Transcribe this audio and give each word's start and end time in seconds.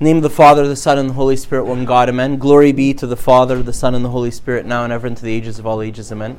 name 0.00 0.16
of 0.16 0.22
the 0.22 0.30
Father, 0.30 0.66
the 0.66 0.76
Son, 0.76 0.96
and 0.98 1.10
the 1.10 1.14
Holy 1.14 1.36
Spirit, 1.36 1.64
one 1.64 1.84
God, 1.84 2.08
amen. 2.08 2.38
Glory 2.38 2.72
be 2.72 2.94
to 2.94 3.06
the 3.06 3.16
Father, 3.16 3.62
the 3.62 3.72
Son, 3.72 3.94
and 3.94 4.02
the 4.02 4.08
Holy 4.08 4.30
Spirit, 4.30 4.64
now 4.64 4.82
and 4.82 4.92
ever, 4.92 5.06
into 5.06 5.22
the 5.22 5.32
ages 5.32 5.58
of 5.58 5.66
all 5.66 5.82
ages, 5.82 6.10
amen. 6.10 6.38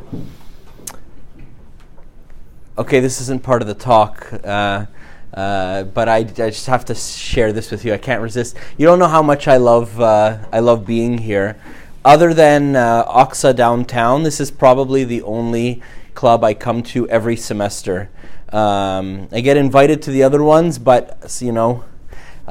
Okay, 2.75 2.99
this 2.99 3.21
isn't 3.21 3.43
part 3.43 3.61
of 3.61 3.67
the 3.67 3.75
talk, 3.75 4.33
uh, 4.43 4.87
uh, 5.35 5.83
but 5.83 6.09
I, 6.09 6.17
I, 6.17 6.23
just 6.23 6.65
have 6.65 6.85
to 6.85 6.95
share 6.95 7.53
this 7.53 7.69
with 7.69 7.85
you. 7.85 7.93
I 7.93 7.99
can't 7.99 8.23
resist. 8.23 8.57
You 8.77 8.87
don't 8.87 8.97
know 8.97 9.07
how 9.07 9.21
much 9.21 9.47
I 9.47 9.57
love 9.57 10.01
uh, 10.01 10.39
I 10.51 10.59
love 10.59 10.85
being 10.85 11.19
here. 11.19 11.61
Other 12.03 12.33
than 12.33 12.75
uh, 12.75 13.05
Oxa 13.05 13.55
downtown, 13.55 14.23
this 14.23 14.39
is 14.39 14.49
probably 14.49 15.03
the 15.03 15.21
only 15.21 15.83
club 16.15 16.43
I 16.43 16.55
come 16.55 16.81
to 16.83 17.07
every 17.09 17.35
semester. 17.35 18.09
Um, 18.51 19.29
I 19.31 19.41
get 19.41 19.55
invited 19.55 20.01
to 20.03 20.11
the 20.11 20.23
other 20.23 20.43
ones, 20.43 20.79
but 20.79 21.37
you 21.41 21.51
know, 21.51 21.85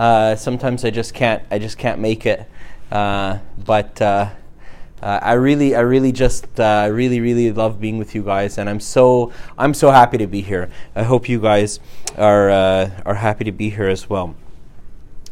uh, 0.01 0.35
sometimes 0.35 0.83
I 0.83 0.89
just 0.89 1.13
can't. 1.13 1.43
I 1.51 1.59
just 1.59 1.77
can't 1.77 2.01
make 2.01 2.25
it. 2.25 2.47
Uh, 2.91 3.39
but 3.63 4.01
uh, 4.01 4.31
uh 5.03 5.19
I 5.23 5.35
really, 5.35 5.77
I 5.77 5.81
really 5.81 6.11
just, 6.11 6.59
uh, 6.59 6.89
really, 6.91 7.21
really 7.21 7.53
love 7.53 7.83
being 7.83 7.99
with 7.99 8.15
you 8.15 8.23
guys, 8.23 8.57
and 8.57 8.71
I'm 8.71 8.81
so, 8.81 9.31
I'm 9.59 9.75
so 9.75 9.91
happy 9.91 10.17
to 10.17 10.27
be 10.27 10.41
here. 10.41 10.71
I 10.97 11.03
hope 11.03 11.29
you 11.29 11.39
guys 11.39 11.81
are 12.17 12.49
uh, 12.49 12.91
are 13.05 13.17
happy 13.17 13.45
to 13.45 13.53
be 13.53 13.69
here 13.69 13.89
as 13.89 14.09
well. 14.09 14.35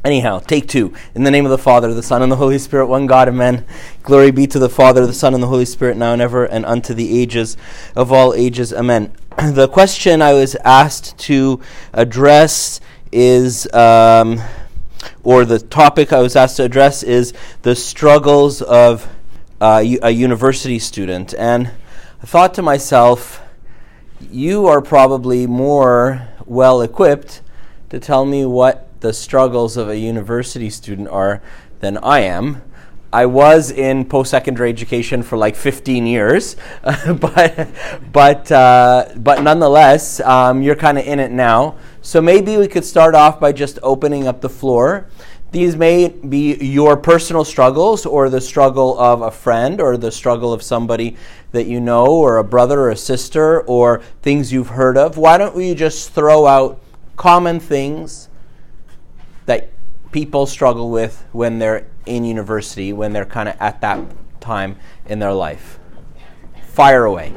Anyhow, 0.04 0.38
take 0.38 0.68
two. 0.68 0.92
In 1.14 1.24
the 1.24 1.30
name 1.30 1.46
of 1.46 1.50
the 1.50 1.58
Father, 1.58 1.94
the 1.94 2.02
Son, 2.02 2.20
and 2.20 2.30
the 2.30 2.36
Holy 2.36 2.58
Spirit, 2.58 2.88
one 2.88 3.06
God, 3.06 3.26
amen. 3.26 3.64
Glory 4.02 4.30
be 4.30 4.46
to 4.46 4.58
the 4.58 4.68
Father, 4.68 5.06
the 5.06 5.14
Son, 5.14 5.32
and 5.32 5.42
the 5.42 5.48
Holy 5.48 5.64
Spirit, 5.64 5.96
now 5.96 6.12
and 6.12 6.20
ever, 6.20 6.44
and 6.44 6.66
unto 6.66 6.92
the 6.92 7.18
ages 7.18 7.56
of 7.96 8.12
all 8.12 8.34
ages, 8.34 8.74
amen. 8.74 9.12
the 9.38 9.66
question 9.66 10.20
I 10.20 10.34
was 10.34 10.56
asked 10.56 11.16
to 11.20 11.60
address 11.94 12.80
is, 13.10 13.66
um, 13.72 14.40
or 15.28 15.44
the 15.44 15.58
topic 15.58 16.10
I 16.10 16.20
was 16.20 16.34
asked 16.36 16.56
to 16.56 16.64
address 16.64 17.02
is 17.02 17.34
the 17.60 17.76
struggles 17.76 18.62
of 18.62 19.06
uh, 19.60 19.84
a 20.02 20.08
university 20.08 20.78
student. 20.78 21.34
And 21.34 21.70
I 22.22 22.24
thought 22.24 22.54
to 22.54 22.62
myself, 22.62 23.42
you 24.30 24.66
are 24.68 24.80
probably 24.80 25.46
more 25.46 26.26
well 26.46 26.80
equipped 26.80 27.42
to 27.90 28.00
tell 28.00 28.24
me 28.24 28.46
what 28.46 28.88
the 29.02 29.12
struggles 29.12 29.76
of 29.76 29.90
a 29.90 29.98
university 29.98 30.70
student 30.70 31.08
are 31.08 31.42
than 31.80 31.98
I 31.98 32.20
am. 32.20 32.62
I 33.12 33.26
was 33.26 33.70
in 33.70 34.04
post-secondary 34.04 34.68
education 34.68 35.22
for 35.22 35.38
like 35.38 35.56
15 35.56 36.06
years, 36.06 36.56
but 37.20 37.68
but 38.12 38.52
uh, 38.52 39.08
but 39.16 39.42
nonetheless, 39.42 40.20
um, 40.20 40.62
you're 40.62 40.76
kind 40.76 40.98
of 40.98 41.06
in 41.06 41.18
it 41.18 41.30
now. 41.30 41.76
So 42.02 42.20
maybe 42.20 42.56
we 42.56 42.68
could 42.68 42.84
start 42.84 43.14
off 43.14 43.40
by 43.40 43.52
just 43.52 43.78
opening 43.82 44.26
up 44.26 44.40
the 44.40 44.48
floor. 44.48 45.06
These 45.50 45.76
may 45.76 46.08
be 46.08 46.56
your 46.56 46.96
personal 46.98 47.44
struggles, 47.44 48.04
or 48.04 48.28
the 48.28 48.40
struggle 48.40 48.98
of 48.98 49.22
a 49.22 49.30
friend, 49.30 49.80
or 49.80 49.96
the 49.96 50.12
struggle 50.12 50.52
of 50.52 50.62
somebody 50.62 51.16
that 51.52 51.66
you 51.66 51.80
know, 51.80 52.06
or 52.06 52.36
a 52.36 52.44
brother 52.44 52.80
or 52.80 52.90
a 52.90 52.96
sister, 52.96 53.62
or 53.62 54.02
things 54.20 54.52
you've 54.52 54.68
heard 54.68 54.98
of. 54.98 55.16
Why 55.16 55.38
don't 55.38 55.54
we 55.54 55.74
just 55.74 56.10
throw 56.12 56.46
out 56.46 56.80
common 57.16 57.60
things? 57.60 58.28
that 59.48 59.70
people 60.12 60.44
struggle 60.44 60.90
with 60.90 61.24
when 61.32 61.58
they're 61.58 61.86
in 62.08 62.24
university, 62.24 62.92
when 62.92 63.12
they're 63.12 63.24
kind 63.24 63.48
of 63.48 63.56
at 63.60 63.80
that 63.82 64.00
time 64.40 64.76
in 65.06 65.18
their 65.18 65.32
life. 65.32 65.78
Fire 66.68 67.04
away. 67.04 67.32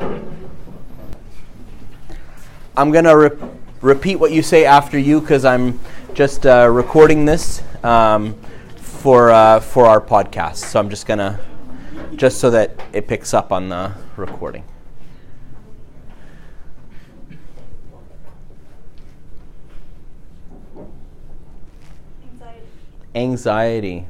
I'm 2.78 2.92
going 2.92 3.06
to 3.06 3.18
re- 3.18 3.50
repeat 3.82 4.16
what 4.16 4.32
you 4.32 4.42
say 4.42 4.66
after 4.66 4.98
you 4.98 5.20
because 5.20 5.46
I'm 5.46 5.80
just 6.14 6.46
uh, 6.46 6.70
recording 6.72 7.26
this 7.26 7.62
um, 7.84 8.34
for, 8.78 9.32
uh, 9.32 9.60
for 9.60 9.86
our 9.86 10.00
podcast. 10.00 10.58
So 10.58 10.80
I'm 10.80 10.90
just 10.90 11.06
going 11.06 11.20
to, 11.20 11.40
just 12.16 12.40
so 12.40 12.50
that 12.52 12.80
it 12.94 13.08
picks 13.08 13.34
up 13.34 13.52
on 13.52 13.70
the 13.70 13.94
recording. 14.16 14.64
anxiety. 23.14 24.06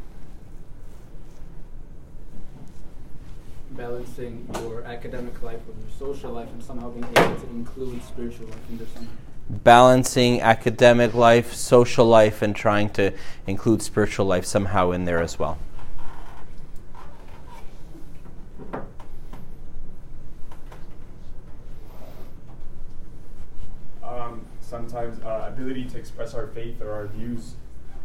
Balancing 3.82 4.48
your 4.62 4.84
academic 4.84 5.42
life 5.42 5.60
with 5.66 5.76
your 5.80 5.90
social 5.98 6.32
life 6.32 6.48
and 6.50 6.64
somehow 6.64 6.92
being 6.92 7.04
able 7.18 7.36
to 7.42 7.48
include 7.48 8.04
spiritual 8.04 8.46
life 8.46 8.70
in 8.70 8.78
there 8.78 8.88
somehow. 8.94 9.12
Balancing 9.50 10.40
academic 10.40 11.16
life, 11.16 11.56
social 11.56 12.06
life, 12.06 12.44
and 12.44 12.56
trying 12.56 12.92
to 12.92 13.12
include 13.48 13.82
spiritual 13.82 14.28
life 14.28 14.46
somehow 14.46 14.92
in 14.92 15.06
there 15.06 15.20
as 15.20 15.40
well. 15.40 15.58
Um, 24.04 24.46
sometimes 24.60 25.20
uh, 25.24 25.52
ability 25.52 25.86
to 25.86 25.98
express 25.98 26.36
our 26.36 26.46
faith 26.46 26.80
or 26.84 26.92
our 26.92 27.08
views 27.08 27.56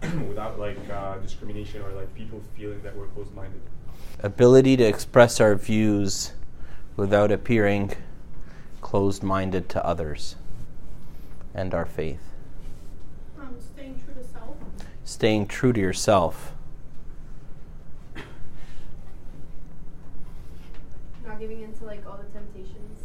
without 0.27 0.59
like 0.59 0.79
uh, 0.91 1.19
discrimination 1.19 1.83
or 1.83 1.93
like 1.93 2.15
people 2.15 2.41
feeling 2.57 2.81
that 2.81 2.97
we're 2.97 3.09
closed-minded. 3.09 3.61
Ability 4.21 4.77
to 4.79 4.85
express 4.85 5.41
our 5.41 5.55
views 5.55 6.33
without 6.97 7.31
appearing 7.31 7.93
closed-minded 8.81 9.69
to 9.69 9.85
others 9.85 10.37
and 11.55 11.75
our 11.75 11.85
faith. 11.85 12.21
Um, 13.39 13.57
staying 13.59 14.01
true 14.05 14.15
to 14.15 14.25
self. 14.29 14.57
Staying 15.05 15.47
true 15.47 15.73
to 15.73 15.81
yourself. 15.81 16.53
Not 21.27 21.41
giving 21.41 21.63
into 21.63 21.85
like 21.85 22.07
all 22.07 22.19
the 22.19 22.39
temptations. 22.39 23.01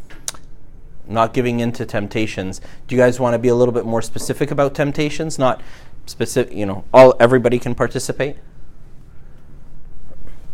Not 1.08 1.34
giving 1.34 1.60
into 1.60 1.86
temptations. 1.86 2.62
Do 2.88 2.96
you 2.96 3.02
guys 3.02 3.20
want 3.20 3.34
to 3.34 3.40
be 3.40 3.50
a 3.50 3.56
little 3.56 3.74
bit 3.74 3.86
more 3.86 4.02
specific 4.02 4.52
about 4.52 4.74
temptations? 4.74 5.38
Not 5.38 5.62
specific, 6.06 6.54
you 6.54 6.66
know, 6.66 6.86
all 6.94 7.16
everybody 7.20 7.60
can 7.60 7.76
participate. 7.76 8.38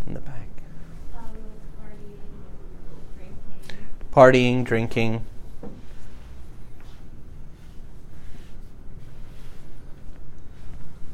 In 0.08 0.14
the 0.14 0.22
back. 0.22 0.48
Um, 1.16 1.26
partying, 4.18 4.64
drinking. 4.64 5.24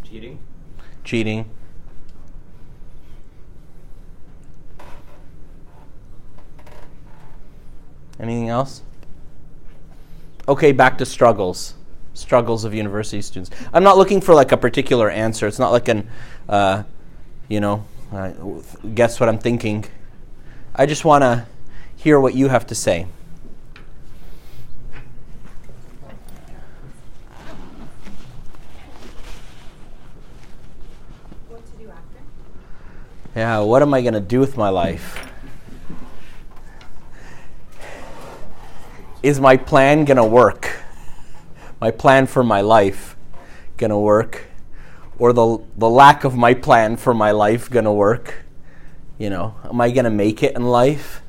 Cheating. 0.05 0.39
Cheating. 1.03 1.49
Anything 8.21 8.47
else? 8.47 8.83
Okay, 10.47 10.71
back 10.71 10.97
to 10.99 11.05
struggles 11.05 11.73
struggles 12.13 12.63
of 12.63 12.73
university 12.73 13.21
students. 13.21 13.49
I'm 13.73 13.83
not 13.83 13.97
looking 13.97 14.21
for 14.21 14.33
like 14.33 14.53
a 14.53 14.57
particular 14.57 15.09
answer. 15.09 15.45
It's 15.47 15.59
not 15.59 15.71
like 15.71 15.89
an, 15.89 16.07
uh, 16.47 16.83
you 17.49 17.59
know, 17.59 17.83
uh, 18.13 18.31
guess 18.93 19.19
what 19.19 19.27
I'm 19.27 19.39
thinking. 19.39 19.83
I 20.75 20.85
just 20.85 21.03
want 21.03 21.23
to 21.23 21.47
hear 22.03 22.19
what 22.19 22.35
you 22.35 22.49
have 22.49 22.67
to 22.67 22.75
say. 22.75 23.07
What 31.47 31.65
to 31.65 31.71
do 31.77 31.89
after? 31.89 32.19
Yeah, 33.35 33.59
what 33.59 33.81
am 33.81 33.93
I 33.93 34.01
going 34.01 34.13
to 34.13 34.19
do 34.19 34.39
with 34.39 34.57
my 34.57 34.69
life? 34.69 35.19
Is 39.23 39.39
my 39.39 39.55
plan 39.55 40.03
going 40.05 40.17
to 40.17 40.25
work? 40.25 40.83
my 41.83 41.91
plan 41.91 42.25
for 42.25 42.45
my 42.45 42.61
life 42.61 43.17
gonna 43.75 43.99
work? 43.99 44.45
Or 45.19 45.33
the, 45.33 45.61
the 45.75 45.89
lack 45.89 46.23
of 46.23 46.33
my 46.33 46.53
plan 46.53 46.95
for 46.95 47.13
my 47.13 47.31
life 47.31 47.69
gonna 47.69 47.91
work? 47.91 48.45
You 49.17 49.29
know, 49.29 49.55
am 49.65 49.81
I 49.81 49.91
gonna 49.91 50.09
make 50.09 50.41
it 50.41 50.55
in 50.55 50.63
life? 50.63 51.22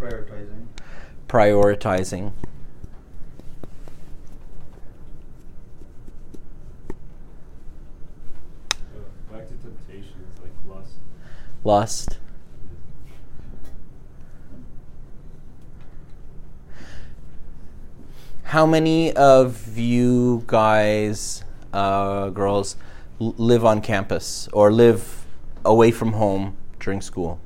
Prioritizing. 0.00 0.66
Prioritizing. 1.28 2.32
Uh, 8.72 9.32
back 9.32 9.46
to 9.48 9.54
temptations 9.54 10.38
like 10.42 10.52
lust. 10.76 10.92
Lust. 11.64 12.18
How 18.44 18.66
many 18.66 19.12
of 19.12 19.78
you 19.78 20.42
guys, 20.46 21.44
uh, 21.72 22.30
girls, 22.30 22.76
l- 23.20 23.34
live 23.38 23.64
on 23.64 23.80
campus 23.80 24.48
or 24.52 24.72
live 24.72 25.24
away 25.64 25.92
from 25.92 26.14
home 26.14 26.56
during 26.80 27.00
school? 27.00 27.38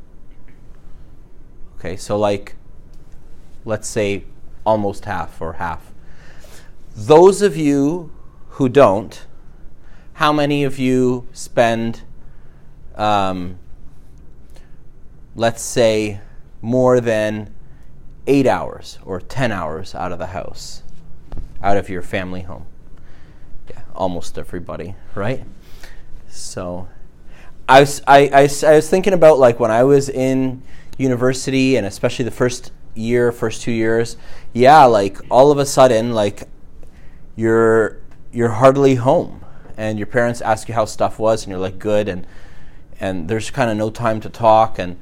Okay, 1.84 1.98
so 1.98 2.16
like, 2.16 2.54
let's 3.66 3.86
say 3.86 4.24
almost 4.64 5.04
half 5.04 5.38
or 5.42 5.54
half. 5.54 5.92
Those 6.96 7.42
of 7.42 7.58
you 7.58 8.10
who 8.52 8.70
don't, 8.70 9.26
how 10.14 10.32
many 10.32 10.64
of 10.64 10.78
you 10.78 11.28
spend, 11.34 12.00
um, 12.94 13.58
let's 15.36 15.60
say, 15.60 16.22
more 16.62 17.00
than 17.00 17.54
eight 18.26 18.46
hours 18.46 18.98
or 19.04 19.20
10 19.20 19.52
hours 19.52 19.94
out 19.94 20.10
of 20.10 20.18
the 20.18 20.28
house, 20.28 20.82
out 21.62 21.76
of 21.76 21.90
your 21.90 22.00
family 22.00 22.40
home? 22.40 22.64
Yeah, 23.68 23.82
almost 23.94 24.38
everybody, 24.38 24.94
right? 25.14 25.44
So 26.30 26.88
I 27.68 27.80
was, 27.80 28.00
I, 28.06 28.20
I, 28.28 28.40
I 28.66 28.76
was 28.76 28.88
thinking 28.88 29.12
about 29.12 29.38
like 29.38 29.60
when 29.60 29.70
I 29.70 29.84
was 29.84 30.08
in 30.08 30.62
university 30.98 31.76
and 31.76 31.86
especially 31.86 32.24
the 32.24 32.30
first 32.30 32.72
year, 32.94 33.32
first 33.32 33.62
two 33.62 33.72
years, 33.72 34.16
yeah, 34.52 34.84
like 34.84 35.18
all 35.30 35.50
of 35.50 35.58
a 35.58 35.66
sudden, 35.66 36.12
like 36.12 36.48
you're 37.36 38.00
you're 38.32 38.50
hardly 38.50 38.96
home, 38.96 39.44
and 39.76 39.98
your 39.98 40.06
parents 40.06 40.40
ask 40.40 40.68
you 40.68 40.74
how 40.74 40.84
stuff 40.84 41.18
was, 41.18 41.44
and 41.44 41.50
you're 41.50 41.60
like 41.60 41.78
good, 41.78 42.08
and 42.08 42.26
and 43.00 43.28
there's 43.28 43.50
kind 43.50 43.70
of 43.70 43.76
no 43.76 43.90
time 43.90 44.20
to 44.20 44.30
talk, 44.30 44.78
and 44.78 44.96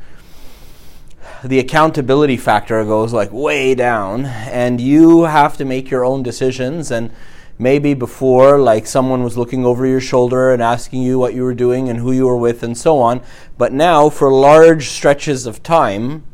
the 1.44 1.58
accountability 1.58 2.36
factor 2.36 2.84
goes 2.84 3.12
like 3.12 3.32
way 3.32 3.74
down, 3.74 4.24
and 4.24 4.80
you 4.80 5.24
have 5.24 5.56
to 5.58 5.64
make 5.64 5.90
your 5.90 6.04
own 6.04 6.22
decisions, 6.22 6.90
and 6.90 7.10
maybe 7.58 7.94
before 7.94 8.58
like 8.58 8.86
someone 8.86 9.22
was 9.22 9.36
looking 9.36 9.64
over 9.64 9.86
your 9.86 10.00
shoulder 10.00 10.52
and 10.52 10.62
asking 10.62 11.02
you 11.02 11.18
what 11.18 11.34
you 11.34 11.42
were 11.42 11.54
doing 11.54 11.88
and 11.88 11.98
who 11.98 12.12
you 12.12 12.26
were 12.26 12.36
with 12.36 12.62
and 12.62 12.76
so 12.76 12.98
on 12.98 13.20
but 13.58 13.72
now 13.72 14.08
for 14.08 14.32
large 14.32 14.88
stretches 14.88 15.46
of 15.46 15.62
time 15.62 16.24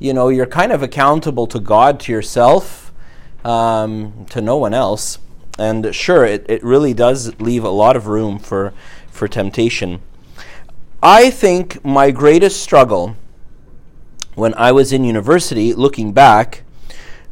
you 0.00 0.14
know, 0.14 0.30
you're 0.30 0.46
kind 0.46 0.72
of 0.72 0.82
accountable 0.82 1.46
to 1.46 1.60
God, 1.60 2.00
to 2.00 2.12
yourself, 2.12 2.90
um, 3.44 4.26
to 4.30 4.40
no 4.40 4.56
one 4.56 4.74
else. 4.74 5.18
And 5.58 5.94
sure, 5.94 6.24
it, 6.24 6.46
it 6.48 6.64
really 6.64 6.94
does 6.94 7.38
leave 7.38 7.62
a 7.62 7.68
lot 7.68 7.94
of 7.96 8.06
room 8.06 8.38
for, 8.38 8.72
for 9.10 9.28
temptation. 9.28 10.00
I 11.02 11.30
think 11.30 11.84
my 11.84 12.10
greatest 12.10 12.62
struggle 12.62 13.16
when 14.34 14.54
I 14.54 14.72
was 14.72 14.90
in 14.90 15.04
university, 15.04 15.74
looking 15.74 16.12
back, 16.12 16.62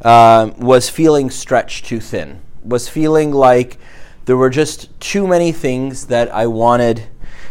uh, 0.03 0.51
was 0.57 0.89
feeling 0.89 1.31
stretched 1.31 1.85
too 1.85 1.99
thin, 1.99 2.39
was 2.69 2.87
feeling 2.87 3.31
like 3.31 3.77
there 4.25 4.37
were 4.37 4.49
just 4.49 4.97
too 4.99 5.27
many 5.27 5.51
things 5.51 6.07
that 6.07 6.33
I 6.33 6.47
wanted 6.47 7.07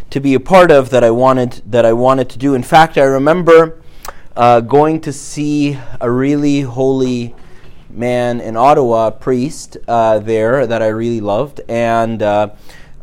to 0.09 0.19
be 0.19 0.33
a 0.33 0.39
part 0.39 0.71
of 0.71 0.89
that 0.89 1.03
I 1.03 1.11
wanted 1.11 1.61
that 1.67 1.85
I 1.85 1.93
wanted 1.93 2.29
to 2.29 2.39
do. 2.39 2.55
In 2.55 2.63
fact, 2.63 2.97
I 2.97 3.03
remember 3.03 3.81
uh, 4.35 4.61
going 4.61 5.01
to 5.01 5.13
see 5.13 5.77
a 5.99 6.09
really 6.09 6.61
holy 6.61 7.35
man 7.89 8.39
in 8.39 8.55
Ottawa, 8.55 9.11
priest 9.11 9.77
uh, 9.87 10.19
there 10.19 10.65
that 10.65 10.81
I 10.81 10.87
really 10.87 11.21
loved, 11.21 11.61
and 11.67 12.23
uh, 12.23 12.49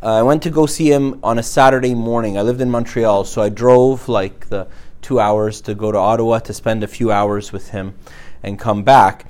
I 0.03 0.23
went 0.23 0.43
to 0.45 0.51
go 0.51 0.67
see 0.67 0.91
him 0.91 1.21
on 1.23 1.39
a 1.39 1.43
Saturday 1.43 1.95
morning. 1.95 2.39
I 2.39 2.43
lived 2.43 2.61
in 2.61 2.71
Montreal, 2.71 3.25
so 3.25 3.43
I 3.43 3.49
drove 3.51 4.09
like 4.09 4.49
the 4.49 4.69
two 5.03 5.21
hours 5.21 5.61
to 5.63 5.75
go 5.75 5.93
to 5.93 5.99
Ottawa 5.99 6.39
to 6.41 6.53
spend 6.53 6.83
a 6.83 6.89
few 6.89 7.13
hours 7.13 7.53
with 7.53 7.71
him 7.71 7.95
and 8.43 8.59
come 8.59 8.83
back. 8.83 9.27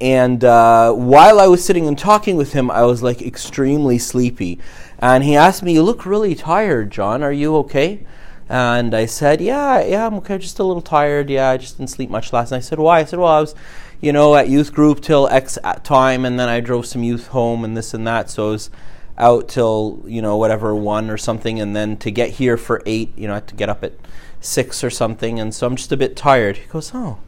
And 0.00 0.42
uh, 0.44 0.92
while 0.92 1.38
I 1.38 1.46
was 1.46 1.62
sitting 1.64 1.86
and 1.86 1.98
talking 1.98 2.36
with 2.36 2.52
him, 2.52 2.70
I 2.70 2.82
was 2.82 3.02
like 3.02 3.20
extremely 3.20 3.98
sleepy. 3.98 4.58
And 4.98 5.22
he 5.22 5.36
asked 5.36 5.62
me, 5.62 5.74
You 5.74 5.82
look 5.82 6.06
really 6.06 6.34
tired, 6.34 6.90
John. 6.90 7.22
Are 7.22 7.32
you 7.32 7.56
okay? 7.58 8.06
And 8.48 8.94
I 8.94 9.06
said, 9.06 9.40
Yeah, 9.40 9.84
yeah, 9.84 10.06
I'm 10.06 10.14
okay, 10.14 10.38
just 10.38 10.58
a 10.58 10.64
little 10.64 10.82
tired. 10.82 11.28
Yeah, 11.28 11.50
I 11.50 11.58
just 11.58 11.76
didn't 11.76 11.90
sleep 11.90 12.10
much 12.10 12.32
last 12.32 12.50
night. 12.50 12.58
I 12.58 12.60
said, 12.60 12.78
Why? 12.78 13.00
I 13.00 13.04
said, 13.04 13.18
Well, 13.18 13.28
I 13.28 13.40
was, 13.40 13.54
you 14.00 14.12
know, 14.12 14.34
at 14.34 14.48
youth 14.48 14.72
group 14.72 15.00
till 15.02 15.28
X 15.28 15.58
time, 15.84 16.24
and 16.24 16.40
then 16.40 16.48
I 16.48 16.60
drove 16.60 16.86
some 16.86 17.02
youth 17.02 17.28
home 17.28 17.62
and 17.62 17.76
this 17.76 17.92
and 17.92 18.06
that. 18.06 18.30
So 18.30 18.48
I 18.48 18.50
was 18.52 18.70
out 19.18 19.48
till, 19.48 20.02
you 20.06 20.22
know, 20.22 20.38
whatever, 20.38 20.74
one 20.74 21.10
or 21.10 21.18
something. 21.18 21.60
And 21.60 21.76
then 21.76 21.98
to 21.98 22.10
get 22.10 22.30
here 22.30 22.56
for 22.56 22.82
eight, 22.86 23.16
you 23.18 23.26
know, 23.26 23.34
I 23.34 23.36
had 23.36 23.48
to 23.48 23.54
get 23.54 23.68
up 23.68 23.84
at 23.84 23.92
six 24.40 24.82
or 24.82 24.88
something. 24.88 25.38
And 25.38 25.54
so 25.54 25.66
I'm 25.66 25.76
just 25.76 25.92
a 25.92 25.96
bit 25.96 26.16
tired. 26.16 26.56
He 26.56 26.66
goes, 26.66 26.92
Oh, 26.94 27.18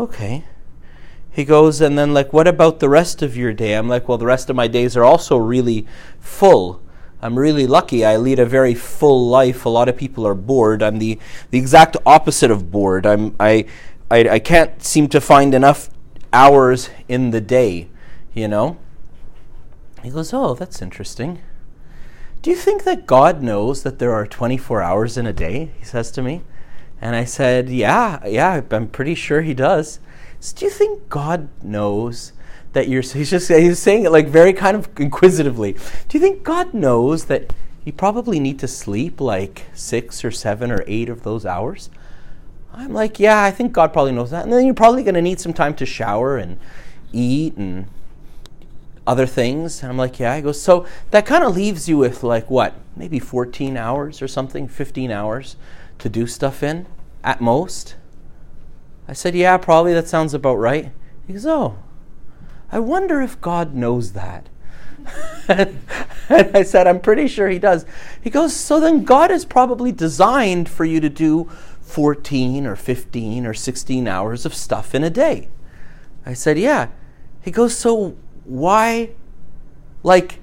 okay. 0.00 0.44
He 1.38 1.44
goes, 1.44 1.80
and 1.80 1.96
then, 1.96 2.12
like, 2.12 2.32
what 2.32 2.48
about 2.48 2.80
the 2.80 2.88
rest 2.88 3.22
of 3.22 3.36
your 3.36 3.52
day? 3.52 3.74
I'm 3.74 3.88
like, 3.88 4.08
Well, 4.08 4.18
the 4.18 4.26
rest 4.26 4.50
of 4.50 4.56
my 4.56 4.66
days 4.66 4.96
are 4.96 5.04
also 5.04 5.36
really 5.36 5.86
full. 6.18 6.82
I'm 7.22 7.38
really 7.38 7.64
lucky. 7.64 8.04
I 8.04 8.16
lead 8.16 8.40
a 8.40 8.44
very 8.44 8.74
full 8.74 9.28
life. 9.28 9.64
A 9.64 9.68
lot 9.68 9.88
of 9.88 9.96
people 9.96 10.26
are 10.26 10.34
bored. 10.34 10.82
I'm 10.82 10.98
the, 10.98 11.16
the 11.52 11.58
exact 11.58 11.96
opposite 12.04 12.50
of 12.50 12.72
bored. 12.72 13.06
I'm, 13.06 13.36
I, 13.38 13.66
I, 14.10 14.28
I 14.28 14.38
can't 14.40 14.82
seem 14.82 15.06
to 15.10 15.20
find 15.20 15.54
enough 15.54 15.90
hours 16.32 16.90
in 17.06 17.30
the 17.30 17.40
day, 17.40 17.88
you 18.34 18.48
know? 18.48 18.76
He 20.02 20.10
goes, 20.10 20.32
Oh, 20.32 20.54
that's 20.54 20.82
interesting. 20.82 21.38
Do 22.42 22.50
you 22.50 22.56
think 22.56 22.82
that 22.82 23.06
God 23.06 23.44
knows 23.44 23.84
that 23.84 24.00
there 24.00 24.12
are 24.12 24.26
24 24.26 24.82
hours 24.82 25.16
in 25.16 25.24
a 25.24 25.32
day? 25.32 25.70
He 25.78 25.84
says 25.84 26.10
to 26.10 26.20
me. 26.20 26.42
And 27.00 27.14
I 27.14 27.22
said, 27.22 27.68
Yeah, 27.68 28.26
yeah, 28.26 28.60
I'm 28.72 28.88
pretty 28.88 29.14
sure 29.14 29.42
he 29.42 29.54
does. 29.54 30.00
Do 30.54 30.64
you 30.64 30.70
think 30.70 31.08
God 31.08 31.48
knows 31.62 32.32
that 32.72 32.88
you're 32.88 33.02
he's 33.02 33.30
just 33.30 33.48
he's 33.48 33.78
saying 33.78 34.04
it 34.04 34.12
like 34.12 34.28
very 34.28 34.52
kind 34.52 34.76
of 34.76 34.88
inquisitively. 34.98 35.72
Do 35.72 36.18
you 36.18 36.20
think 36.20 36.42
god 36.42 36.74
knows 36.74 37.24
that 37.26 37.52
you 37.84 37.92
probably 37.92 38.38
need 38.38 38.58
to 38.60 38.68
sleep 38.68 39.20
like 39.20 39.66
six 39.72 40.24
or 40.24 40.30
seven 40.30 40.70
or 40.70 40.84
eight 40.86 41.08
of 41.08 41.22
those 41.22 41.46
hours? 41.46 41.90
I'm 42.72 42.92
like 42.92 43.18
yeah 43.18 43.42
i 43.42 43.50
think 43.50 43.72
god 43.72 43.92
probably 43.92 44.12
knows 44.12 44.30
that. 44.30 44.44
And 44.44 44.52
then 44.52 44.64
you're 44.64 44.74
probably 44.74 45.02
going 45.02 45.14
to 45.14 45.22
need 45.22 45.40
some 45.40 45.52
time 45.52 45.74
to 45.74 45.86
shower 45.86 46.36
and 46.36 46.58
eat 47.12 47.56
and 47.56 47.86
other 49.06 49.26
things. 49.26 49.82
And 49.82 49.90
i'm 49.90 49.98
like 49.98 50.18
yeah 50.18 50.34
i 50.34 50.40
go 50.40 50.52
so 50.52 50.86
that 51.10 51.24
kind 51.24 51.42
of 51.42 51.56
leaves 51.56 51.88
you 51.88 51.96
with 51.96 52.22
like 52.22 52.50
what 52.50 52.74
maybe 52.94 53.18
14 53.18 53.76
hours 53.76 54.20
or 54.20 54.28
something 54.28 54.68
15 54.68 55.10
hours 55.10 55.56
to 55.98 56.08
do 56.08 56.26
stuff 56.26 56.62
in 56.62 56.86
at 57.24 57.40
most 57.40 57.96
i 59.08 59.12
said 59.12 59.34
yeah 59.34 59.56
probably 59.56 59.92
that 59.94 60.06
sounds 60.06 60.34
about 60.34 60.54
right 60.54 60.92
he 61.26 61.32
goes 61.32 61.46
oh 61.46 61.78
I 62.70 62.78
wonder 62.80 63.20
if 63.20 63.40
God 63.40 63.74
knows 63.74 64.12
that. 64.12 64.48
and 65.48 65.80
I 66.28 66.62
said, 66.62 66.86
I'm 66.86 67.00
pretty 67.00 67.28
sure 67.28 67.48
he 67.48 67.58
does. 67.58 67.86
He 68.20 68.28
goes, 68.28 68.54
So 68.54 68.78
then 68.78 69.04
God 69.04 69.30
is 69.30 69.44
probably 69.44 69.90
designed 69.90 70.68
for 70.68 70.84
you 70.84 71.00
to 71.00 71.08
do 71.08 71.48
14 71.80 72.66
or 72.66 72.76
15 72.76 73.46
or 73.46 73.54
16 73.54 74.06
hours 74.06 74.44
of 74.44 74.54
stuff 74.54 74.94
in 74.94 75.02
a 75.02 75.10
day. 75.10 75.48
I 76.26 76.34
said, 76.34 76.58
Yeah. 76.58 76.88
He 77.40 77.50
goes, 77.50 77.74
So 77.74 78.16
why, 78.44 79.10
like, 80.02 80.40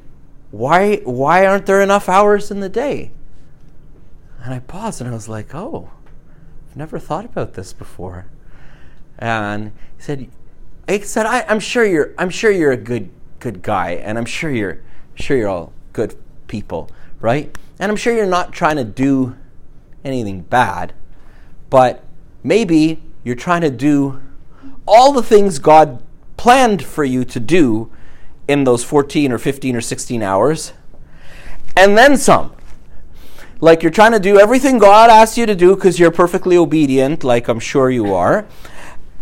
why, 0.49 0.97
why 1.03 1.45
aren't 1.45 1.67
there 1.67 1.81
enough 1.81 2.09
hours 2.09 2.49
in 2.49 2.59
the 2.59 2.69
day? 2.69 3.11
And 4.43 4.53
I 4.53 4.59
paused 4.59 5.01
and 5.01 5.09
I 5.09 5.13
was 5.13 5.29
like, 5.29 5.53
Oh, 5.53 5.91
I've 6.67 6.77
never 6.77 6.97
thought 6.97 7.25
about 7.25 7.53
this 7.53 7.71
before. 7.71 8.25
And 9.17 9.71
he 9.97 10.03
said, 10.03 10.29
I 10.87 10.99
said, 10.99 11.25
I, 11.25 11.39
am 11.51 11.59
sure 11.59 11.85
you're, 11.85 12.13
I'm 12.17 12.29
sure 12.29 12.51
you're 12.51 12.71
a 12.71 12.77
good, 12.77 13.09
good 13.39 13.61
guy, 13.61 13.91
and 13.91 14.17
I'm 14.17 14.25
sure 14.25 14.51
you're, 14.51 14.79
sure 15.15 15.37
you're 15.37 15.49
all 15.49 15.73
good 15.93 16.15
people, 16.47 16.89
right? 17.19 17.55
And 17.79 17.89
I'm 17.89 17.95
sure 17.95 18.15
you're 18.15 18.25
not 18.25 18.53
trying 18.53 18.75
to 18.77 18.83
do 18.83 19.35
anything 20.03 20.41
bad, 20.41 20.93
but 21.69 22.03
maybe 22.43 23.01
you're 23.23 23.35
trying 23.35 23.61
to 23.61 23.71
do 23.71 24.21
all 24.87 25.11
the 25.11 25.23
things 25.23 25.57
God 25.57 26.03
planned 26.37 26.83
for 26.83 27.03
you 27.03 27.25
to 27.25 27.39
do 27.39 27.91
in 28.47 28.63
those 28.63 28.83
14 28.83 29.31
or 29.31 29.39
15 29.39 29.75
or 29.75 29.81
16 29.81 30.21
hours, 30.21 30.73
and 31.75 31.97
then 31.97 32.17
some. 32.17 32.53
Like 33.61 33.81
you're 33.81 33.91
trying 33.91 34.11
to 34.11 34.19
do 34.19 34.37
everything 34.37 34.77
God 34.77 35.09
asked 35.09 35.37
you 35.37 35.45
to 35.45 35.55
do 35.55 35.75
because 35.75 35.97
you're 35.97 36.11
perfectly 36.11 36.57
obedient, 36.57 37.23
like 37.23 37.47
I'm 37.47 37.59
sure 37.59 37.89
you 37.89 38.13
are, 38.13 38.45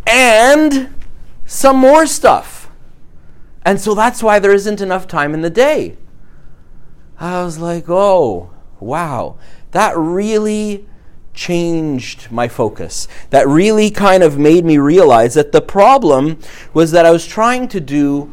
and 0.05 0.93
some 1.45 1.77
more 1.77 2.05
stuff. 2.05 2.69
And 3.65 3.79
so 3.79 3.93
that's 3.93 4.21
why 4.21 4.39
there 4.39 4.53
isn't 4.53 4.81
enough 4.81 5.07
time 5.07 5.33
in 5.33 5.41
the 5.41 5.49
day. 5.49 5.97
I 7.19 7.43
was 7.43 7.59
like, 7.59 7.85
oh, 7.87 8.51
wow. 8.79 9.37
That 9.71 9.97
really 9.97 10.87
changed 11.33 12.31
my 12.31 12.47
focus. 12.47 13.07
That 13.29 13.47
really 13.47 13.89
kind 13.89 14.21
of 14.21 14.37
made 14.37 14.65
me 14.65 14.77
realize 14.77 15.33
that 15.33 15.51
the 15.51 15.61
problem 15.61 16.39
was 16.73 16.91
that 16.91 17.05
I 17.05 17.11
was 17.11 17.25
trying 17.25 17.67
to 17.69 17.79
do 17.79 18.31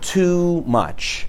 too 0.00 0.62
much. 0.66 1.26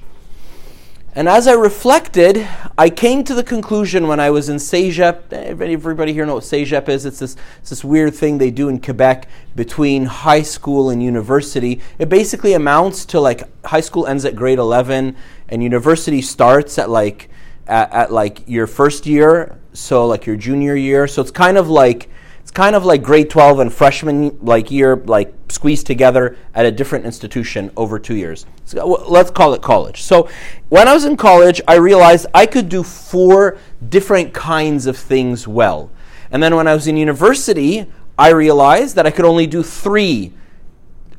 And 1.16 1.30
as 1.30 1.48
I 1.48 1.54
reflected, 1.54 2.48
I 2.76 2.90
came 2.90 3.24
to 3.26 3.36
the 3.36 3.44
conclusion 3.44 4.08
when 4.08 4.20
I 4.20 4.32
was 4.32 4.50
in 4.50 4.58
CEGEP. 4.58 5.32
Eh, 5.32 5.74
everybody 5.74 6.12
here 6.12 6.26
know 6.26 6.34
what 6.36 6.44
CEGEP 6.44 6.90
is? 6.90 7.06
It's 7.06 7.20
this, 7.20 7.36
it's 7.60 7.70
this 7.70 7.84
weird 7.84 8.16
thing 8.16 8.40
they 8.40 8.50
do 8.50 8.68
in 8.68 8.82
Quebec 8.82 9.28
between 9.56 10.06
high 10.06 10.42
school 10.42 10.90
and 10.90 11.04
university. 11.04 11.82
It 12.00 12.10
basically 12.10 12.54
amounts 12.54 13.06
to 13.06 13.20
like 13.20 13.44
high 13.64 13.82
school 13.82 14.08
ends 14.08 14.26
at 14.26 14.36
grade 14.36 14.58
11 14.58 15.16
and 15.50 15.64
university 15.64 16.20
starts 16.20 16.80
at 16.80 16.90
like 16.90 17.30
at, 17.68 17.94
at 17.94 18.12
like 18.12 18.42
your 18.48 18.66
first 18.66 19.06
year, 19.06 19.60
so 19.72 20.08
like 20.08 20.26
your 20.26 20.36
junior 20.36 20.76
year. 20.76 21.08
So 21.08 21.22
it's 21.22 21.30
kind 21.30 21.60
of 21.60 21.70
like 21.70 22.10
kind 22.54 22.76
of 22.76 22.86
like 22.86 23.02
grade 23.02 23.30
12 23.30 23.60
and 23.60 23.74
freshman 23.74 24.38
like 24.42 24.70
year 24.70 24.98
like 25.06 25.34
squeezed 25.50 25.88
together 25.88 26.38
at 26.54 26.66
a 26.66 26.72
different 26.72 27.06
institution 27.06 27.72
over 27.76 27.98
two 27.98 28.16
years. 28.16 28.46
So, 28.66 28.86
let's 28.86 29.32
call 29.32 29.54
it 29.54 29.62
college. 29.62 30.02
So 30.04 30.30
when 30.70 30.88
i 30.88 30.94
was 30.94 31.06
in 31.06 31.18
college 31.18 31.62
i 31.68 31.76
realized 31.76 32.28
i 32.34 32.46
could 32.46 32.70
do 32.70 32.84
four 32.84 33.58
different 33.90 34.34
kinds 34.34 34.86
of 34.86 34.98
things 34.98 35.48
well. 35.48 35.92
And 36.32 36.42
then 36.42 36.56
when 36.56 36.68
i 36.68 36.74
was 36.74 36.88
in 36.88 36.98
university 36.98 37.86
i 38.18 38.30
realized 38.30 38.96
that 38.96 39.08
i 39.08 39.12
could 39.12 39.26
only 39.26 39.48
do 39.48 39.64
three 39.64 40.34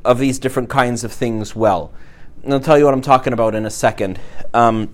of 0.03 0.19
these 0.19 0.39
different 0.39 0.69
kinds 0.69 1.03
of 1.03 1.11
things 1.11 1.55
well. 1.55 1.91
And 2.43 2.53
i'll 2.53 2.59
tell 2.59 2.77
you 2.77 2.85
what 2.85 2.93
i'm 2.93 3.01
talking 3.01 3.33
about 3.33 3.55
in 3.55 3.65
a 3.65 3.71
second. 3.71 4.19
Um, 4.53 4.89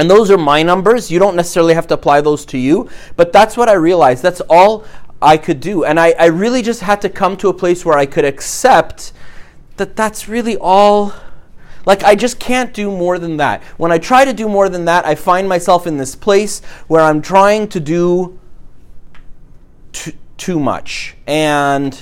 and 0.00 0.10
those 0.10 0.30
are 0.30 0.38
my 0.38 0.62
numbers. 0.62 1.10
You 1.10 1.18
don't 1.18 1.36
necessarily 1.36 1.74
have 1.74 1.86
to 1.88 1.94
apply 1.94 2.22
those 2.22 2.46
to 2.46 2.58
you, 2.58 2.88
but 3.16 3.34
that's 3.34 3.54
what 3.54 3.68
I 3.68 3.74
realized. 3.74 4.22
That's 4.22 4.40
all 4.48 4.86
I 5.22 5.36
could 5.36 5.60
do. 5.60 5.84
And 5.84 6.00
I, 6.00 6.12
I 6.18 6.26
really 6.26 6.62
just 6.62 6.80
had 6.80 7.00
to 7.02 7.08
come 7.08 7.36
to 7.38 7.48
a 7.48 7.54
place 7.54 7.84
where 7.84 7.98
I 7.98 8.06
could 8.06 8.24
accept 8.24 9.12
that 9.76 9.96
that's 9.96 10.28
really 10.28 10.56
all. 10.56 11.12
Like, 11.86 12.02
I 12.02 12.14
just 12.14 12.38
can't 12.38 12.72
do 12.74 12.90
more 12.90 13.18
than 13.18 13.38
that. 13.38 13.62
When 13.78 13.90
I 13.90 13.98
try 13.98 14.24
to 14.24 14.32
do 14.32 14.48
more 14.48 14.68
than 14.68 14.84
that, 14.84 15.06
I 15.06 15.14
find 15.14 15.48
myself 15.48 15.86
in 15.86 15.96
this 15.96 16.14
place 16.14 16.60
where 16.88 17.00
I'm 17.00 17.22
trying 17.22 17.68
to 17.68 17.80
do 17.80 18.38
too 20.36 20.60
much. 20.60 21.16
And 21.26 21.98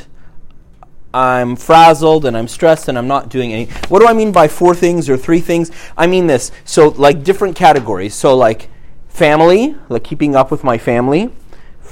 I'm 1.15 1.57
frazzled 1.57 2.25
and 2.27 2.37
I'm 2.37 2.49
stressed 2.49 2.89
and 2.89 2.99
I'm 2.99 3.09
not 3.09 3.29
doing 3.29 3.53
any. 3.53 3.65
What 3.89 4.01
do 4.01 4.07
I 4.07 4.13
mean 4.13 4.31
by 4.31 4.49
four 4.49 4.75
things 4.75 5.09
or 5.09 5.17
three 5.17 5.41
things? 5.41 5.71
I 5.97 6.07
mean 6.07 6.27
this. 6.27 6.53
So, 6.65 6.89
like 6.89 7.25
different 7.25 7.57
categories. 7.57 8.15
So, 8.15 8.37
like 8.37 8.69
family, 9.09 9.75
like 9.89 10.05
keeping 10.05 10.37
up 10.37 10.51
with 10.51 10.65
my 10.65 10.77
family, 10.77 11.31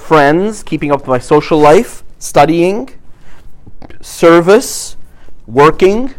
friends, 0.07 0.63
keeping 0.63 0.93
up 0.93 1.01
with 1.01 1.09
my 1.09 1.19
social 1.19 1.59
life, 1.59 2.05
studying, 2.21 2.89
service, 4.01 4.97
working. 5.49 6.15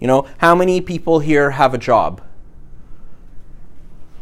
You 0.00 0.06
know, 0.06 0.26
how 0.38 0.54
many 0.54 0.80
people 0.80 1.20
here 1.20 1.50
have 1.50 1.74
a 1.74 1.78
job? 1.78 2.22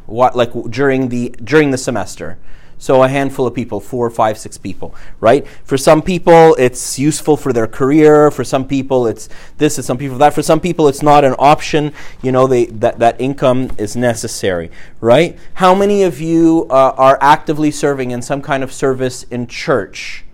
What 0.07 0.35
like 0.35 0.51
during 0.69 1.09
the 1.11 1.29
during 1.43 1.71
the 1.71 1.79
semester? 1.79 2.39
So 2.79 3.03
a 3.03 3.09
handful 3.09 3.47
of 3.47 3.55
people, 3.55 3.81
four, 3.81 4.09
five, 4.09 4.39
six 4.39 4.57
people, 4.57 4.95
right? 5.21 5.47
For 5.65 5.77
some 5.77 6.01
people, 6.01 6.55
it's 6.59 6.99
useful 6.99 7.37
for 7.37 7.53
their 7.53 7.67
career. 7.67 8.31
For 8.31 8.45
some 8.45 8.67
people, 8.67 9.07
it's 9.07 9.29
this. 9.59 9.77
For 9.77 9.83
some 9.83 9.99
people, 9.99 10.17
that. 10.19 10.33
For 10.33 10.43
some 10.43 10.61
people, 10.61 10.89
it's 10.89 11.03
not 11.03 11.25
an 11.25 11.35
option. 11.39 11.93
You 12.23 12.33
know, 12.33 12.47
they, 12.47 12.67
that 12.67 13.01
that 13.01 13.21
income 13.21 13.73
is 13.79 13.97
necessary, 13.97 14.71
right? 15.01 15.37
How 15.55 15.75
many 15.75 16.05
of 16.05 16.21
you 16.21 16.67
uh, 16.71 16.95
are 16.97 17.19
actively 17.21 17.71
serving 17.71 18.13
in 18.13 18.23
some 18.23 18.43
kind 18.43 18.63
of 18.63 18.73
service 18.73 19.25
in 19.25 19.49
church? 19.49 20.25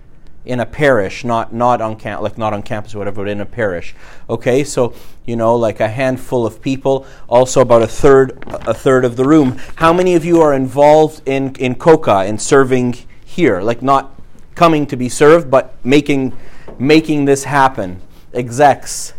In 0.45 0.61
a 0.61 0.67
parish, 0.67 1.25
not 1.25 1.55
not 1.55 1.81
on 1.81 1.97
camp, 1.97 2.23
like 2.23 2.37
not 2.37 2.53
on 2.53 2.63
campus 2.63 2.95
or 2.95 2.99
whatever, 2.99 3.23
but 3.23 3.29
in 3.29 3.41
a 3.41 3.47
parish. 3.47 3.95
Okay, 4.29 4.63
so 4.63 4.95
you 5.25 5.37
know, 5.37 5.57
like 5.57 5.81
a 5.81 5.89
handful 5.89 6.45
of 6.47 6.61
people, 6.61 7.07
also 7.29 7.63
about 7.63 7.83
a 7.83 7.87
third 7.87 8.43
a 8.47 8.75
third 8.75 9.05
of 9.05 9.17
the 9.17 9.25
room. 9.25 9.59
How 9.77 9.93
many 9.93 10.15
of 10.15 10.25
you 10.25 10.41
are 10.41 10.53
involved 10.53 11.23
in 11.27 11.55
in 11.57 11.77
COCA 11.77 12.27
in 12.27 12.39
serving 12.39 12.97
here, 13.25 13.63
like 13.63 13.83
not 13.83 14.21
coming 14.55 14.87
to 14.87 14.97
be 14.97 15.09
served, 15.09 15.51
but 15.51 15.75
making 15.85 16.37
making 16.79 17.25
this 17.25 17.45
happen? 17.45 18.01
Execs, 18.35 19.14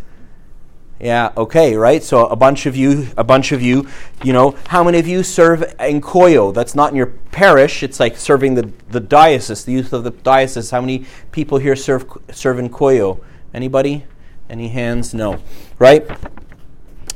yeah, 0.99 1.33
okay, 1.35 1.75
right? 1.75 2.01
So 2.01 2.25
a 2.27 2.35
bunch 2.35 2.65
of 2.65 2.75
you, 2.75 3.07
a 3.17 3.23
bunch 3.23 3.51
of 3.51 3.61
you, 3.61 3.87
you 4.23 4.31
know, 4.31 4.55
how 4.67 4.83
many 4.83 4.97
of 4.97 5.07
you 5.07 5.23
serve 5.23 5.63
in 5.79 6.01
Koyo? 6.01 6.53
That's 6.53 6.73
not 6.73 6.91
in 6.91 6.95
your 6.95 7.07
parish, 7.31 7.83
it's 7.83 7.99
like 7.99 8.15
serving 8.15 8.55
the, 8.55 8.71
the 8.89 9.01
diocese, 9.01 9.65
the 9.65 9.73
youth 9.73 9.91
of 9.91 10.03
the 10.05 10.11
diocese. 10.11 10.71
How 10.71 10.79
many 10.79 11.05
people 11.31 11.57
here 11.57 11.75
serve 11.75 12.05
serve 12.31 12.59
in 12.59 12.69
Koyo? 12.69 13.19
Anybody? 13.53 14.05
Any 14.49 14.69
hands? 14.69 15.13
No. 15.13 15.41
Right? 15.79 16.07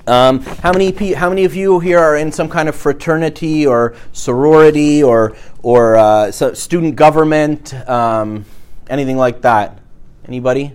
Um, 0.08 0.42
how 0.42 0.74
many 0.74 1.14
how 1.14 1.30
many 1.30 1.46
of 1.46 1.56
you 1.56 1.80
here 1.80 2.00
are 2.00 2.18
in 2.18 2.32
some 2.32 2.50
kind 2.50 2.68
of 2.68 2.76
fraternity 2.76 3.68
or 3.68 3.96
sorority 4.12 5.04
or 5.04 5.36
or 5.62 5.98
uh, 5.98 6.32
so 6.32 6.54
student 6.54 6.96
government, 6.96 7.74
um, 7.88 8.44
anything 8.90 9.18
like 9.18 9.42
that? 9.42 9.80
Anybody? 10.28 10.74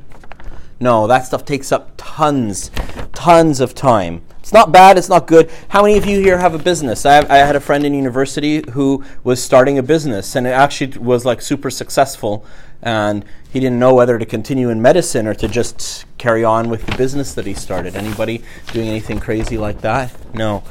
No, 0.85 1.07
that 1.07 1.25
stuff 1.25 1.47
takes 1.47 1.73
up 1.73 1.93
tons, 1.97 2.71
tons 3.15 3.61
of 3.61 3.75
time. 3.75 4.21
It's 4.41 4.53
not 4.53 4.71
bad, 4.71 4.99
it's 4.99 5.09
not 5.09 5.27
good. 5.27 5.51
How 5.69 5.81
many 5.81 5.97
of 5.97 6.05
you 6.05 6.21
here 6.21 6.37
have 6.37 6.55
a 6.55 6.59
business? 6.59 7.07
I, 7.07 7.15
have, 7.15 7.31
I, 7.31 7.39
had 7.39 7.57
a 7.57 7.61
friend 7.61 7.87
in 7.87 7.95
university 7.95 8.63
who 8.73 9.03
was 9.23 9.43
starting 9.43 9.79
a 9.79 9.83
business, 9.83 10.37
and 10.37 10.47
it 10.47 10.51
actually 10.51 10.99
was 10.99 11.25
like 11.25 11.41
super 11.41 11.71
successful. 11.71 12.45
And 12.83 13.25
he 13.51 13.61
didn't 13.61 13.79
know 13.79 13.95
whether 13.95 14.19
to 14.19 14.27
continue 14.27 14.69
in 14.69 14.83
medicine 14.83 15.27
or 15.27 15.33
to 15.33 15.49
just 15.49 16.05
carry 16.19 16.45
on 16.45 16.69
with 16.69 16.85
the 16.85 16.95
business 16.99 17.33
that 17.33 17.47
he 17.47 17.55
started. 17.55 17.97
Anybody 17.97 18.45
doing 18.75 18.89
anything 18.89 19.21
crazy 19.21 19.57
like 19.57 19.81
that? 19.81 20.13
No. 20.35 20.65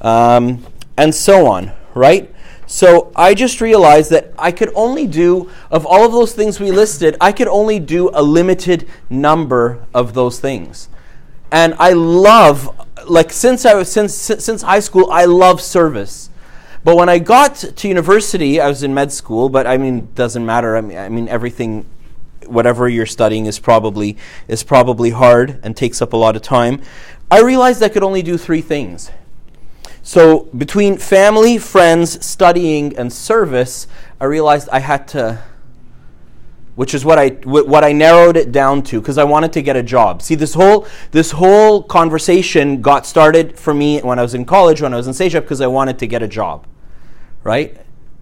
Um, 0.00 0.64
and 0.96 1.12
so 1.12 1.48
on, 1.48 1.72
right? 1.96 2.32
So 2.70 3.10
I 3.16 3.34
just 3.34 3.60
realized 3.60 4.10
that 4.10 4.32
I 4.38 4.52
could 4.52 4.70
only 4.76 5.08
do, 5.08 5.50
of 5.72 5.84
all 5.84 6.06
of 6.06 6.12
those 6.12 6.32
things 6.32 6.60
we 6.60 6.70
listed, 6.70 7.16
I 7.20 7.32
could 7.32 7.48
only 7.48 7.80
do 7.80 8.10
a 8.14 8.22
limited 8.22 8.88
number 9.10 9.84
of 9.92 10.14
those 10.14 10.38
things. 10.38 10.88
And 11.50 11.74
I 11.80 11.94
love, 11.94 12.86
like 13.08 13.32
since 13.32 13.66
I 13.66 13.74
was 13.74 13.90
since 13.90 14.14
since 14.14 14.62
high 14.62 14.78
school, 14.78 15.10
I 15.10 15.24
love 15.24 15.60
service. 15.60 16.30
But 16.84 16.94
when 16.94 17.08
I 17.08 17.18
got 17.18 17.56
to 17.56 17.88
university, 17.88 18.60
I 18.60 18.68
was 18.68 18.84
in 18.84 18.94
med 18.94 19.10
school. 19.10 19.48
But 19.48 19.66
I 19.66 19.76
mean, 19.76 20.08
doesn't 20.14 20.46
matter. 20.46 20.76
I 20.76 20.80
mean, 20.80 20.96
I 20.96 21.08
mean 21.08 21.26
everything, 21.26 21.86
whatever 22.46 22.88
you're 22.88 23.04
studying 23.04 23.46
is 23.46 23.58
probably 23.58 24.16
is 24.46 24.62
probably 24.62 25.10
hard 25.10 25.58
and 25.64 25.76
takes 25.76 26.00
up 26.00 26.12
a 26.12 26.16
lot 26.16 26.36
of 26.36 26.42
time. 26.42 26.82
I 27.32 27.40
realized 27.40 27.82
I 27.82 27.88
could 27.88 28.04
only 28.04 28.22
do 28.22 28.38
three 28.38 28.60
things. 28.60 29.10
So 30.10 30.48
between 30.58 30.98
family, 30.98 31.56
friends, 31.56 32.26
studying, 32.26 32.96
and 32.96 33.12
service, 33.12 33.86
I 34.20 34.24
realized 34.24 34.68
I 34.70 34.80
had 34.80 35.06
to, 35.14 35.40
which 36.74 36.94
is 36.94 37.04
what 37.04 37.16
I 37.16 37.28
what 37.44 37.84
I 37.84 37.92
narrowed 37.92 38.36
it 38.36 38.50
down 38.50 38.82
to 38.90 39.00
because 39.00 39.18
I 39.18 39.22
wanted 39.22 39.52
to 39.52 39.62
get 39.62 39.76
a 39.76 39.84
job. 39.84 40.20
See, 40.20 40.34
this 40.34 40.54
whole 40.54 40.88
this 41.12 41.30
whole 41.30 41.84
conversation 41.84 42.82
got 42.82 43.06
started 43.06 43.56
for 43.56 43.72
me 43.72 44.00
when 44.00 44.18
I 44.18 44.22
was 44.22 44.34
in 44.34 44.44
college, 44.44 44.82
when 44.82 44.92
I 44.92 44.96
was 44.96 45.06
in 45.06 45.12
CEGEP, 45.12 45.42
because 45.42 45.60
I 45.60 45.68
wanted 45.68 46.00
to 46.00 46.08
get 46.08 46.24
a 46.24 46.28
job, 46.28 46.66
right? 47.44 47.76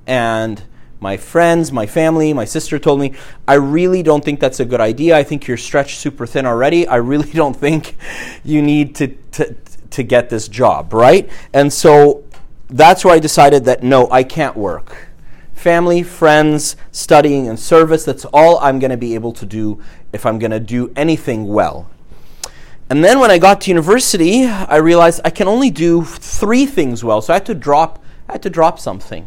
And 0.06 0.62
my 1.00 1.16
friends, 1.16 1.72
my 1.72 1.86
family, 1.86 2.34
my 2.34 2.44
sister 2.44 2.78
told 2.78 3.00
me, 3.00 3.14
I 3.46 3.54
really 3.54 4.02
don't 4.02 4.22
think 4.22 4.40
that's 4.40 4.60
a 4.60 4.66
good 4.66 4.82
idea. 4.82 5.16
I 5.16 5.22
think 5.22 5.46
you're 5.46 5.56
stretched 5.56 6.00
super 6.00 6.26
thin 6.26 6.44
already. 6.44 6.86
I 6.86 6.96
really 6.96 7.30
don't 7.42 7.56
think 7.56 7.96
you 8.44 8.60
need 8.60 8.94
to, 8.96 9.06
to, 9.32 9.56
to 9.90 10.02
get 10.02 10.30
this 10.30 10.48
job, 10.48 10.92
right? 10.92 11.28
And 11.52 11.72
so 11.72 12.24
that's 12.68 13.04
where 13.04 13.14
I 13.14 13.18
decided 13.18 13.64
that 13.64 13.82
no, 13.82 14.10
I 14.10 14.22
can't 14.22 14.56
work. 14.56 15.08
Family, 15.54 16.02
friends, 16.02 16.76
studying, 16.92 17.48
and 17.48 17.58
service, 17.58 18.04
that's 18.04 18.24
all 18.26 18.58
I'm 18.58 18.78
going 18.78 18.90
to 18.90 18.96
be 18.96 19.14
able 19.14 19.32
to 19.32 19.46
do 19.46 19.82
if 20.12 20.24
I'm 20.24 20.38
going 20.38 20.52
to 20.52 20.60
do 20.60 20.92
anything 20.94 21.46
well. 21.46 21.90
And 22.90 23.04
then 23.04 23.18
when 23.18 23.30
I 23.30 23.38
got 23.38 23.60
to 23.62 23.70
university, 23.70 24.46
I 24.46 24.76
realized 24.76 25.20
I 25.24 25.30
can 25.30 25.48
only 25.48 25.70
do 25.70 26.04
three 26.04 26.64
things 26.64 27.04
well. 27.04 27.20
So 27.20 27.32
I 27.32 27.36
had 27.36 27.46
to 27.46 27.54
drop 27.54 28.02
I 28.28 28.32
had 28.32 28.42
to 28.42 28.50
drop 28.50 28.78
something. 28.78 29.26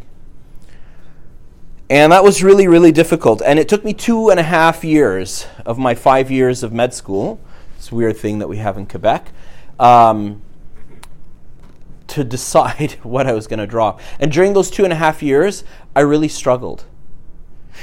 And 1.90 2.12
that 2.12 2.24
was 2.24 2.44
really, 2.44 2.68
really 2.68 2.92
difficult. 2.92 3.42
And 3.44 3.60
it 3.60 3.68
took 3.68 3.84
me 3.84 3.94
two 3.94 4.30
and 4.30 4.40
a 4.40 4.44
half 4.44 4.84
years 4.84 5.48
of 5.66 5.78
my 5.78 5.96
five 5.96 6.32
years 6.32 6.64
of 6.64 6.72
med 6.72 6.94
school. 6.94 7.40
It's 7.78 7.92
a 7.92 7.96
weird 7.96 8.16
thing 8.16 8.40
that 8.40 8.48
we 8.48 8.58
have 8.58 8.78
in 8.78 8.86
Quebec. 8.86 9.32
Um, 9.80 10.42
to 12.12 12.24
decide 12.24 12.92
what 13.04 13.28
I 13.28 13.34
was 13.34 13.48
going 13.48 13.60
to 13.60 13.68
drop. 13.68 14.00
And 14.20 14.32
during 14.32 14.54
those 14.54 14.70
two 14.70 14.84
and 14.84 14.94
a 14.94 14.98
half 14.98 15.24
years, 15.24 15.64
I 15.96 16.02
really 16.02 16.28
struggled. 16.28 16.86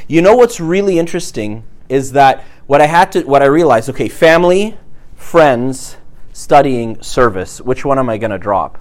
You 0.06 0.22
know 0.22 0.36
what's 0.36 0.60
really 0.60 0.98
interesting 0.98 1.64
is 1.88 2.12
that 2.12 2.44
what 2.66 2.80
I 2.80 2.86
had 2.86 3.12
to, 3.12 3.22
what 3.22 3.42
I 3.42 3.46
realized, 3.46 3.88
okay, 3.90 4.08
family, 4.08 4.76
friends, 5.16 5.96
studying, 6.32 7.02
service. 7.02 7.60
Which 7.60 7.84
one 7.84 7.98
am 7.98 8.08
I 8.08 8.18
going 8.18 8.30
to 8.30 8.38
drop? 8.38 8.78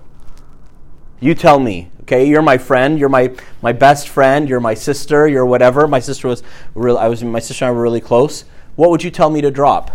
You 1.20 1.34
tell 1.34 1.60
me. 1.60 1.90
Okay, 2.02 2.28
you're 2.28 2.42
my 2.42 2.58
friend. 2.58 3.00
You're 3.00 3.10
my 3.10 3.36
my 3.62 3.74
best 3.74 4.08
friend. 4.08 4.48
You're 4.48 4.62
my 4.62 4.76
sister. 4.76 5.28
You're 5.28 5.46
whatever. 5.46 5.88
My 5.88 6.00
sister 6.00 6.28
was 6.28 6.44
real. 6.74 6.98
I 6.98 7.08
was 7.08 7.24
my 7.24 7.40
sister 7.40 7.66
and 7.66 7.70
I 7.70 7.76
were 7.76 7.82
really 7.82 8.00
close. 8.00 8.46
What 8.76 8.92
would 8.92 9.04
you 9.04 9.12
tell 9.12 9.30
me 9.30 9.42
to 9.42 9.52
drop? 9.52 9.92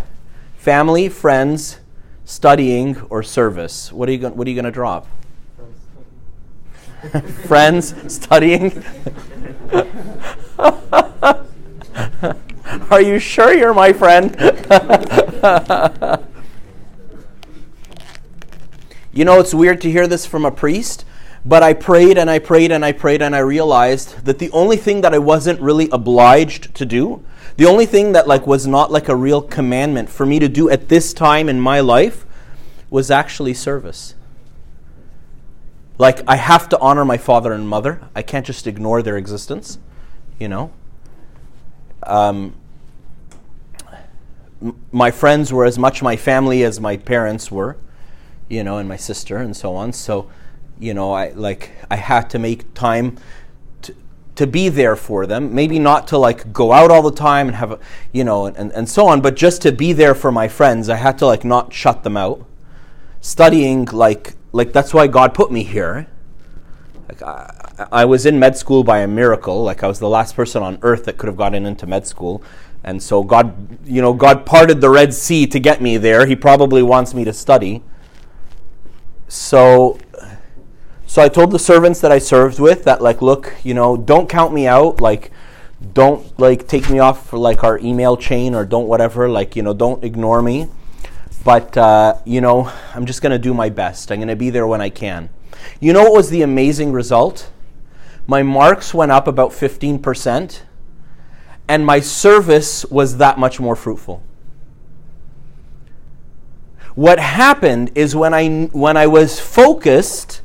Family, 0.57 1.09
friends, 1.09 1.79
studying, 2.25 2.99
or 3.09 3.23
service? 3.23 3.91
What 3.91 4.09
are 4.09 4.11
you? 4.11 4.27
What 4.29 4.45
are 4.45 4.49
you 4.49 4.55
going 4.55 4.65
to 4.65 4.71
drop? 4.71 5.07
friends, 7.47 7.93
studying. 8.13 8.83
Are 12.89 13.01
you 13.01 13.19
sure 13.19 13.53
you're 13.53 13.73
my 13.73 13.91
friend? 13.91 14.35
you 19.13 19.25
know, 19.25 19.39
it's 19.39 19.53
weird 19.53 19.81
to 19.81 19.91
hear 19.91 20.07
this 20.07 20.25
from 20.25 20.45
a 20.45 20.51
priest, 20.51 21.03
But 21.45 21.61
I 21.61 21.73
prayed 21.73 22.17
and 22.17 22.29
I 22.29 22.39
prayed 22.39 22.71
and 22.71 22.85
I 22.85 22.93
prayed 22.93 23.21
and 23.21 23.35
I 23.35 23.39
realized 23.39 24.23
that 24.25 24.39
the 24.39 24.49
only 24.51 24.77
thing 24.77 25.01
that 25.01 25.13
I 25.13 25.19
wasn't 25.19 25.59
really 25.59 25.89
obliged 25.91 26.73
to 26.75 26.85
do, 26.85 27.21
the 27.57 27.65
only 27.65 27.85
thing 27.85 28.13
that 28.13 28.29
like 28.29 28.47
was 28.47 28.65
not 28.65 28.91
like 28.91 29.09
a 29.09 29.15
real 29.15 29.41
commandment 29.41 30.09
for 30.09 30.25
me 30.25 30.39
to 30.39 30.47
do 30.47 30.69
at 30.69 30.87
this 30.87 31.13
time 31.13 31.49
in 31.49 31.59
my 31.59 31.81
life 31.81 32.25
was 32.89 33.11
actually 33.11 33.53
service. 33.53 34.15
Like 36.03 36.19
I 36.27 36.35
have 36.35 36.67
to 36.67 36.79
honor 36.79 37.05
my 37.05 37.15
father 37.15 37.53
and 37.53 37.65
mother. 37.65 38.01
I 38.13 38.23
can't 38.23 38.45
just 38.45 38.67
ignore 38.67 39.01
their 39.01 39.15
existence, 39.15 39.79
you 40.37 40.49
know. 40.49 40.73
Um, 42.05 42.55
m- 44.61 44.77
my 44.91 45.11
friends 45.11 45.53
were 45.53 45.63
as 45.63 45.79
much 45.79 46.01
my 46.01 46.17
family 46.17 46.65
as 46.65 46.81
my 46.81 46.97
parents 46.97 47.49
were, 47.49 47.77
you 48.49 48.65
know, 48.65 48.79
and 48.79 48.89
my 48.89 48.97
sister 48.97 49.37
and 49.37 49.55
so 49.55 49.75
on. 49.75 49.93
So, 49.93 50.29
you 50.77 50.93
know, 50.93 51.13
I 51.13 51.29
like 51.29 51.71
I 51.89 51.95
had 51.95 52.29
to 52.31 52.37
make 52.37 52.73
time 52.73 53.17
to, 53.83 53.95
to 54.35 54.45
be 54.45 54.67
there 54.67 54.97
for 54.97 55.25
them. 55.25 55.55
Maybe 55.55 55.79
not 55.79 56.09
to 56.09 56.17
like 56.17 56.51
go 56.51 56.73
out 56.73 56.91
all 56.91 57.01
the 57.01 57.15
time 57.15 57.47
and 57.47 57.55
have 57.55 57.71
a, 57.71 57.79
you 58.11 58.25
know, 58.25 58.47
and, 58.47 58.73
and 58.73 58.89
so 58.89 59.07
on, 59.07 59.21
but 59.21 59.37
just 59.37 59.61
to 59.61 59.71
be 59.71 59.93
there 59.93 60.15
for 60.15 60.33
my 60.33 60.49
friends. 60.49 60.89
I 60.89 60.97
had 60.97 61.17
to 61.19 61.25
like 61.25 61.45
not 61.45 61.71
shut 61.71 62.03
them 62.03 62.17
out. 62.17 62.45
Studying 63.21 63.85
like 63.85 64.33
like 64.53 64.71
that's 64.71 64.93
why 64.93 65.07
God 65.07 65.33
put 65.33 65.51
me 65.51 65.63
here. 65.63 66.07
Like 67.09 67.21
I, 67.21 67.87
I 67.91 68.05
was 68.05 68.25
in 68.25 68.39
med 68.39 68.55
school 68.55 68.83
by 68.83 68.99
a 68.99 69.07
miracle. 69.07 69.63
Like 69.63 69.83
I 69.83 69.87
was 69.87 69.99
the 69.99 70.07
last 70.07 70.35
person 70.35 70.63
on 70.63 70.79
earth 70.83 71.03
that 71.05 71.17
could 71.17 71.27
have 71.27 71.35
gotten 71.35 71.65
into 71.65 71.85
med 71.85 72.07
school. 72.07 72.41
And 72.83 73.01
so 73.01 73.23
God, 73.23 73.79
you 73.85 74.01
know, 74.01 74.13
God 74.13 74.45
parted 74.45 74.79
the 74.79 74.89
Red 74.89 75.13
Sea 75.13 75.47
to 75.47 75.59
get 75.59 75.81
me 75.81 75.97
there. 75.97 76.25
He 76.25 76.35
probably 76.35 76.83
wants 76.83 77.13
me 77.13 77.25
to 77.25 77.33
study. 77.33 77.83
So 79.27 79.97
so 81.07 81.21
I 81.21 81.29
told 81.29 81.51
the 81.51 81.59
servants 81.59 81.99
that 82.01 82.11
I 82.11 82.19
served 82.19 82.59
with 82.59 82.83
that 82.85 83.01
like 83.01 83.21
look, 83.21 83.53
you 83.63 83.73
know, 83.73 83.97
don't 83.97 84.29
count 84.29 84.53
me 84.53 84.67
out, 84.67 85.01
like 85.01 85.31
don't 85.93 86.39
like 86.39 86.67
take 86.67 86.89
me 86.89 86.99
off 86.99 87.27
for 87.27 87.37
like 87.39 87.63
our 87.63 87.79
email 87.79 88.15
chain 88.15 88.53
or 88.53 88.65
don't 88.65 88.87
whatever, 88.87 89.27
like, 89.27 89.55
you 89.55 89.63
know, 89.63 89.73
don't 89.73 90.03
ignore 90.03 90.41
me. 90.41 90.69
But 91.43 91.75
uh, 91.77 92.15
you 92.25 92.41
know, 92.41 92.71
I'm 92.93 93.05
just 93.05 93.21
going 93.21 93.31
to 93.31 93.39
do 93.39 93.53
my 93.53 93.69
best. 93.69 94.11
I'm 94.11 94.19
going 94.19 94.27
to 94.27 94.35
be 94.35 94.49
there 94.49 94.67
when 94.67 94.81
I 94.81 94.89
can. 94.89 95.29
You 95.79 95.93
know 95.93 96.03
what 96.03 96.13
was 96.13 96.29
the 96.29 96.41
amazing 96.41 96.91
result? 96.91 97.51
My 98.25 98.41
marks 98.41 98.93
went 98.93 99.11
up 99.11 99.27
about 99.27 99.51
15%, 99.51 100.61
and 101.67 101.85
my 101.85 101.99
service 101.99 102.85
was 102.85 103.17
that 103.17 103.37
much 103.37 103.59
more 103.59 103.75
fruitful. 103.75 104.23
What 106.95 107.19
happened 107.19 107.91
is 107.95 108.15
when 108.15 108.33
I, 108.33 108.65
when 108.67 108.95
I 108.95 109.07
was 109.07 109.39
focused, 109.39 110.41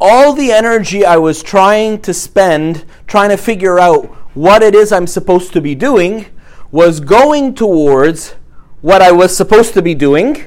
all 0.00 0.32
the 0.32 0.52
energy 0.52 1.04
I 1.04 1.16
was 1.16 1.42
trying 1.42 2.00
to 2.02 2.14
spend 2.14 2.84
trying 3.06 3.30
to 3.30 3.36
figure 3.36 3.78
out 3.78 4.06
what 4.34 4.62
it 4.62 4.74
is 4.74 4.90
I'm 4.90 5.06
supposed 5.06 5.52
to 5.52 5.60
be 5.60 5.74
doing 5.74 6.26
was 6.70 6.98
going 7.00 7.54
towards 7.54 8.34
what 8.82 9.00
I 9.00 9.12
was 9.12 9.34
supposed 9.34 9.72
to 9.74 9.82
be 9.82 9.94
doing. 9.94 10.44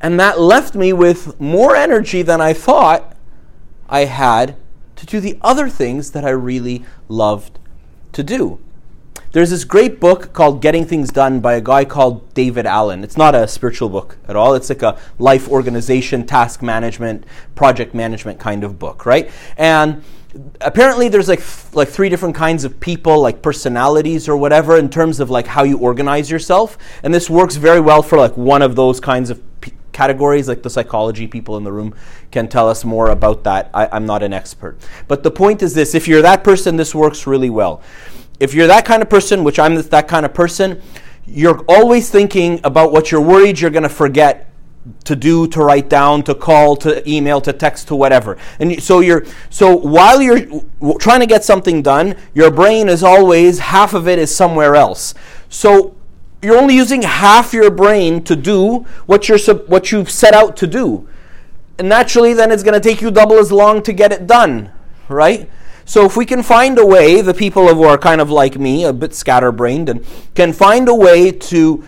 And 0.00 0.18
that 0.18 0.40
left 0.40 0.74
me 0.74 0.92
with 0.92 1.38
more 1.40 1.76
energy 1.76 2.22
than 2.22 2.40
I 2.40 2.52
thought 2.52 3.16
I 3.88 4.06
had 4.06 4.56
to 4.96 5.06
do 5.06 5.20
the 5.20 5.38
other 5.42 5.68
things 5.68 6.10
that 6.10 6.24
I 6.24 6.30
really 6.30 6.84
loved 7.08 7.60
to 8.12 8.24
do. 8.24 8.58
There's 9.32 9.50
this 9.50 9.64
great 9.64 9.98
book 9.98 10.32
called 10.34 10.60
Getting 10.60 10.84
Things 10.84 11.10
Done 11.10 11.40
by 11.40 11.54
a 11.54 11.60
guy 11.60 11.86
called 11.86 12.34
David 12.34 12.66
Allen. 12.66 13.02
It's 13.02 13.16
not 13.16 13.34
a 13.34 13.48
spiritual 13.48 13.88
book 13.88 14.18
at 14.28 14.36
all. 14.36 14.54
It's 14.54 14.68
like 14.68 14.82
a 14.82 14.98
life 15.18 15.48
organization, 15.48 16.26
task 16.26 16.62
management, 16.62 17.24
project 17.54 17.94
management 17.94 18.38
kind 18.38 18.62
of 18.62 18.78
book, 18.78 19.06
right? 19.06 19.30
And 19.56 20.02
apparently 20.60 21.08
there's 21.08 21.28
like 21.28 21.40
th- 21.40 21.74
like 21.74 21.88
three 21.88 22.08
different 22.08 22.34
kinds 22.34 22.64
of 22.64 22.78
people 22.80 23.20
like 23.20 23.42
personalities 23.42 24.28
or 24.28 24.36
whatever 24.36 24.76
in 24.76 24.88
terms 24.88 25.20
of 25.20 25.30
like 25.30 25.46
how 25.46 25.62
you 25.62 25.78
organize 25.78 26.30
yourself. 26.30 26.78
And 27.02 27.12
this 27.12 27.28
works 27.28 27.56
very 27.56 27.80
well 27.80 28.02
for 28.02 28.18
like 28.18 28.36
one 28.36 28.62
of 28.62 28.76
those 28.76 29.00
kinds 29.00 29.30
of 29.30 29.42
p- 29.60 29.72
categories. 29.92 30.48
Like 30.48 30.62
the 30.62 30.70
psychology 30.70 31.26
people 31.26 31.56
in 31.56 31.64
the 31.64 31.72
room 31.72 31.94
can 32.30 32.48
tell 32.48 32.68
us 32.68 32.84
more 32.84 33.10
about 33.10 33.44
that. 33.44 33.70
I, 33.74 33.88
i'm 33.92 34.06
not 34.06 34.22
an 34.22 34.32
expert. 34.32 34.78
But 35.08 35.22
the 35.22 35.30
point 35.30 35.62
is 35.62 35.74
this. 35.74 35.94
If 35.94 36.08
you're 36.08 36.22
that 36.22 36.44
person 36.44 36.76
this 36.76 36.94
works 36.94 37.26
really 37.26 37.50
well. 37.50 37.82
If 38.40 38.54
you're 38.54 38.66
that 38.66 38.84
kind 38.84 39.02
of 39.02 39.10
person 39.10 39.44
which 39.44 39.58
i'm 39.58 39.74
that 39.76 40.08
kind 40.08 40.26
of 40.26 40.34
person 40.34 40.80
you're 41.24 41.60
always 41.68 42.10
thinking 42.10 42.58
about 42.64 42.90
what 42.90 43.12
you're 43.12 43.20
worried 43.20 43.60
you're 43.60 43.70
going 43.70 43.84
to 43.84 43.88
forget 43.88 44.51
to 45.04 45.14
do 45.14 45.46
to 45.48 45.60
write 45.60 45.88
down 45.88 46.22
to 46.24 46.34
call 46.34 46.76
to 46.76 47.08
email 47.08 47.40
to 47.40 47.52
text 47.52 47.88
to 47.88 47.94
whatever. 47.94 48.36
And 48.58 48.82
so 48.82 49.00
you're 49.00 49.24
so 49.50 49.76
while 49.76 50.20
you're 50.20 50.62
trying 50.98 51.20
to 51.20 51.26
get 51.26 51.44
something 51.44 51.82
done 51.82 52.16
your 52.34 52.50
brain 52.50 52.88
is 52.88 53.02
always 53.02 53.60
half 53.60 53.94
of 53.94 54.08
it 54.08 54.18
is 54.18 54.34
somewhere 54.34 54.74
else. 54.74 55.14
So 55.48 55.94
you're 56.42 56.56
only 56.58 56.74
using 56.74 57.02
half 57.02 57.52
your 57.52 57.70
brain 57.70 58.24
to 58.24 58.34
do 58.34 58.86
what 59.06 59.28
you're 59.28 59.38
what 59.66 59.92
you've 59.92 60.10
set 60.10 60.34
out 60.34 60.56
to 60.58 60.66
do. 60.66 61.08
And 61.78 61.88
naturally 61.88 62.34
then 62.34 62.50
it's 62.50 62.62
going 62.62 62.74
to 62.74 62.80
take 62.80 63.00
you 63.00 63.10
double 63.10 63.38
as 63.38 63.50
long 63.50 63.82
to 63.84 63.92
get 63.92 64.12
it 64.12 64.26
done 64.26 64.72
right? 65.12 65.48
So 65.84 66.04
if 66.04 66.16
we 66.16 66.26
can 66.26 66.42
find 66.42 66.78
a 66.78 66.86
way 66.86 67.20
the 67.20 67.34
people 67.34 67.72
who 67.74 67.84
are 67.84 67.98
kind 67.98 68.20
of 68.20 68.30
like 68.30 68.58
me 68.58 68.84
a 68.84 68.92
bit 68.92 69.14
scatterbrained 69.14 69.88
and 69.88 70.04
can 70.34 70.52
find 70.52 70.88
a 70.88 70.94
way 70.94 71.30
to 71.30 71.84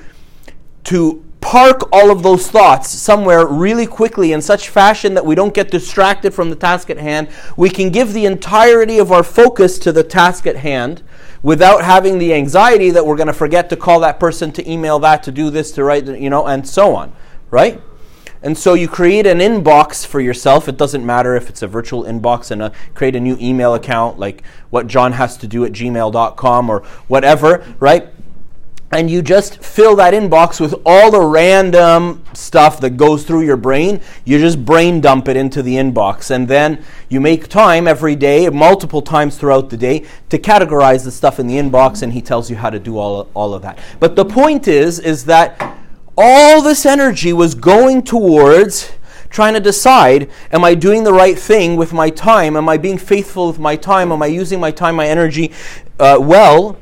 to 0.85 1.25
park 1.45 1.83
all 1.93 2.11
of 2.11 2.23
those 2.23 2.49
thoughts 2.51 2.89
somewhere 2.89 3.47
really 3.47 3.87
quickly 3.87 4.33
in 4.33 4.41
such 4.41 4.71
fashion 4.71 5.13
that 5.13 5.27
we 5.27 5.35
don't 5.35 5.53
get 5.53 5.71
distracted 5.71 6.33
from 6.33 6.49
the 6.49 6.57
task 6.57 6.89
at 6.89 6.97
hand. 6.97 7.29
We 7.55 7.69
can 7.69 7.91
give 7.91 8.15
the 8.15 8.25
entirety 8.25 8.99
of 8.99 9.13
our 9.13 9.23
focus 9.23 9.79
to 9.81 9.93
the 9.93 10.03
task 10.03 10.47
at 10.47 10.57
hand 10.57 11.03
without 11.43 11.85
having 11.85 12.19
the 12.19 12.33
anxiety 12.33 12.91
that 12.91 13.05
we're 13.05 13.17
going 13.17 13.27
to 13.27 13.35
forget 13.35 13.69
to 13.69 13.77
call 13.77 14.01
that 14.01 14.19
person, 14.19 14.53
to 14.53 14.69
email 14.69 14.99
that, 15.01 15.23
to 15.25 15.31
do 15.31 15.51
this, 15.51 15.71
to 15.73 15.85
write, 15.85 16.07
you 16.07 16.31
know, 16.31 16.47
and 16.47 16.67
so 16.67 16.97
on, 16.97 17.15
right? 17.51 17.79
And 18.43 18.57
so 18.57 18.73
you 18.73 18.89
create 18.89 19.27
an 19.27 19.41
inbox 19.41 20.07
for 20.07 20.23
yourself. 20.23 20.67
It 20.67 20.79
doesn't 20.79 21.05
matter 21.05 21.37
if 21.37 21.51
it's 21.51 21.61
a 21.61 21.67
virtual 21.67 22.05
inbox 22.05 22.51
and 22.53 22.63
a, 22.63 22.73
create 22.95 23.17
a 23.17 23.21
new 23.21 23.37
email 23.39 23.75
account 23.75 24.19
like 24.19 24.43
what 24.71 24.87
John 24.87 25.13
has 25.13 25.37
to 25.39 25.47
do 25.47 25.67
at 25.67 25.73
gmail.com 25.73 26.71
or 26.71 26.81
whatever, 27.07 27.67
right? 27.81 28.09
And 28.95 29.11
you 29.11 29.23
just 29.23 29.63
fill 29.63 29.97
that 29.97 30.15
inbox 30.15 30.61
with 30.61 30.75
all 30.87 31.11
the 31.11 31.21
random 31.21 32.23
stuff 32.33 32.81
that 32.81 32.91
goes 32.91 33.25
through 33.25 33.43
your 33.43 33.57
brain. 33.57 34.01
You 34.25 34.39
just 34.39 34.65
brain 34.65 35.01
dump 35.01 35.27
it 35.27 35.37
into 35.37 35.63
the 35.63 35.75
inbox. 35.75 36.31
And 36.31 36.47
then 36.47 36.85
you 37.09 37.21
make 37.21 37.49
time 37.49 37.89
every 37.89 38.15
day, 38.15 38.49
multiple 38.51 39.03
times 39.03 39.37
throughout 39.37 39.69
the 39.71 39.77
day, 39.77 40.07
to 40.29 40.39
categorize 40.39 41.03
the 41.03 41.11
stuff 41.11 41.41
in 41.41 41.49
the 41.49 41.57
inbox, 41.57 42.03
and 42.03 42.13
he 42.13 42.23
tells 42.23 42.49
you 42.49 42.57
how 42.57 42.71
to 42.71 42.79
do 42.79 42.97
all, 42.97 43.29
all 43.35 43.53
of 43.53 43.63
that. 43.63 43.81
But 43.99 44.15
the 44.15 44.25
point 44.25 44.69
is, 44.69 45.01
is 45.01 45.25
that 45.25 45.77
all 46.17 46.63
this 46.63 46.87
energy 46.87 47.33
was 47.33 47.57
going 47.57 48.05
towards 48.05 48.93
trying 49.29 49.55
to 49.55 49.61
decide 49.61 50.31
am 50.53 50.65
I 50.65 50.77
doing 50.77 51.03
the 51.03 51.13
right 51.13 51.37
thing 51.37 51.75
with 51.75 51.93
my 51.93 52.11
time? 52.11 52.57
Am 52.57 52.69
I 52.69 52.77
being 52.77 52.99
faithful 52.99 53.49
with 53.49 53.59
my 53.59 53.75
time? 53.75 54.13
Am 54.13 54.23
I 54.23 54.27
using 54.27 54.61
my 54.61 54.71
time, 54.71 54.95
my 54.95 55.09
energy 55.09 55.51
uh, 55.99 56.19
well? 56.21 56.79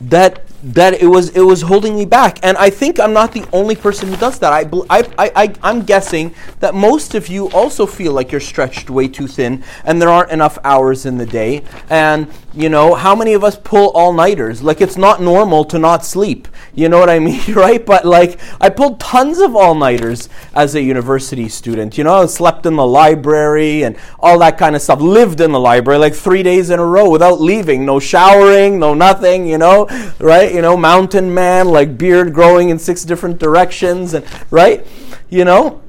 That 0.00 0.45
that 0.66 1.00
it 1.00 1.06
was 1.06 1.30
it 1.30 1.42
was 1.42 1.62
holding 1.62 1.94
me 1.94 2.04
back. 2.04 2.38
And 2.42 2.56
i 2.56 2.70
think 2.70 2.98
i'm 2.98 3.12
not 3.12 3.32
the 3.32 3.46
only 3.52 3.76
person 3.76 4.08
who 4.08 4.16
does 4.16 4.38
that. 4.40 4.52
I, 4.52 4.68
I, 4.90 5.04
I, 5.18 5.54
i'm 5.62 5.82
guessing 5.82 6.34
that 6.60 6.74
most 6.74 7.14
of 7.14 7.28
you 7.28 7.48
also 7.50 7.86
feel 7.86 8.12
like 8.12 8.32
you're 8.32 8.40
stretched 8.40 8.90
way 8.90 9.06
too 9.06 9.28
thin 9.28 9.62
and 9.84 10.02
there 10.02 10.08
aren't 10.08 10.32
enough 10.32 10.58
hours 10.64 11.06
in 11.06 11.18
the 11.18 11.26
day. 11.26 11.62
And 11.88 12.28
you 12.52 12.68
know 12.68 12.94
how 12.94 13.14
many 13.14 13.34
of 13.34 13.44
us 13.44 13.56
pull 13.56 13.90
all-nighters? 13.90 14.62
Like 14.62 14.80
it's 14.80 14.96
not 14.96 15.20
normal 15.20 15.64
to 15.66 15.78
not 15.78 16.04
sleep. 16.04 16.48
You 16.74 16.88
know 16.88 16.98
what 16.98 17.10
i 17.10 17.18
mean 17.28 17.54
right? 17.54 17.84
But 17.84 18.04
like 18.04 18.40
i 18.60 18.68
pulled 18.68 18.98
tons 18.98 19.38
of 19.38 19.54
all-nighters 19.54 20.28
as 20.52 20.74
a 20.74 20.82
university 20.82 21.48
student. 21.48 21.96
You 21.96 22.02
know 22.02 22.22
I 22.22 22.26
slept 22.26 22.66
in 22.66 22.74
the 22.74 22.86
library 22.86 23.84
and 23.84 23.96
all 24.18 24.40
that 24.40 24.58
kind 24.58 24.74
of 24.74 24.82
stuff. 24.82 25.00
Lived 25.00 25.40
in 25.40 25.52
the 25.52 25.60
library 25.60 26.00
like 26.00 26.14
three 26.14 26.42
days 26.42 26.70
in 26.70 26.80
a 26.80 26.84
row 26.84 27.08
without 27.08 27.40
leaving. 27.40 27.84
No 27.84 28.00
showering 28.00 28.80
no 28.80 28.94
nothing 28.94 29.46
you 29.46 29.58
know 29.58 29.86
right 30.18 30.55
you 30.56 30.62
know, 30.62 30.74
mountain 30.74 31.34
man, 31.34 31.68
like 31.68 31.98
beard 31.98 32.32
growing 32.32 32.70
in 32.70 32.78
six 32.78 33.04
different 33.04 33.38
directions, 33.38 34.14
and 34.14 34.24
right, 34.50 34.86
you 35.28 35.44
know, 35.44 35.82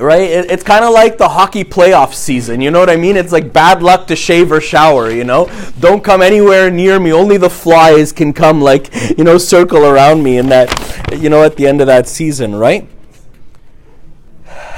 right? 0.00 0.22
It, 0.22 0.50
it's 0.50 0.64
kind 0.64 0.84
of 0.84 0.92
like 0.92 1.16
the 1.16 1.28
hockey 1.28 1.62
playoff 1.62 2.12
season. 2.12 2.60
You 2.60 2.72
know 2.72 2.80
what 2.80 2.90
I 2.90 2.96
mean? 2.96 3.16
It's 3.16 3.30
like 3.30 3.52
bad 3.52 3.84
luck 3.84 4.08
to 4.08 4.16
shave 4.16 4.50
or 4.50 4.60
shower. 4.60 5.12
You 5.12 5.22
know, 5.22 5.48
don't 5.78 6.02
come 6.02 6.22
anywhere 6.22 6.72
near 6.72 6.98
me. 6.98 7.12
Only 7.12 7.36
the 7.36 7.48
flies 7.48 8.10
can 8.10 8.32
come, 8.32 8.60
like 8.60 8.92
you 9.16 9.22
know, 9.22 9.38
circle 9.38 9.86
around 9.86 10.24
me 10.24 10.36
in 10.36 10.48
that, 10.48 11.16
you 11.16 11.30
know, 11.30 11.44
at 11.44 11.54
the 11.54 11.68
end 11.68 11.80
of 11.80 11.86
that 11.86 12.08
season, 12.08 12.56
right? 12.56 12.88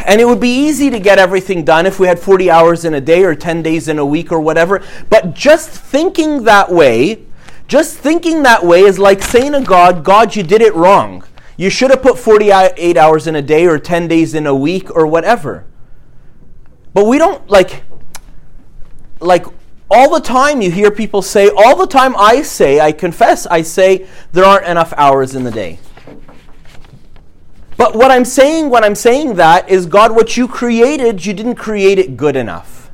And 0.04 0.20
it 0.20 0.26
would 0.26 0.40
be 0.40 0.66
easy 0.66 0.90
to 0.90 1.00
get 1.00 1.18
everything 1.18 1.64
done 1.64 1.86
if 1.86 1.98
we 1.98 2.06
had 2.06 2.18
40 2.18 2.50
hours 2.50 2.84
in 2.84 2.92
a 2.92 3.00
day 3.00 3.24
or 3.24 3.34
10 3.34 3.62
days 3.62 3.88
in 3.88 3.98
a 3.98 4.04
week 4.04 4.30
or 4.30 4.40
whatever. 4.40 4.82
But 5.08 5.32
just 5.32 5.70
thinking 5.70 6.44
that 6.44 6.70
way 6.70 7.24
just 7.68 7.96
thinking 7.96 8.42
that 8.42 8.64
way 8.64 8.82
is 8.82 8.98
like 8.98 9.22
saying 9.22 9.52
to 9.52 9.60
God, 9.60 10.04
God, 10.04 10.36
you 10.36 10.42
did 10.42 10.62
it 10.62 10.74
wrong. 10.74 11.24
You 11.56 11.70
should 11.70 11.90
have 11.90 12.02
put 12.02 12.18
48 12.18 12.96
hours 12.96 13.26
in 13.26 13.36
a 13.36 13.42
day 13.42 13.66
or 13.66 13.78
10 13.78 14.08
days 14.08 14.34
in 14.34 14.46
a 14.46 14.54
week 14.54 14.94
or 14.94 15.06
whatever. 15.06 15.64
But 16.94 17.06
we 17.06 17.18
don't 17.18 17.48
like 17.48 17.84
like 19.20 19.46
all 19.90 20.10
the 20.12 20.20
time 20.20 20.62
you 20.62 20.70
hear 20.70 20.90
people 20.90 21.22
say, 21.22 21.50
all 21.50 21.76
the 21.76 21.86
time 21.86 22.16
I 22.16 22.42
say, 22.42 22.80
I 22.80 22.92
confess, 22.92 23.46
I 23.46 23.62
say 23.62 24.06
there 24.32 24.44
aren't 24.44 24.66
enough 24.66 24.92
hours 24.96 25.34
in 25.34 25.44
the 25.44 25.50
day. 25.50 25.78
But 27.76 27.94
what 27.94 28.10
I'm 28.10 28.24
saying 28.24 28.70
when 28.70 28.84
I'm 28.84 28.94
saying 28.94 29.34
that 29.34 29.68
is 29.68 29.86
God, 29.86 30.12
what 30.12 30.36
you 30.36 30.48
created, 30.48 31.24
you 31.26 31.34
didn't 31.34 31.56
create 31.56 31.98
it 31.98 32.16
good 32.16 32.36
enough. 32.36 32.90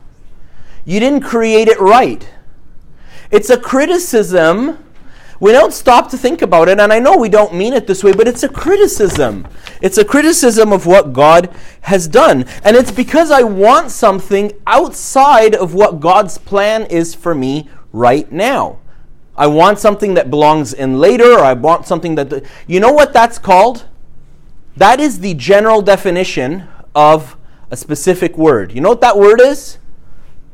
You 0.85 0.99
didn't 1.01 1.21
create 1.21 1.69
it 1.69 1.79
right. 1.79 2.29
It's 3.31 3.51
a 3.51 3.59
criticism. 3.59 4.85
We 5.41 5.53
don't 5.53 5.73
stop 5.73 6.11
to 6.11 6.19
think 6.19 6.43
about 6.43 6.69
it, 6.69 6.81
and 6.81 6.93
I 6.93 6.99
know 6.99 7.17
we 7.17 7.29
don't 7.29 7.55
mean 7.55 7.73
it 7.73 7.87
this 7.87 8.03
way, 8.03 8.13
but 8.13 8.27
it's 8.27 8.43
a 8.43 8.49
criticism. 8.49 9.47
It's 9.81 9.99
a 9.99 10.05
criticism 10.05 10.73
of 10.73 10.85
what 10.87 11.13
God 11.13 11.55
has 11.83 12.09
done. 12.09 12.45
And 12.65 12.77
it's 12.77 12.91
because 12.91 13.31
I 13.31 13.43
want 13.43 13.91
something 13.91 14.53
outside 14.67 15.55
of 15.55 15.75
what 15.75 16.01
God's 16.01 16.39
plan 16.39 16.87
is 16.87 17.15
for 17.15 17.35
me 17.35 17.69
right 17.93 18.31
now. 18.33 18.81
I 19.37 19.47
want 19.47 19.79
something 19.79 20.15
that 20.15 20.31
belongs 20.31 20.73
in 20.73 20.99
later, 20.99 21.35
or 21.35 21.45
I 21.45 21.53
want 21.53 21.87
something 21.87 22.17
that. 22.17 22.45
You 22.67 22.81
know 22.81 22.93
what 22.93 23.13
that's 23.13 23.39
called? 23.39 23.87
That 24.77 24.99
is 24.99 25.21
the 25.21 25.35
general 25.35 25.83
definition 25.83 26.67
of 26.95 27.37
a 27.71 27.77
specific 27.77 28.37
word. 28.37 28.73
You 28.73 28.81
know 28.81 28.89
what 28.89 29.01
that 29.03 29.17
word 29.17 29.41
is? 29.41 29.79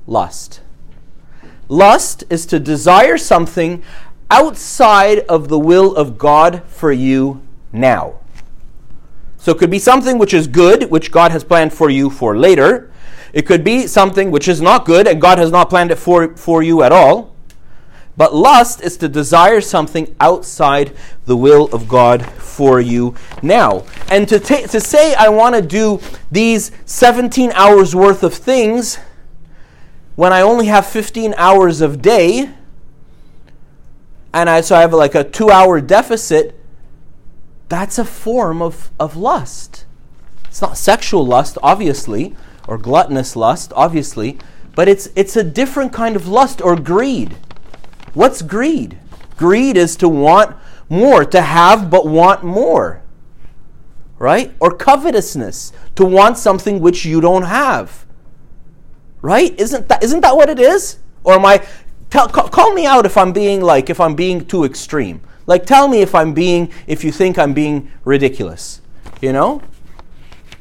Lust. 0.06 0.60
Lust 1.68 2.24
is 2.31 2.46
to 2.46 2.61
desire 2.61 3.16
something 3.16 3.83
outside 4.31 5.20
of 5.20 5.48
the 5.48 5.59
will 5.59 5.94
of 5.96 6.18
God 6.18 6.62
for 6.66 6.92
you 6.92 7.42
now. 7.72 8.20
So 9.38 9.53
it 9.53 9.59
could 9.59 9.70
be 9.70 9.79
something 9.79 10.18
which 10.18 10.33
is 10.33 10.46
good, 10.46 10.90
which 10.90 11.11
God 11.11 11.31
has 11.31 11.44
planned 11.44 11.72
for 11.72 11.90
you 11.90 12.09
for 12.09 12.37
later. 12.37 12.90
It 13.33 13.46
could 13.46 13.64
be 13.64 13.87
something 13.87 14.31
which 14.31 14.48
is 14.48 14.61
not 14.61 14.87
good 14.87 15.07
and 15.07 15.20
God 15.20 15.38
has 15.38 15.50
not 15.50 15.68
planned 15.68 15.90
it 15.90 15.98
for, 15.98 16.37
for 16.37 16.62
you 16.62 16.83
at 16.83 16.92
all. 16.92 17.35
But 18.16 18.35
lust 18.35 18.81
is 18.81 18.96
to 18.98 19.09
desire 19.09 19.61
something 19.61 20.14
outside 20.20 20.96
the 21.27 21.37
will 21.37 21.64
of 21.74 21.88
God 21.88 22.24
for 22.24 22.81
you 22.81 23.16
now. 23.42 23.85
And 24.09 24.29
to, 24.29 24.38
ta- 24.38 24.66
to 24.68 24.81
say, 24.81 25.14
I 25.14 25.29
want 25.29 25.57
to 25.57 25.62
do 25.62 26.00
these 26.31 26.70
17 26.85 27.50
hours 27.53 27.94
worth 27.94 28.22
of 28.22 28.33
things 28.33 28.98
when 30.16 30.33
I 30.33 30.40
only 30.42 30.66
have 30.66 30.87
15 30.87 31.35
hours 31.37 31.81
of 31.81 32.00
day, 32.00 32.50
and 34.33 34.50
I, 34.50 34.61
so 34.61 34.77
I 34.77 34.81
have 34.81 34.92
like 34.92 35.14
a 35.14 35.24
two 35.24 35.50
hour 35.50 35.81
deficit, 35.81 36.59
that's 37.68 37.98
a 37.98 38.05
form 38.05 38.62
of, 38.62 38.90
of 38.98 39.16
lust. 39.16 39.85
It's 40.46 40.62
not 40.62 40.77
sexual 40.77 41.27
lust, 41.27 41.59
obviously, 41.62 42.37
or 42.68 42.79
gluttonous 42.79 43.35
lust, 43.35 43.72
obviously, 43.74 44.38
but 44.74 44.88
it's, 44.88 45.09
it's 45.16 45.37
a 45.37 45.44
different 45.44 45.92
kind 45.92 46.16
of 46.16 46.29
lust 46.29 46.61
or 46.61 46.77
greed. 46.77 47.37
What's 48.12 48.42
greed? 48.42 48.98
Greed 49.37 49.77
is 49.77 49.96
to 49.96 50.09
want 50.09 50.57
more, 50.88 51.24
to 51.24 51.40
have 51.40 51.90
but 51.90 52.07
want 52.07 52.44
more. 52.44 53.03
Right? 54.18 54.55
Or 54.61 54.70
covetousness, 54.70 55.72
to 55.96 56.05
want 56.05 56.38
something 56.38 56.81
which 56.81 57.05
you 57.05 57.20
don't 57.20 57.42
have. 57.42 58.07
Right? 59.24 59.58
Isn't 59.58 59.88
that 59.88 60.04
isn't 60.04 60.20
that 60.20 60.37
what 60.37 60.50
it 60.50 60.60
is? 60.60 60.98
Or 61.24 61.32
am 61.32 61.46
I 61.46 61.66
tell, 62.10 62.28
call, 62.28 62.48
call 62.50 62.74
me 62.74 62.84
out 62.84 63.06
if 63.06 63.16
I'm 63.16 63.32
being 63.32 63.62
like 63.62 63.88
if 63.88 63.98
I'm 63.98 64.14
being 64.14 64.44
too 64.44 64.64
extreme. 64.64 65.22
Like 65.46 65.64
tell 65.64 65.88
me 65.88 66.02
if 66.02 66.14
I'm 66.14 66.34
being 66.34 66.70
if 66.87 67.02
you 67.02 67.10
think 67.10 67.38
I'm 67.38 67.54
being 67.54 67.90
ridiculous. 68.04 68.82
You 69.22 69.32
know? 69.32 69.62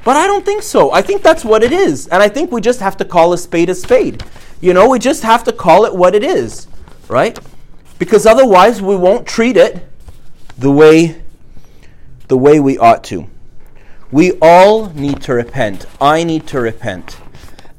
But 0.06 0.16
I 0.16 0.28
don't 0.28 0.46
think 0.46 0.64
so. 0.64 0.94
I 0.94 1.02
think 1.02 1.24
that's 1.24 1.44
what 1.44 1.62
it 1.62 1.74
is. 1.74 2.08
And 2.08 2.24
I 2.24 2.30
think 2.30 2.54
we 2.54 2.62
just 2.62 2.80
have 2.80 2.96
to 2.98 3.06
call 3.06 3.34
a 3.34 3.38
spade 3.38 3.70
a 3.70 3.76
spade. 3.76 4.24
You 4.62 4.74
know, 4.74 4.88
we 4.88 4.98
just 4.98 5.24
have 5.24 5.44
to 5.44 5.52
call 5.52 5.84
it 5.84 5.94
what 5.94 6.16
it 6.16 6.24
is 6.24 6.68
right? 7.08 7.40
Because 8.00 8.26
otherwise 8.26 8.82
we 8.82 8.96
won't 8.96 9.28
treat 9.28 9.58
it 9.58 9.88
the 10.58 10.72
way 10.72 11.22
the 12.28 12.38
way 12.38 12.60
we 12.60 12.78
ought 12.78 13.04
to. 13.04 13.30
We 14.12 14.34
all 14.42 14.90
need 14.90 15.22
to 15.24 15.34
repent. 15.34 15.86
I 16.00 16.24
need 16.24 16.48
to 16.48 16.60
repent 16.60 17.18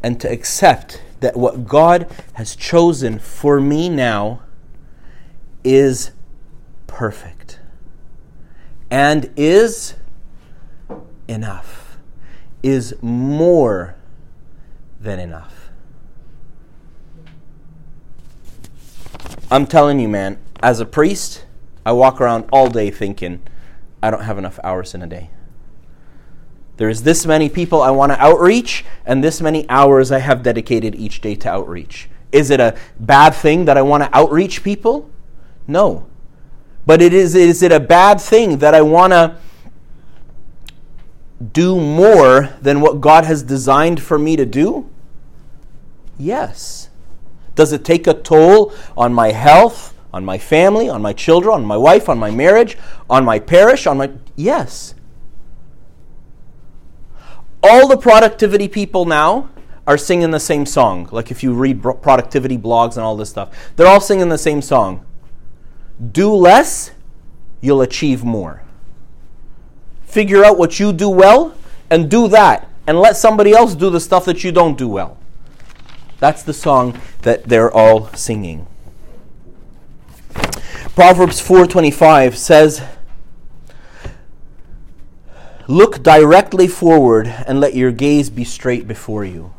and 0.04 0.20
to 0.20 0.30
accept 0.30 1.02
that 1.20 1.34
what 1.34 1.64
God 1.64 2.06
has 2.34 2.54
chosen 2.54 3.18
for 3.18 3.58
me 3.58 3.88
now 3.88 4.42
is 5.64 6.10
perfect 6.86 7.58
and 8.90 9.32
is 9.34 9.94
enough, 11.26 11.96
is 12.62 12.94
more 13.00 13.96
than 15.00 15.18
enough. 15.18 15.70
I'm 19.50 19.66
telling 19.66 19.98
you, 19.98 20.08
man, 20.08 20.38
as 20.62 20.80
a 20.80 20.84
priest, 20.84 21.46
I 21.86 21.92
walk 21.92 22.20
around 22.20 22.44
all 22.52 22.68
day 22.68 22.90
thinking, 22.90 23.42
I 24.02 24.10
don't 24.10 24.24
have 24.24 24.36
enough 24.36 24.60
hours 24.62 24.94
in 24.94 25.00
a 25.00 25.06
day. 25.06 25.30
There's 26.76 27.02
this 27.02 27.24
many 27.24 27.48
people 27.48 27.82
I 27.82 27.90
want 27.90 28.12
to 28.12 28.20
outreach, 28.20 28.84
and 29.06 29.22
this 29.22 29.40
many 29.40 29.68
hours 29.68 30.10
I 30.10 30.18
have 30.18 30.42
dedicated 30.42 30.94
each 30.94 31.20
day 31.20 31.34
to 31.36 31.48
outreach. 31.48 32.08
Is 32.32 32.50
it 32.50 32.58
a 32.58 32.76
bad 32.98 33.30
thing 33.30 33.64
that 33.66 33.76
I 33.76 33.82
want 33.82 34.02
to 34.02 34.16
outreach 34.16 34.64
people? 34.64 35.08
No. 35.68 36.06
But 36.84 37.00
it 37.00 37.14
is, 37.14 37.34
is 37.34 37.62
it 37.62 37.70
a 37.70 37.80
bad 37.80 38.20
thing 38.20 38.58
that 38.58 38.74
I 38.74 38.82
want 38.82 39.12
to 39.12 39.36
do 41.52 41.80
more 41.80 42.50
than 42.60 42.80
what 42.80 43.00
God 43.00 43.24
has 43.24 43.42
designed 43.42 44.02
for 44.02 44.18
me 44.18 44.36
to 44.36 44.44
do? 44.44 44.88
Yes. 46.18 46.90
Does 47.54 47.72
it 47.72 47.84
take 47.84 48.06
a 48.06 48.14
toll 48.14 48.72
on 48.96 49.14
my 49.14 49.30
health, 49.30 49.94
on 50.12 50.24
my 50.24 50.38
family, 50.38 50.88
on 50.88 51.02
my 51.02 51.12
children, 51.12 51.54
on 51.54 51.64
my 51.64 51.76
wife, 51.76 52.08
on 52.08 52.18
my 52.18 52.30
marriage, 52.30 52.76
on 53.08 53.24
my 53.24 53.38
parish, 53.38 53.86
on 53.86 53.98
my. 53.98 54.10
Yes. 54.36 54.94
All 57.66 57.88
the 57.88 57.96
productivity 57.96 58.68
people 58.68 59.06
now 59.06 59.48
are 59.86 59.96
singing 59.96 60.32
the 60.32 60.40
same 60.40 60.66
song. 60.66 61.08
Like 61.10 61.30
if 61.30 61.42
you 61.42 61.54
read 61.54 61.82
productivity 61.82 62.58
blogs 62.58 62.96
and 62.96 63.00
all 63.00 63.16
this 63.16 63.30
stuff, 63.30 63.72
they're 63.76 63.86
all 63.86 64.02
singing 64.02 64.28
the 64.28 64.36
same 64.36 64.60
song. 64.60 65.06
Do 66.12 66.34
less, 66.34 66.90
you'll 67.62 67.80
achieve 67.80 68.22
more. 68.22 68.62
Figure 70.04 70.44
out 70.44 70.58
what 70.58 70.78
you 70.78 70.92
do 70.92 71.08
well 71.08 71.56
and 71.88 72.10
do 72.10 72.28
that. 72.28 72.68
And 72.86 73.00
let 73.00 73.16
somebody 73.16 73.52
else 73.52 73.74
do 73.74 73.88
the 73.88 73.98
stuff 73.98 74.26
that 74.26 74.44
you 74.44 74.52
don't 74.52 74.76
do 74.76 74.86
well. 74.86 75.16
That's 76.18 76.42
the 76.42 76.52
song 76.52 77.00
that 77.22 77.44
they're 77.44 77.72
all 77.72 78.08
singing. 78.08 78.66
Proverbs 80.94 81.40
4:25 81.40 82.36
says, 82.36 82.82
"Look 85.66 86.02
directly 86.02 86.68
forward 86.68 87.26
and 87.46 87.60
let 87.60 87.74
your 87.74 87.92
gaze 87.92 88.30
be 88.30 88.44
straight 88.44 88.86
before 88.86 89.24
you." 89.24 89.52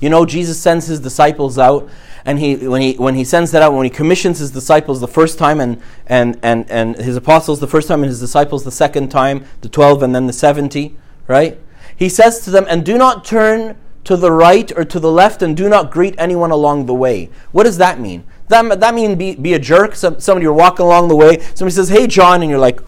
You 0.00 0.10
know, 0.10 0.24
Jesus 0.24 0.60
sends 0.60 0.86
his 0.86 1.00
disciples 1.00 1.58
out, 1.58 1.88
and 2.24 2.38
he 2.38 2.54
when 2.68 2.80
he 2.80 2.94
when 2.94 3.14
he 3.16 3.24
sends 3.24 3.50
that 3.50 3.62
out, 3.62 3.72
when 3.72 3.84
he 3.84 3.90
commissions 3.90 4.38
his 4.38 4.52
disciples 4.52 5.00
the 5.00 5.08
first 5.08 5.38
time, 5.38 5.60
and 5.60 5.80
and 6.06 6.38
and 6.42 6.70
and 6.70 6.96
his 6.96 7.16
apostles 7.16 7.58
the 7.58 7.66
first 7.66 7.88
time, 7.88 8.02
and 8.02 8.08
his 8.08 8.20
disciples 8.20 8.64
the 8.64 8.70
second 8.70 9.08
time, 9.08 9.44
the 9.60 9.68
twelve, 9.68 10.02
and 10.02 10.14
then 10.14 10.26
the 10.26 10.32
seventy, 10.32 10.96
right? 11.26 11.58
He 11.96 12.08
says 12.08 12.38
to 12.40 12.50
them, 12.50 12.64
"And 12.68 12.84
do 12.84 12.96
not 12.96 13.24
turn 13.24 13.76
to 14.04 14.16
the 14.16 14.30
right 14.30 14.70
or 14.76 14.84
to 14.84 15.00
the 15.00 15.10
left, 15.10 15.42
and 15.42 15.56
do 15.56 15.68
not 15.68 15.90
greet 15.90 16.14
anyone 16.16 16.52
along 16.52 16.86
the 16.86 16.94
way." 16.94 17.28
What 17.50 17.64
does 17.64 17.78
that 17.78 17.98
mean? 17.98 18.22
That 18.48 18.78
that 18.78 18.94
mean 18.94 19.16
be 19.16 19.34
be 19.34 19.54
a 19.54 19.58
jerk? 19.58 19.96
Some, 19.96 20.20
somebody 20.20 20.44
you're 20.44 20.52
walking 20.52 20.86
along 20.86 21.08
the 21.08 21.16
way, 21.16 21.40
somebody 21.54 21.74
says, 21.74 21.88
"Hey, 21.88 22.06
John," 22.06 22.40
and 22.40 22.48
you're 22.48 22.60
like, 22.60 22.80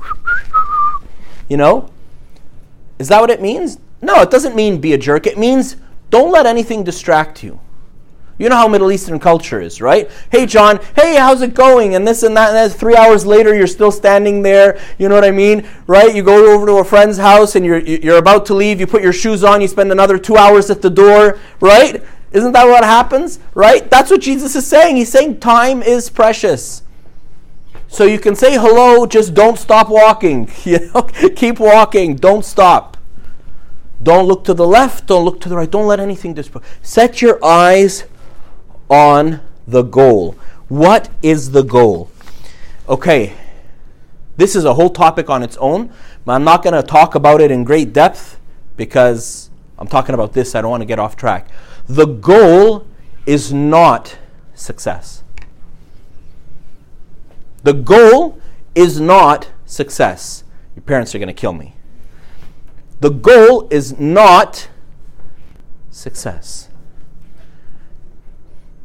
you 1.48 1.56
know, 1.56 1.90
is 3.00 3.08
that 3.08 3.20
what 3.20 3.30
it 3.30 3.40
means? 3.40 3.78
No, 4.02 4.20
it 4.20 4.30
doesn't 4.30 4.54
mean 4.54 4.78
be 4.78 4.92
a 4.92 4.98
jerk. 4.98 5.26
It 5.26 5.38
means 5.38 5.76
don't 6.10 6.30
let 6.30 6.44
anything 6.44 6.84
distract 6.84 7.42
you. 7.42 7.58
You 8.36 8.50
know 8.50 8.56
how 8.56 8.68
Middle 8.68 8.92
Eastern 8.92 9.18
culture 9.18 9.58
is, 9.58 9.80
right? 9.80 10.10
Hey, 10.30 10.44
John, 10.44 10.80
hey, 10.96 11.16
how's 11.16 11.40
it 11.40 11.54
going? 11.54 11.94
And 11.94 12.06
this 12.06 12.22
and 12.22 12.36
that, 12.36 12.54
and 12.54 12.72
three 12.72 12.96
hours 12.96 13.24
later, 13.24 13.54
you're 13.54 13.66
still 13.66 13.90
standing 13.90 14.42
there. 14.42 14.78
You 14.98 15.08
know 15.08 15.14
what 15.14 15.24
I 15.24 15.30
mean, 15.30 15.66
right? 15.86 16.14
You 16.14 16.22
go 16.22 16.54
over 16.54 16.66
to 16.66 16.72
a 16.74 16.84
friend's 16.84 17.16
house 17.16 17.54
and 17.54 17.64
you're, 17.64 17.78
you're 17.78 18.18
about 18.18 18.44
to 18.46 18.54
leave. 18.54 18.80
You 18.80 18.86
put 18.86 19.02
your 19.02 19.14
shoes 19.14 19.44
on. 19.44 19.62
You 19.62 19.68
spend 19.68 19.90
another 19.90 20.18
two 20.18 20.36
hours 20.36 20.68
at 20.68 20.82
the 20.82 20.90
door, 20.90 21.38
right? 21.60 22.02
Isn't 22.32 22.52
that 22.52 22.66
what 22.66 22.84
happens, 22.84 23.40
right? 23.54 23.90
That's 23.90 24.10
what 24.10 24.20
Jesus 24.20 24.54
is 24.54 24.66
saying. 24.66 24.96
He's 24.96 25.10
saying 25.10 25.40
time 25.40 25.82
is 25.82 26.10
precious. 26.10 26.82
So 27.92 28.04
you 28.04 28.20
can 28.20 28.36
say 28.36 28.52
hello, 28.52 29.04
just 29.04 29.34
don't 29.34 29.58
stop 29.58 29.88
walking. 29.90 30.48
You 30.64 30.90
know, 30.94 31.02
keep 31.34 31.58
walking, 31.58 32.14
don't 32.14 32.44
stop. 32.44 32.96
Don't 34.00 34.28
look 34.28 34.44
to 34.44 34.54
the 34.54 34.66
left, 34.66 35.06
don't 35.08 35.24
look 35.24 35.40
to 35.40 35.48
the 35.48 35.56
right, 35.56 35.70
don't 35.70 35.88
let 35.88 35.98
anything 35.98 36.32
distract. 36.32 36.66
Set 36.82 37.20
your 37.20 37.44
eyes 37.44 38.04
on 38.88 39.40
the 39.66 39.82
goal. 39.82 40.36
What 40.68 41.08
is 41.20 41.50
the 41.50 41.62
goal? 41.62 42.10
Okay, 42.88 43.34
this 44.36 44.54
is 44.54 44.64
a 44.64 44.74
whole 44.74 44.90
topic 44.90 45.28
on 45.28 45.42
its 45.42 45.56
own, 45.56 45.92
but 46.24 46.34
I'm 46.34 46.44
not 46.44 46.62
going 46.62 46.74
to 46.74 46.82
talk 46.84 47.16
about 47.16 47.40
it 47.40 47.50
in 47.50 47.64
great 47.64 47.92
depth 47.92 48.38
because 48.76 49.50
I'm 49.78 49.88
talking 49.88 50.14
about 50.14 50.32
this. 50.32 50.54
I 50.54 50.62
don't 50.62 50.70
want 50.70 50.82
to 50.82 50.86
get 50.86 51.00
off 51.00 51.16
track. 51.16 51.50
The 51.88 52.06
goal 52.06 52.86
is 53.26 53.52
not 53.52 54.16
success. 54.54 55.19
The 57.62 57.74
goal 57.74 58.40
is 58.74 59.00
not 59.00 59.50
success. 59.66 60.44
Your 60.74 60.82
parents 60.82 61.14
are 61.14 61.18
going 61.18 61.28
to 61.28 61.34
kill 61.34 61.52
me. 61.52 61.74
The 63.00 63.10
goal 63.10 63.66
is 63.70 63.98
not 63.98 64.68
success. 65.90 66.68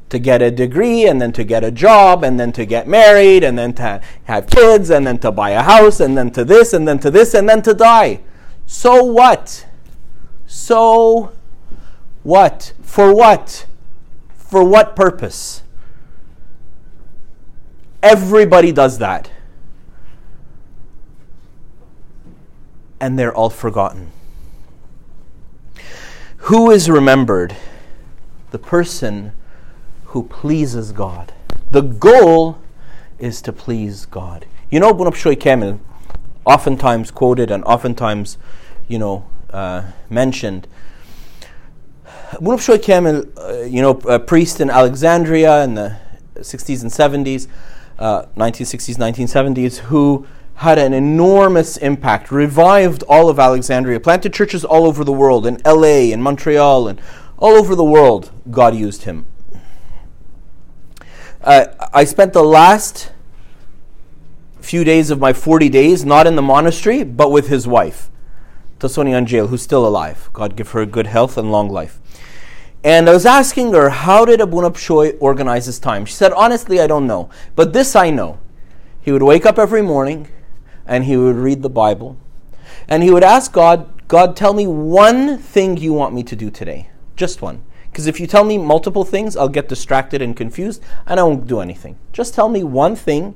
To 0.09 0.19
get 0.19 0.41
a 0.41 0.51
degree 0.51 1.07
and 1.07 1.21
then 1.21 1.33
to 1.33 1.43
get 1.43 1.63
a 1.63 1.71
job 1.71 2.23
and 2.23 2.39
then 2.39 2.51
to 2.53 2.65
get 2.65 2.88
married 2.88 3.43
and 3.43 3.57
then 3.57 3.73
to 3.73 4.01
have 4.25 4.47
kids 4.47 4.89
and 4.89 5.05
then 5.05 5.17
to 5.19 5.31
buy 5.31 5.51
a 5.51 5.61
house 5.61 5.99
and 5.99 6.17
then 6.17 6.31
to 6.31 6.45
this 6.45 6.73
and 6.73 6.88
then 6.88 6.99
to 6.99 7.11
this 7.11 7.33
and 7.33 7.49
then 7.49 7.61
to 7.63 7.73
die. 7.73 8.21
So 8.65 9.03
what? 9.03 9.65
So 10.45 11.33
what? 12.23 12.73
For 12.81 13.13
what? 13.13 13.65
For 14.38 14.63
what 14.63 14.95
purpose? 14.95 15.63
Everybody 18.05 18.71
does 18.71 18.99
that. 18.99 19.31
And 22.99 23.17
they're 23.17 23.33
all 23.33 23.49
forgotten. 23.49 24.11
Who 26.37 26.69
is 26.69 26.87
remembered? 26.87 27.55
The 28.51 28.59
person 28.59 29.31
who 30.03 30.21
pleases 30.21 30.91
God. 30.91 31.33
The 31.71 31.81
goal 31.81 32.59
is 33.17 33.41
to 33.41 33.51
please 33.51 34.05
God. 34.05 34.45
You 34.69 34.79
know, 34.79 34.91
Abuna 34.91 35.09
Pshoy 35.09 35.39
Kamil, 35.39 35.79
oftentimes 36.45 37.09
quoted 37.09 37.49
and 37.49 37.63
oftentimes, 37.63 38.37
you 38.87 38.99
know, 38.99 39.25
uh, 39.49 39.81
mentioned. 40.11 40.67
Abuna 42.33 42.57
Pshoy 42.57 42.79
Kamil, 42.79 43.25
uh, 43.35 43.63
you 43.63 43.81
know, 43.81 43.99
a 44.07 44.19
priest 44.19 44.61
in 44.61 44.69
Alexandria 44.69 45.63
in 45.63 45.73
the 45.73 45.97
60s 46.35 46.83
and 46.83 46.91
70s, 46.91 47.47
uh, 47.97 48.25
1960s, 48.36 48.97
1970s, 48.97 49.77
who 49.77 50.27
had 50.55 50.77
an 50.77 50.93
enormous 50.93 51.77
impact, 51.77 52.31
revived 52.31 53.03
all 53.03 53.29
of 53.29 53.39
Alexandria, 53.39 53.99
planted 53.99 54.34
churches 54.34 54.63
all 54.63 54.86
over 54.86 55.03
the 55.03 55.12
world, 55.12 55.45
in 55.45 55.62
LA, 55.65 56.12
in 56.13 56.21
Montreal, 56.21 56.88
and 56.88 57.01
all 57.38 57.53
over 57.53 57.75
the 57.75 57.84
world, 57.84 58.31
God 58.49 58.75
used 58.75 59.03
him. 59.03 59.25
Uh, 61.41 61.65
I 61.93 62.05
spent 62.05 62.34
the 62.34 62.43
last 62.43 63.12
few 64.62 64.84
days 64.84 65.12
of 65.12 65.19
my 65.19 65.31
40 65.31 65.69
days 65.69 66.03
not 66.05 66.25
in 66.25 66.36
the 66.36 66.41
monastery, 66.41 67.03
but 67.03 67.31
with 67.31 67.49
his 67.49 67.67
wife, 67.67 68.10
Tasoni 68.79 69.15
Angel, 69.15 69.47
who's 69.47 69.62
still 69.62 69.86
alive. 69.86 70.29
God 70.34 70.55
give 70.55 70.71
her 70.71 70.86
good 70.86 71.08
health 71.08 71.38
and 71.38 71.51
long 71.51 71.69
life. 71.69 71.99
And 72.86 73.10
I 73.10 73.13
was 73.13 73.26
asking 73.26 73.74
her, 73.74 73.89
how 73.89 74.26
did 74.26 74.39
Abuna 74.39 74.69
Pshoy 74.69 75.17
organize 75.19 75.65
his 75.65 75.80
time? 75.80 76.06
She 76.06 76.13
said, 76.13 76.32
honestly, 76.34 76.80
I 76.80 76.86
don't 76.86 77.08
know. 77.08 77.32
But 77.56 77.74
this 77.74 77.95
I 77.95 78.12
know. 78.12 78.38
He 79.02 79.12
would 79.12 79.24
wake 79.24 79.43
up 79.43 79.58
every 79.58 79.82
morning, 79.82 80.28
and 80.86 81.06
he 81.06 81.17
would 81.17 81.36
read 81.36 81.63
the 81.63 81.69
Bible. 81.69 82.15
And 82.88 83.02
he 83.02 83.10
would 83.10 83.24
ask 83.24 83.52
God, 83.52 84.08
God, 84.08 84.36
tell 84.36 84.54
me 84.54 84.67
one 84.67 85.39
thing 85.39 85.78
you 85.78 85.93
want 85.93 86.13
me 86.13 86.21
to 86.26 86.36
do 86.36 86.52
today. 86.52 86.91
Just 87.15 87.41
one. 87.41 87.63
Because 87.86 88.06
if 88.06 88.19
you 88.19 88.28
tell 88.28 88.43
me 88.43 88.60
multiple 88.60 89.04
things, 89.04 89.36
I'll 89.36 89.50
get 89.50 89.67
distracted 89.67 90.21
and 90.21 90.38
confused, 90.38 90.84
and 91.08 91.19
I 91.19 91.24
won't 91.24 91.48
do 91.48 91.62
anything. 91.62 91.98
Just 92.13 92.36
tell 92.36 92.50
me 92.50 92.63
one 92.63 92.95
thing 92.95 93.34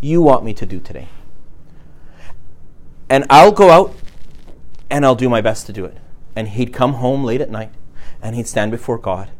you 0.00 0.22
want 0.22 0.44
me 0.44 0.54
to 0.54 0.64
do 0.64 0.78
today. 0.78 1.08
And 3.10 3.26
I'll 3.28 3.50
go 3.50 3.70
out 3.70 3.96
and 4.88 5.04
I'll 5.04 5.16
do 5.16 5.28
my 5.28 5.40
best 5.40 5.66
to 5.66 5.72
do 5.72 5.84
it. 5.86 5.96
And 6.36 6.50
he'd 6.50 6.72
come 6.72 6.94
home 6.94 7.24
late 7.24 7.40
at 7.40 7.50
night 7.50 7.72
and 8.22 8.36
he'd 8.36 8.46
stand 8.46 8.70
before 8.70 8.98
God 8.98 9.30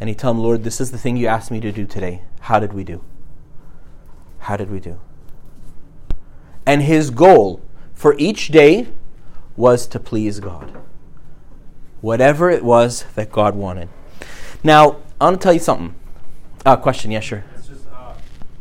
and 0.00 0.08
he'd 0.08 0.18
tell 0.18 0.30
him, 0.30 0.38
Lord, 0.38 0.64
this 0.64 0.80
is 0.80 0.90
the 0.90 0.98
thing 0.98 1.16
you 1.16 1.26
asked 1.26 1.50
me 1.50 1.60
to 1.60 1.72
do 1.72 1.84
today. 1.84 2.22
How 2.40 2.60
did 2.60 2.72
we 2.72 2.84
do? 2.84 3.04
How 4.38 4.56
did 4.56 4.70
we 4.70 4.80
do? 4.80 5.00
And 6.64 6.82
his 6.82 7.10
goal 7.10 7.60
for 7.94 8.14
each 8.18 8.48
day 8.48 8.88
was 9.56 9.86
to 9.88 9.98
please 9.98 10.38
God. 10.38 10.76
Whatever 12.00 12.48
it 12.48 12.62
was 12.62 13.04
that 13.16 13.32
God 13.32 13.56
wanted. 13.56 13.88
Now, 14.62 14.98
I 15.20 15.24
want 15.24 15.40
to 15.40 15.44
tell 15.44 15.52
you 15.52 15.58
something. 15.58 15.96
Uh, 16.64 16.76
question, 16.76 17.10
yes, 17.10 17.24
sure. 17.24 17.44
It's 17.56 17.66
just, 17.66 17.86
uh, 17.88 18.14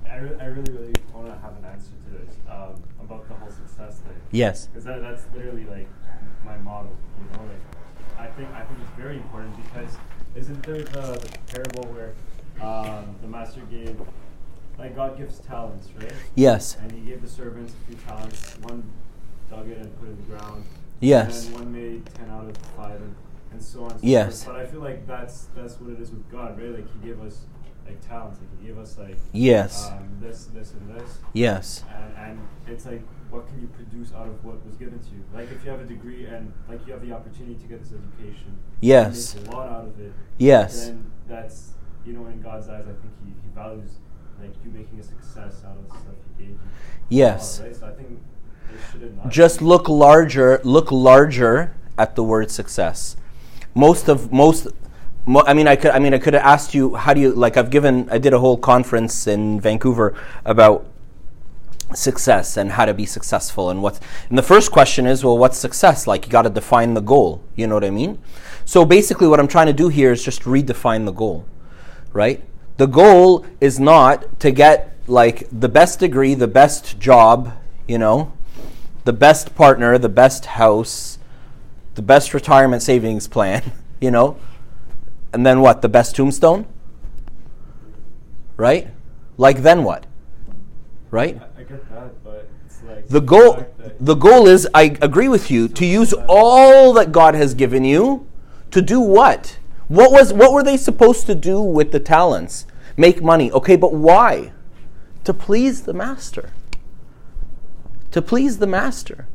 I, 0.09 0.17
re- 0.17 0.37
I 0.39 0.45
really, 0.45 0.71
really 0.71 0.93
want 1.13 1.27
to 1.27 1.39
have 1.39 1.55
an 1.57 1.65
answer 1.65 1.91
to 2.05 2.17
this 2.17 2.35
um, 2.49 2.81
about 3.03 3.27
the 3.27 3.35
whole 3.35 3.49
success 3.49 3.99
thing. 3.99 4.15
Yes. 4.31 4.67
Because 4.67 4.85
that, 4.85 5.01
that's 5.01 5.23
literally 5.35 5.65
like 5.65 5.87
my 6.45 6.57
model, 6.57 6.95
you 7.19 7.37
know. 7.37 7.43
Like, 7.43 7.61
I 8.17 8.31
think 8.31 8.49
I 8.51 8.61
think 8.63 8.79
it's 8.81 8.97
very 8.97 9.17
important 9.17 9.55
because 9.57 9.97
isn't 10.47 10.63
there 10.63 10.77
the, 10.83 11.19
the 11.19 11.37
parable 11.51 11.83
where 11.93 12.13
um, 12.65 13.15
the 13.21 13.27
master 13.27 13.59
gave, 13.69 13.99
like 14.79 14.95
God 14.95 15.17
gives 15.17 15.39
talents, 15.39 15.89
right? 15.99 16.13
Yes. 16.35 16.77
And 16.81 16.89
he 16.91 17.01
gave 17.01 17.21
the 17.21 17.27
servants 17.27 17.73
a 17.73 17.85
few 17.87 17.95
talents. 18.05 18.57
One 18.61 18.83
dug 19.49 19.67
it 19.69 19.77
and 19.77 19.99
put 19.99 20.07
it 20.07 20.11
in 20.11 20.17
the 20.17 20.23
ground. 20.37 20.63
Yes. 21.01 21.47
And 21.47 21.55
one 21.55 21.73
made 21.73 22.05
ten 22.15 22.29
out 22.29 22.45
of 22.49 22.55
five, 22.77 23.01
and, 23.01 23.15
and 23.51 23.61
so 23.61 23.83
on. 23.83 23.91
And 23.91 23.99
so 23.99 24.07
Yes. 24.07 24.43
forth. 24.45 24.55
But 24.55 24.65
I 24.65 24.67
feel 24.69 24.79
like 24.79 25.05
that's 25.05 25.47
that's 25.55 25.79
what 25.81 25.91
it 25.93 25.99
is 25.99 26.11
with 26.11 26.29
God, 26.31 26.57
right? 26.57 26.71
Like 26.71 26.87
He 26.93 27.07
gave 27.07 27.21
us 27.21 27.41
like 27.87 28.07
talents. 28.07 28.39
Like 28.39 28.59
He 28.61 28.67
gave 28.67 28.77
us 28.77 28.97
like 28.97 29.17
Yes. 29.33 29.89
um, 29.91 30.17
this, 30.21 30.45
this, 30.53 30.73
and 30.73 30.95
this. 30.95 31.17
Yes. 31.33 31.83
And, 31.95 32.17
and 32.39 32.47
it's 32.67 32.85
like, 32.85 33.01
what 33.29 33.47
can 33.47 33.59
you 33.61 33.67
produce 33.67 34.13
out 34.13 34.27
of 34.27 34.43
what 34.43 34.65
was 34.65 34.75
given 34.75 34.99
to 34.99 35.09
you? 35.11 35.23
Like, 35.33 35.51
if 35.51 35.63
you 35.65 35.71
have 35.71 35.81
a 35.81 35.85
degree 35.85 36.25
and 36.25 36.53
like 36.69 36.85
you 36.87 36.93
have 36.93 37.05
the 37.05 37.13
opportunity 37.13 37.55
to 37.55 37.67
get 37.67 37.81
this 37.83 37.93
education, 37.93 38.57
Yes. 38.81 39.35
a 39.35 39.51
lot 39.51 39.69
out 39.69 39.85
of 39.85 39.99
it. 39.99 40.13
Yes. 40.37 40.85
Then 40.87 41.11
that's 41.27 41.71
you 42.05 42.13
know, 42.13 42.25
in 42.27 42.41
God's 42.41 42.69
eyes, 42.69 42.83
I 42.83 42.91
think 43.01 43.13
He, 43.25 43.31
he 43.31 43.49
values 43.53 43.97
like 44.41 44.51
you 44.63 44.71
making 44.71 44.99
a 44.99 45.03
success 45.03 45.63
out 45.65 45.75
of 45.77 45.89
the 45.89 45.95
stuff 45.97 46.15
He 46.37 46.43
gave 46.45 46.51
you. 46.53 46.59
Yes. 47.09 47.59
Right? 47.59 47.75
So 47.75 47.87
I 47.87 47.91
think 47.91 48.09
it 48.11 48.79
shouldn't. 48.91 49.17
not 49.17 49.29
Just 49.29 49.61
look 49.61 49.89
larger, 49.89 50.61
look 50.63 50.91
larger 50.91 51.75
at 51.97 52.15
the 52.15 52.23
word 52.23 52.49
success. 52.51 53.17
Most 53.75 54.07
of 54.07 54.31
most 54.31 54.67
mo- 54.67 54.71
I 55.27 55.53
mean 55.53 55.67
I 55.67 55.75
could 55.75 55.91
I 55.91 55.99
mean 55.99 56.13
I 56.13 56.19
could 56.19 56.33
have 56.33 56.43
asked 56.43 56.73
you 56.73 56.95
how 56.95 57.13
do 57.13 57.19
you 57.19 57.33
like 57.33 57.57
I've 57.57 57.69
given 57.69 58.09
I 58.09 58.17
did 58.17 58.33
a 58.33 58.39
whole 58.39 58.57
conference 58.57 59.27
in 59.27 59.59
Vancouver 59.59 60.15
about 60.45 60.85
success 61.93 62.57
and 62.57 62.71
how 62.71 62.85
to 62.85 62.93
be 62.93 63.05
successful 63.05 63.69
and 63.69 63.81
what 63.81 63.99
and 64.29 64.37
the 64.37 64.43
first 64.43 64.71
question 64.71 65.05
is 65.05 65.23
well 65.23 65.37
what's 65.37 65.57
success? 65.57 66.07
Like 66.07 66.25
you 66.25 66.31
got 66.31 66.43
to 66.43 66.49
define 66.49 66.93
the 66.93 67.01
goal 67.01 67.41
you 67.55 67.67
know 67.67 67.75
what 67.75 67.83
i 67.83 67.89
mean? 67.89 68.19
So 68.63 68.85
basically 68.85 69.27
what 69.27 69.39
i'm 69.39 69.47
trying 69.47 69.67
to 69.67 69.73
do 69.73 69.89
here 69.89 70.11
is 70.11 70.23
just 70.23 70.43
redefine 70.43 71.05
the 71.05 71.11
goal 71.11 71.45
right? 72.13 72.43
The 72.77 72.87
goal 72.87 73.45
is 73.59 73.79
not 73.79 74.39
to 74.39 74.51
get 74.51 74.95
like 75.07 75.47
the 75.51 75.69
best 75.69 75.99
degree 75.99 76.33
the 76.35 76.47
best 76.47 76.99
job 76.99 77.53
you 77.87 77.97
know 77.97 78.33
the 79.05 79.13
best 79.13 79.55
partner 79.55 79.97
the 79.97 80.09
best 80.09 80.45
house 80.45 81.17
the 81.95 82.01
best 82.01 82.33
retirement 82.33 82.81
savings 82.81 83.27
plan 83.27 83.71
you 84.01 84.11
know 84.11 84.37
and 85.37 85.45
then 85.45 85.61
what 85.61 85.83
the 85.83 85.89
best 85.89 86.15
tombstone 86.15 86.65
right 88.55 88.87
like 89.37 89.61
then 89.61 89.83
what 89.83 90.07
right 91.11 91.39
I, 91.39 91.61
I 91.61 91.63
get 91.63 91.89
that, 91.91 92.23
but 92.23 92.49
it's 92.65 92.81
like 92.81 93.07
the 93.07 93.21
goal 93.21 93.67
the 93.99 94.15
goal 94.15 94.47
is 94.47 94.67
I 94.73 94.97
agree 94.99 95.27
with 95.27 95.51
you 95.51 95.67
to 95.67 95.85
use 95.85 96.13
all 96.27 96.91
that 96.93 97.11
God 97.11 97.35
has 97.35 97.53
given 97.53 97.83
you 97.83 98.27
to 98.71 98.81
do 98.81 98.99
what? 98.99 99.59
What 99.87 100.11
was 100.11 100.33
what 100.33 100.51
were 100.51 100.63
they 100.63 100.77
supposed 100.77 101.25
to 101.27 101.35
do 101.35 101.61
with 101.61 101.91
the 101.91 101.99
talents? 101.99 102.65
Make 102.97 103.21
money. 103.21 103.51
Okay, 103.51 103.75
but 103.75 103.93
why? 103.93 104.51
To 105.23 105.33
please 105.33 105.83
the 105.83 105.93
master. 105.93 106.51
To 108.11 108.21
please 108.21 108.57
the 108.57 108.67
master. 108.67 109.27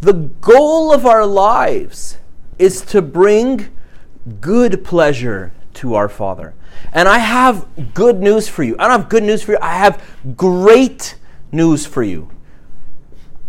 The 0.00 0.12
goal 0.12 0.92
of 0.92 1.06
our 1.06 1.24
lives 1.24 2.18
is 2.58 2.82
to 2.82 3.00
bring 3.00 3.68
good 4.40 4.84
pleasure 4.84 5.52
to 5.74 5.94
our 5.94 6.08
Father. 6.08 6.54
And 6.92 7.08
I 7.08 7.18
have 7.18 7.66
good 7.94 8.20
news 8.20 8.48
for 8.48 8.62
you. 8.62 8.76
I 8.78 8.88
don't 8.88 9.00
have 9.00 9.08
good 9.08 9.22
news 9.22 9.42
for 9.42 9.52
you. 9.52 9.58
I 9.60 9.74
have 9.74 10.02
great 10.36 11.16
news 11.52 11.86
for 11.86 12.02
you. 12.02 12.30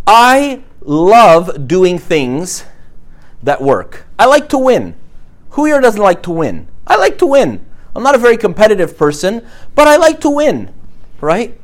I 0.05 0.63
love 0.81 1.67
doing 1.67 1.99
things 1.99 2.63
that 3.43 3.61
work. 3.61 4.05
I 4.17 4.25
like 4.25 4.49
to 4.49 4.57
win. 4.57 4.95
Who 5.51 5.65
here 5.65 5.81
doesn't 5.81 6.01
like 6.01 6.23
to 6.23 6.31
win? 6.31 6.67
I 6.85 6.95
like 6.95 7.17
to 7.19 7.25
win. 7.25 7.65
I'm 7.95 8.03
not 8.03 8.15
a 8.15 8.19
very 8.19 8.37
competitive 8.37 8.97
person, 8.97 9.45
but 9.75 9.87
I 9.87 9.97
like 9.97 10.21
to 10.21 10.29
win, 10.29 10.73
right? 11.19 11.59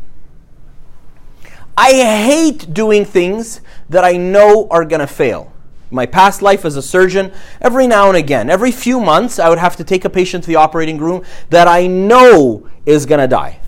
I 1.77 1.93
hate 1.93 2.73
doing 2.73 3.05
things 3.05 3.61
that 3.89 4.03
I 4.03 4.17
know 4.17 4.67
are 4.69 4.83
going 4.83 4.99
to 4.99 5.07
fail. 5.07 5.52
My 5.93 6.05
past 6.05 6.41
life 6.41 6.65
as 6.65 6.75
a 6.75 6.81
surgeon, 6.81 7.31
every 7.61 7.87
now 7.87 8.07
and 8.07 8.17
again, 8.17 8.49
every 8.49 8.71
few 8.71 8.99
months, 8.99 9.39
I 9.39 9.47
would 9.49 9.59
have 9.59 9.75
to 9.77 9.83
take 9.83 10.03
a 10.03 10.09
patient 10.09 10.43
to 10.43 10.47
the 10.47 10.55
operating 10.55 10.97
room 10.97 11.23
that 11.49 11.67
I 11.67 11.87
know 11.87 12.67
is 12.85 13.05
going 13.05 13.21
to 13.21 13.27
die. 13.27 13.59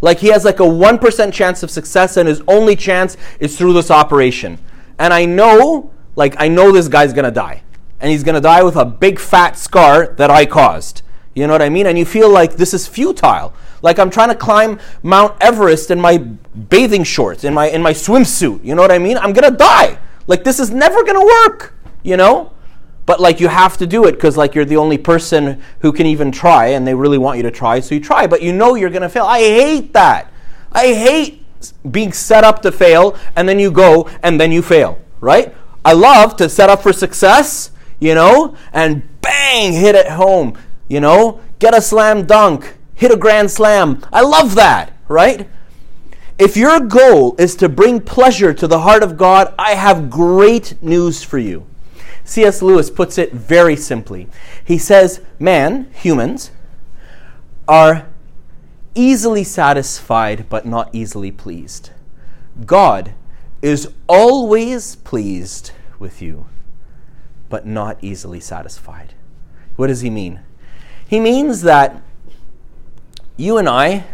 Like 0.00 0.18
he 0.18 0.28
has 0.28 0.44
like 0.44 0.60
a 0.60 0.64
1% 0.64 1.32
chance 1.32 1.62
of 1.62 1.70
success 1.70 2.16
and 2.16 2.28
his 2.28 2.42
only 2.46 2.76
chance 2.76 3.16
is 3.40 3.56
through 3.56 3.72
this 3.72 3.90
operation. 3.90 4.58
And 4.98 5.12
I 5.12 5.24
know, 5.24 5.90
like, 6.16 6.34
I 6.38 6.48
know 6.48 6.70
this 6.70 6.88
guy's 6.88 7.12
going 7.12 7.24
to 7.24 7.30
die. 7.30 7.62
and 8.02 8.10
he's 8.10 8.24
going 8.24 8.34
to 8.34 8.40
die 8.40 8.64
with 8.64 8.76
a 8.76 8.84
big 8.84 9.18
fat 9.20 9.56
scar 9.56 10.08
that 10.18 10.28
I 10.28 10.44
caused. 10.44 11.02
You 11.34 11.46
know 11.46 11.52
what 11.54 11.62
I 11.62 11.68
mean? 11.70 11.86
And 11.86 11.96
you 11.96 12.04
feel 12.04 12.28
like 12.28 12.56
this 12.56 12.74
is 12.74 12.86
futile. 12.86 13.54
Like 13.80 13.98
I'm 13.98 14.10
trying 14.10 14.28
to 14.28 14.34
climb 14.34 14.80
Mount 15.02 15.36
Everest 15.40 15.90
in 15.90 16.00
my 16.00 16.18
bathing 16.18 17.04
shorts, 17.04 17.44
in 17.44 17.54
my 17.54 17.68
in 17.68 17.80
my 17.80 17.92
swimsuit. 17.92 18.62
You 18.64 18.74
know 18.74 18.82
what 18.82 18.90
I 18.90 18.98
mean? 18.98 19.16
I'm 19.16 19.32
going 19.32 19.50
to 19.50 19.56
die. 19.56 19.98
Like 20.26 20.44
this 20.44 20.60
is 20.60 20.70
never 20.70 21.02
going 21.02 21.18
to 21.18 21.26
work, 21.46 21.74
you 22.02 22.16
know? 22.16 22.52
But 23.04 23.20
like 23.20 23.40
you 23.40 23.48
have 23.48 23.76
to 23.78 23.86
do 23.86 24.04
it 24.06 24.18
cuz 24.18 24.36
like 24.36 24.54
you're 24.54 24.64
the 24.64 24.76
only 24.76 24.98
person 24.98 25.60
who 25.80 25.92
can 25.92 26.06
even 26.06 26.30
try 26.30 26.66
and 26.66 26.86
they 26.86 26.94
really 26.94 27.18
want 27.18 27.36
you 27.36 27.42
to 27.42 27.50
try, 27.50 27.80
so 27.80 27.94
you 27.94 28.00
try, 28.00 28.26
but 28.26 28.42
you 28.42 28.52
know 28.52 28.74
you're 28.74 28.90
going 28.90 29.02
to 29.02 29.08
fail. 29.08 29.24
I 29.24 29.40
hate 29.40 29.92
that. 29.92 30.32
I 30.70 30.94
hate 30.94 31.44
being 31.90 32.12
set 32.12 32.44
up 32.44 32.62
to 32.62 32.72
fail 32.72 33.16
and 33.36 33.48
then 33.48 33.58
you 33.58 33.70
go 33.70 34.08
and 34.22 34.40
then 34.40 34.52
you 34.52 34.62
fail, 34.62 34.98
right? 35.20 35.54
I 35.84 35.94
love 35.94 36.36
to 36.36 36.48
set 36.48 36.70
up 36.70 36.82
for 36.82 36.92
success, 36.92 37.70
you 37.98 38.14
know, 38.14 38.56
and 38.72 39.02
bang, 39.20 39.72
hit 39.72 39.94
it 39.94 40.08
home, 40.08 40.56
you 40.88 41.00
know, 41.00 41.40
get 41.58 41.76
a 41.76 41.82
slam 41.82 42.24
dunk, 42.24 42.76
hit 42.94 43.10
a 43.10 43.16
grand 43.16 43.50
slam. 43.50 44.04
I 44.12 44.22
love 44.22 44.54
that, 44.54 44.92
right? 45.08 45.48
If 46.38 46.56
your 46.56 46.80
goal 46.80 47.36
is 47.38 47.54
to 47.56 47.68
bring 47.68 48.00
pleasure 48.00 48.52
to 48.54 48.66
the 48.66 48.80
heart 48.80 49.02
of 49.02 49.16
God, 49.16 49.54
I 49.58 49.74
have 49.74 50.10
great 50.10 50.82
news 50.82 51.22
for 51.22 51.38
you. 51.38 51.66
C.S. 52.24 52.62
Lewis 52.62 52.90
puts 52.90 53.18
it 53.18 53.32
very 53.32 53.76
simply. 53.76 54.28
He 54.64 54.78
says, 54.78 55.20
Man, 55.38 55.90
humans, 55.94 56.50
are 57.68 58.06
easily 58.94 59.44
satisfied 59.44 60.48
but 60.48 60.66
not 60.66 60.90
easily 60.92 61.30
pleased. 61.30 61.90
God 62.64 63.14
is 63.60 63.88
always 64.08 64.96
pleased 64.96 65.72
with 65.98 66.20
you, 66.20 66.46
but 67.48 67.66
not 67.66 67.96
easily 68.02 68.40
satisfied. 68.40 69.14
What 69.76 69.86
does 69.86 70.00
he 70.00 70.10
mean? 70.10 70.40
He 71.06 71.20
means 71.20 71.62
that 71.62 72.02
you 73.36 73.58
and 73.58 73.68
I 73.68 74.04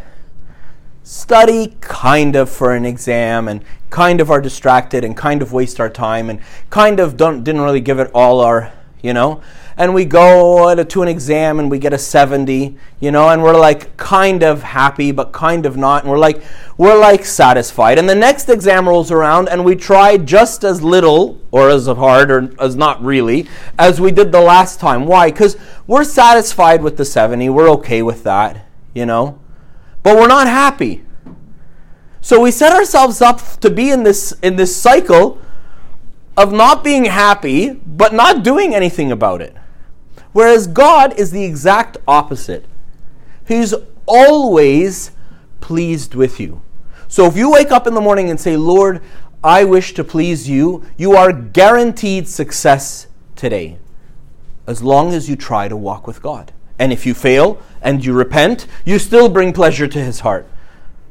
study 1.09 1.75
kind 1.81 2.37
of 2.37 2.51
for 2.51 2.75
an 2.75 2.85
exam 2.85 3.49
and 3.49 3.64
kind 3.88 4.21
of 4.21 4.31
are 4.31 4.42
distracted 4.42 5.03
and 5.05 5.16
kind 5.16 5.40
of 5.40 5.55
waste 5.55 5.81
our 5.81 5.88
time 5.88 6.29
and 6.29 6.38
kind 6.68 7.01
of 7.01 7.16
don't 7.16 7.42
didn't 7.44 7.62
really 7.62 7.81
give 7.81 7.99
it 7.99 8.11
all 8.12 8.40
our 8.40 8.71
you 9.01 9.14
know? 9.14 9.40
And 9.79 9.94
we 9.94 10.05
go 10.05 10.75
to 10.75 11.03
an 11.03 11.09
exam 11.09 11.61
and 11.61 11.71
we 11.71 11.79
get 11.79 11.94
a 11.94 11.99
70 11.99 12.77
you 13.01 13.11
know? 13.11 13.31
And 13.31 13.42
we're 13.42 13.59
like 13.59 13.97
kind 13.97 14.42
of 14.42 14.62
happy 14.62 15.11
but 15.11 15.33
kind 15.33 15.64
of 15.64 15.79
not. 15.79 16.03
And 16.03 16.11
we're 16.11 16.18
like 16.18 16.42
we're 16.77 17.01
like 17.01 17.25
satisfied. 17.25 17.99
And 17.99 18.07
the 18.07 18.14
next 18.14 18.51
exam 18.51 18.87
rolls 18.87 19.11
around 19.11 19.49
and 19.49 19.64
we 19.64 19.77
try 19.77 20.18
just 20.18 20.62
as 20.62 20.83
little 20.83 21.40
or 21.51 21.71
as 21.71 21.87
hard 21.87 22.31
or 22.31 22.53
as 22.61 22.77
not 22.77 23.03
really 23.03 23.49
as 23.79 23.99
we 23.99 24.12
did 24.12 24.31
the 24.31 24.42
last 24.42 24.79
time. 24.79 25.07
Why? 25.07 25.31
Because 25.31 25.57
we're 25.87 26.05
satisfied 26.05 26.83
with 26.83 26.99
the 26.99 27.07
70 27.07 27.49
we're 27.49 27.71
okay 27.71 28.03
with 28.03 28.25
that 28.25 28.66
you 28.92 29.07
know 29.07 29.38
but 30.03 30.17
we're 30.17 30.29
not 30.29 30.47
happy. 30.47 31.05
So 32.21 32.41
we 32.41 32.51
set 32.51 32.73
ourselves 32.73 33.23
up 33.23 33.41
to 33.61 33.71
be 33.71 33.91
in 33.91 34.03
this 34.03 34.33
in 34.43 34.57
this 34.57 34.75
cycle 34.75 35.39
of 36.37 36.53
not 36.53 36.85
being 36.85 37.05
happy 37.07 37.71
but 37.71 38.13
not 38.13 38.43
doing 38.43 38.75
anything 38.75 39.11
about 39.11 39.41
it. 39.41 39.57
Whereas 40.33 40.67
God 40.67 41.19
is 41.19 41.31
the 41.31 41.45
exact 41.45 41.97
opposite. 42.07 42.65
He's 43.47 43.75
always 44.07 45.11
pleased 45.61 46.15
with 46.15 46.39
you. 46.39 46.61
So 47.09 47.27
if 47.27 47.37
you 47.37 47.51
wake 47.51 47.71
up 47.71 47.87
in 47.87 47.95
the 47.95 48.01
morning 48.01 48.31
and 48.31 48.39
say, 48.39 48.57
"Lord, 48.57 49.01
I 49.43 49.65
wish 49.65 49.95
to 49.95 50.05
please 50.05 50.49
you," 50.49 50.83
you 50.97 51.17
are 51.17 51.33
guaranteed 51.33 52.29
success 52.29 53.07
today 53.35 53.79
as 54.67 54.83
long 54.83 55.15
as 55.15 55.29
you 55.31 55.37
try 55.37 55.67
to 55.69 55.77
walk 55.77 56.07
with 56.07 56.21
God. 56.23 56.53
And 56.79 56.93
if 56.93 57.07
you 57.07 57.15
fail 57.15 57.59
and 57.83 58.05
you 58.05 58.12
repent, 58.12 58.67
you 58.85 58.99
still 58.99 59.29
bring 59.29 59.53
pleasure 59.53 59.88
to 59.88 59.99
his 59.99 60.21
heart. 60.21 60.47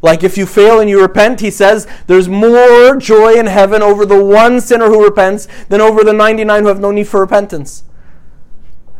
Like 0.02 0.24
if 0.24 0.38
you 0.38 0.46
fail 0.46 0.80
and 0.80 0.90
you 0.90 1.02
repent, 1.02 1.40
he 1.40 1.52
says, 1.52 1.88
there's 2.06 2.30
more 2.30 2.96
joy 2.98 3.34
in 3.34 3.48
heaven 3.48 3.82
over 3.82 4.06
the 4.06 4.24
one 4.24 4.62
sinner 4.62 4.88
who 4.88 5.04
repents 5.04 5.48
than 5.70 5.82
over 5.82 6.04
the 6.04 6.14
99 6.14 6.62
who 6.62 6.68
have 6.68 6.80
no 6.80 6.92
need 6.92 7.08
for 7.08 7.20
repentance. 7.20 7.84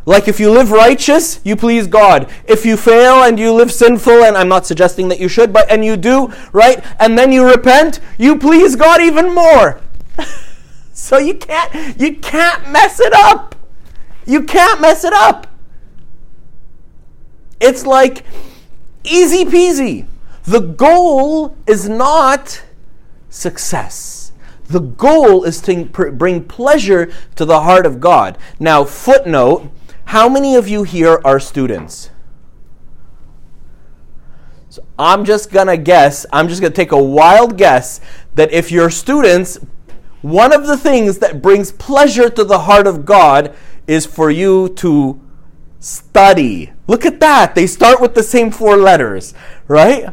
Like 0.08 0.26
if 0.26 0.40
you 0.40 0.50
live 0.50 0.70
righteous, 0.70 1.38
you 1.44 1.54
please 1.54 1.86
God. 1.86 2.30
If 2.46 2.64
you 2.64 2.78
fail 2.78 3.22
and 3.22 3.38
you 3.38 3.52
live 3.52 3.70
sinful, 3.70 4.24
and 4.24 4.38
I'm 4.38 4.48
not 4.48 4.64
suggesting 4.64 5.08
that 5.08 5.20
you 5.20 5.28
should, 5.28 5.52
but 5.52 5.70
and 5.70 5.84
you 5.84 5.98
do, 5.98 6.32
right? 6.50 6.82
And 6.98 7.18
then 7.18 7.30
you 7.30 7.46
repent, 7.46 8.00
you 8.16 8.38
please 8.38 8.74
God 8.74 9.02
even 9.02 9.34
more. 9.34 9.82
so 10.94 11.18
you 11.18 11.34
can't 11.34 12.00
you 12.00 12.16
can't 12.16 12.70
mess 12.70 13.00
it 13.00 13.12
up. 13.12 13.54
You 14.24 14.44
can't 14.44 14.80
mess 14.80 15.04
it 15.04 15.12
up. 15.12 15.47
It's 17.60 17.84
like 17.86 18.24
easy 19.04 19.44
peasy. 19.44 20.06
The 20.44 20.60
goal 20.60 21.56
is 21.66 21.88
not 21.88 22.62
success. 23.28 24.32
The 24.66 24.80
goal 24.80 25.44
is 25.44 25.60
to 25.62 25.84
bring 25.84 26.44
pleasure 26.44 27.12
to 27.36 27.44
the 27.44 27.60
heart 27.60 27.86
of 27.86 28.00
God. 28.00 28.38
Now, 28.58 28.84
footnote 28.84 29.70
how 30.06 30.26
many 30.28 30.54
of 30.54 30.68
you 30.68 30.84
here 30.84 31.20
are 31.22 31.38
students? 31.38 32.10
So 34.70 34.82
I'm 34.98 35.24
just 35.26 35.50
going 35.50 35.66
to 35.66 35.76
guess, 35.76 36.24
I'm 36.32 36.48
just 36.48 36.62
going 36.62 36.72
to 36.72 36.76
take 36.76 36.92
a 36.92 37.02
wild 37.02 37.58
guess 37.58 38.00
that 38.34 38.50
if 38.52 38.72
you're 38.72 38.88
students, 38.88 39.58
one 40.22 40.52
of 40.52 40.66
the 40.66 40.76
things 40.76 41.18
that 41.18 41.42
brings 41.42 41.72
pleasure 41.72 42.30
to 42.30 42.42
the 42.42 42.60
heart 42.60 42.86
of 42.86 43.04
God 43.04 43.54
is 43.86 44.06
for 44.06 44.30
you 44.30 44.70
to 44.76 45.20
study. 45.78 46.72
Look 46.88 47.06
at 47.06 47.20
that. 47.20 47.54
They 47.54 47.68
start 47.68 48.00
with 48.00 48.14
the 48.14 48.22
same 48.24 48.50
four 48.50 48.76
letters, 48.76 49.34
right? 49.68 50.08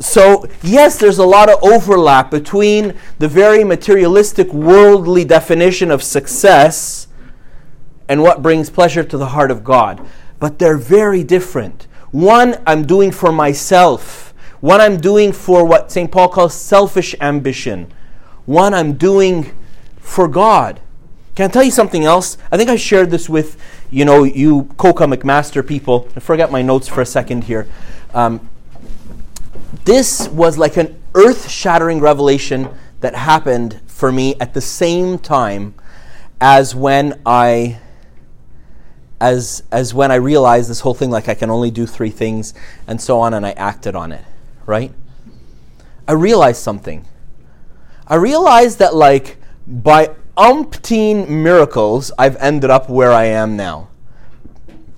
So, 0.00 0.48
yes, 0.62 0.98
there's 0.98 1.18
a 1.18 1.26
lot 1.26 1.50
of 1.50 1.62
overlap 1.62 2.30
between 2.30 2.94
the 3.18 3.28
very 3.28 3.62
materialistic, 3.64 4.50
worldly 4.52 5.26
definition 5.26 5.90
of 5.90 6.02
success 6.02 7.06
and 8.08 8.22
what 8.22 8.42
brings 8.42 8.70
pleasure 8.70 9.04
to 9.04 9.18
the 9.18 9.26
heart 9.26 9.50
of 9.50 9.62
God. 9.62 10.04
But 10.40 10.58
they're 10.58 10.78
very 10.78 11.22
different. 11.22 11.86
One 12.10 12.62
I'm 12.66 12.86
doing 12.86 13.12
for 13.12 13.30
myself, 13.30 14.32
one 14.60 14.80
I'm 14.80 14.98
doing 14.98 15.32
for 15.32 15.66
what 15.66 15.92
St. 15.92 16.10
Paul 16.10 16.28
calls 16.28 16.54
selfish 16.54 17.14
ambition, 17.20 17.92
one 18.46 18.72
I'm 18.72 18.94
doing 18.94 19.54
for 19.98 20.26
God. 20.26 20.80
Can 21.36 21.48
I 21.48 21.52
tell 21.52 21.62
you 21.62 21.70
something 21.70 22.04
else? 22.04 22.36
I 22.50 22.56
think 22.56 22.68
I 22.68 22.76
shared 22.76 23.10
this 23.10 23.28
with, 23.28 23.56
you 23.90 24.04
know, 24.04 24.24
you 24.24 24.64
Coca 24.76 25.04
McMaster 25.04 25.66
people. 25.66 26.08
I 26.16 26.20
forget 26.20 26.50
my 26.50 26.62
notes 26.62 26.88
for 26.88 27.00
a 27.00 27.06
second 27.06 27.44
here. 27.44 27.68
Um, 28.14 28.48
this 29.84 30.28
was 30.28 30.58
like 30.58 30.76
an 30.76 31.00
earth-shattering 31.14 32.00
revelation 32.00 32.68
that 33.00 33.14
happened 33.14 33.80
for 33.86 34.12
me 34.12 34.34
at 34.40 34.54
the 34.54 34.60
same 34.60 35.18
time 35.18 35.74
as 36.40 36.74
when 36.74 37.20
I 37.26 37.78
as 39.20 39.62
as 39.70 39.92
when 39.92 40.10
I 40.10 40.14
realized 40.14 40.70
this 40.70 40.80
whole 40.80 40.94
thing 40.94 41.10
like 41.10 41.28
I 41.28 41.34
can 41.34 41.50
only 41.50 41.70
do 41.70 41.86
three 41.86 42.10
things 42.10 42.54
and 42.86 43.00
so 43.00 43.20
on 43.20 43.34
and 43.34 43.44
I 43.44 43.50
acted 43.52 43.94
on 43.94 44.12
it, 44.12 44.24
right? 44.64 44.92
I 46.08 46.12
realized 46.12 46.62
something. 46.62 47.04
I 48.06 48.14
realized 48.14 48.78
that 48.78 48.94
like 48.94 49.36
by 49.66 50.14
umpteen 50.40 51.28
miracles, 51.28 52.10
I've 52.18 52.36
ended 52.36 52.70
up 52.70 52.88
where 52.88 53.12
I 53.12 53.26
am 53.26 53.56
now. 53.56 53.88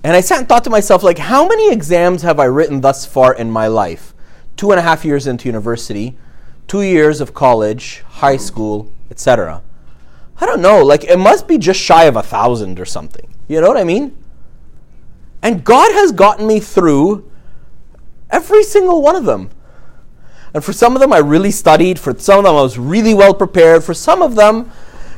And 0.01 0.15
I 0.15 0.21
sat 0.21 0.39
and 0.39 0.47
thought 0.47 0.63
to 0.63 0.69
myself, 0.69 1.03
like, 1.03 1.17
how 1.17 1.45
many 1.47 1.71
exams 1.71 2.21
have 2.21 2.39
I 2.39 2.45
written 2.45 2.79
thus 2.79 3.05
far 3.05 3.33
in 3.35 3.51
my 3.51 3.67
life? 3.67 4.13
Two 4.55 4.71
and 4.71 4.79
a 4.79 4.83
half 4.83 5.03
years 5.03 5.27
into 5.27 5.49
university, 5.49 6.17
two 6.67 6.81
years 6.81 7.19
of 7.19 7.33
college, 7.33 8.03
high 8.07 8.37
school, 8.37 8.89
etc. 9.11 9.61
I 10.39 10.45
don't 10.45 10.61
know, 10.61 10.83
like, 10.83 11.03
it 11.03 11.19
must 11.19 11.45
be 11.45 11.57
just 11.57 11.79
shy 11.79 12.05
of 12.05 12.15
a 12.15 12.23
thousand 12.23 12.79
or 12.79 12.85
something. 12.85 13.33
You 13.49 13.59
know 13.59 13.67
what 13.67 13.77
I 13.77 13.83
mean? 13.83 14.17
And 15.41 15.65
God 15.65 15.91
has 15.91 16.13
gotten 16.13 16.47
me 16.47 16.61
through 16.61 17.29
every 18.29 18.63
single 18.63 19.01
one 19.01 19.17
of 19.17 19.25
them. 19.25 19.49
And 20.53 20.63
for 20.63 20.71
some 20.71 20.95
of 20.95 21.01
them, 21.01 21.11
I 21.11 21.17
really 21.17 21.51
studied. 21.51 21.99
For 21.99 22.17
some 22.17 22.39
of 22.39 22.45
them, 22.45 22.55
I 22.55 22.61
was 22.61 22.77
really 22.77 23.13
well 23.13 23.33
prepared. 23.33 23.83
For 23.83 23.93
some 23.93 24.21
of 24.21 24.35
them, 24.35 24.71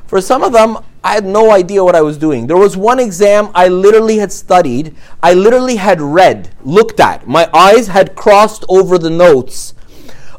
for 0.08 0.22
some 0.22 0.44
of 0.44 0.54
them, 0.54 0.78
I 1.04 1.14
had 1.14 1.26
no 1.26 1.52
idea 1.52 1.84
what 1.84 1.96
I 1.96 2.02
was 2.02 2.18
doing. 2.18 2.48
There 2.48 2.58
was 2.58 2.76
one 2.76 3.00
exam 3.00 3.50
I 3.54 3.68
literally 3.68 4.18
had 4.18 4.32
studied, 4.32 4.96
I 5.22 5.34
literally 5.34 5.76
had 5.76 6.02
read, 6.02 6.50
looked 6.64 7.00
at. 7.00 7.28
My 7.28 7.50
eyes 7.54 7.88
had 7.88 8.16
crossed 8.16 8.66
over 8.70 8.98
the 8.98 9.10
notes 9.10 9.74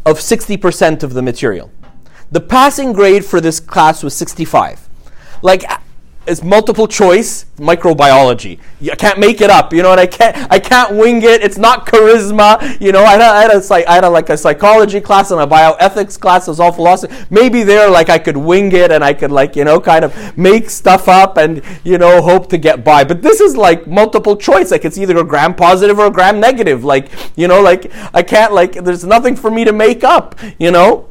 of 0.05 0.19
60% 0.19 1.03
of 1.03 1.15
the 1.15 1.23
material. 1.23 1.71
The 2.31 2.41
passing 2.41 2.93
grade 2.93 3.25
for 3.25 3.41
this 3.41 3.61
class 3.61 4.03
was 4.03 4.15
65. 4.15 4.89
Like, 5.43 5.65
is 6.27 6.43
multiple 6.43 6.87
choice 6.87 7.47
microbiology. 7.57 8.59
I 8.91 8.95
can't 8.95 9.19
make 9.19 9.41
it 9.41 9.51
up, 9.51 9.73
you 9.73 9.83
know, 9.83 9.93
and 9.93 10.01
I 10.01 10.07
can't 10.07 10.37
I 10.51 10.59
can't 10.59 10.97
wing 10.97 11.23
it. 11.23 11.43
It's 11.43 11.59
not 11.59 11.87
charisma, 11.87 12.81
you 12.81 12.93
know. 12.93 13.03
I 13.05 13.13
had, 13.13 13.21
I 13.23 13.43
had 13.43 13.51
a 13.51 13.91
had 13.91 14.05
a, 14.05 14.11
like 14.11 14.29
a 14.29 14.37
psychology 14.37 15.01
class 15.01 15.31
and 15.31 15.41
a 15.41 15.47
bioethics 15.47 16.19
class. 16.19 16.47
It 16.47 16.51
was 16.51 16.61
all 16.61 16.73
philosophy. 16.73 17.15
Maybe 17.31 17.63
there, 17.63 17.89
like 17.89 18.09
I 18.09 18.19
could 18.19 18.37
wing 18.37 18.73
it 18.73 18.91
and 18.91 19.03
I 19.03 19.15
could 19.15 19.33
like 19.33 19.57
you 19.57 19.65
know 19.65 19.81
kind 19.81 20.05
of 20.05 20.37
make 20.37 20.71
stuff 20.71 21.09
up 21.09 21.37
and 21.37 21.63
you 21.85 21.99
know 21.99 22.23
hope 22.23 22.49
to 22.51 22.59
get 22.59 22.85
by. 22.85 23.05
But 23.05 23.23
this 23.23 23.41
is 23.41 23.57
like 23.57 23.87
multiple 23.87 24.37
choice. 24.37 24.71
Like 24.71 24.85
it's 24.85 24.99
either 24.99 25.17
a 25.19 25.25
gram 25.25 25.55
positive 25.55 25.99
or 25.99 26.07
a 26.07 26.11
gram 26.11 26.41
negative. 26.41 26.85
Like 26.85 27.11
you 27.37 27.49
know, 27.49 27.61
like 27.61 27.91
I 28.15 28.23
can't 28.23 28.53
like 28.53 28.73
there's 28.85 29.05
nothing 29.05 29.37
for 29.37 29.51
me 29.51 29.65
to 29.65 29.73
make 29.73 30.05
up, 30.05 30.39
you 30.59 30.71
know. 30.71 31.09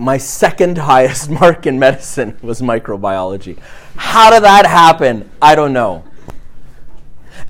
My 0.00 0.16
second 0.16 0.78
highest 0.78 1.30
mark 1.40 1.66
in 1.66 1.78
medicine 1.78 2.36
was 2.42 2.60
microbiology. 2.60 3.58
How 3.96 4.30
did 4.30 4.42
that 4.42 4.66
happen? 4.66 5.30
I 5.40 5.54
don't 5.54 5.72
know. 5.72 6.04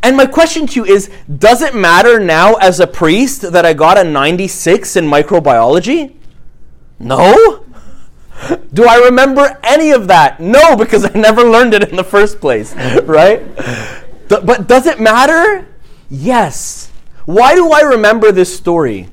And 0.03 0.17
my 0.17 0.27
question 0.27 0.67
to 0.69 0.81
you 0.81 0.85
is 0.85 1.11
Does 1.39 1.63
it 1.63 1.75
matter 1.75 2.19
now 2.19 2.55
as 2.55 2.81
a 2.81 2.87
priest 2.87 3.53
that 3.53 3.65
I 3.65 3.73
got 3.73 3.99
a 3.99 4.05
96 4.05 4.97
in 4.97 5.05
microbiology? 5.05 6.17
No? 6.99 7.65
Do 8.73 8.87
I 8.87 8.97
remember 8.97 9.59
any 9.63 9.91
of 9.91 10.09
that? 10.09 10.41
No, 10.41 10.75
because 10.75 11.05
I 11.05 11.11
never 11.11 11.43
learned 11.45 11.75
it 11.75 11.89
in 11.89 11.97
the 11.97 12.05
first 12.05 12.41
place, 12.41 12.75
right? 13.05 13.43
But 14.29 14.67
does 14.67 14.87
it 14.87 15.01
matter? 15.01 15.67
Yes. 16.09 16.91
Why 17.27 17.55
do 17.55 17.71
I 17.71 17.81
remember 17.81 18.33
this 18.33 18.57
story? 18.57 19.09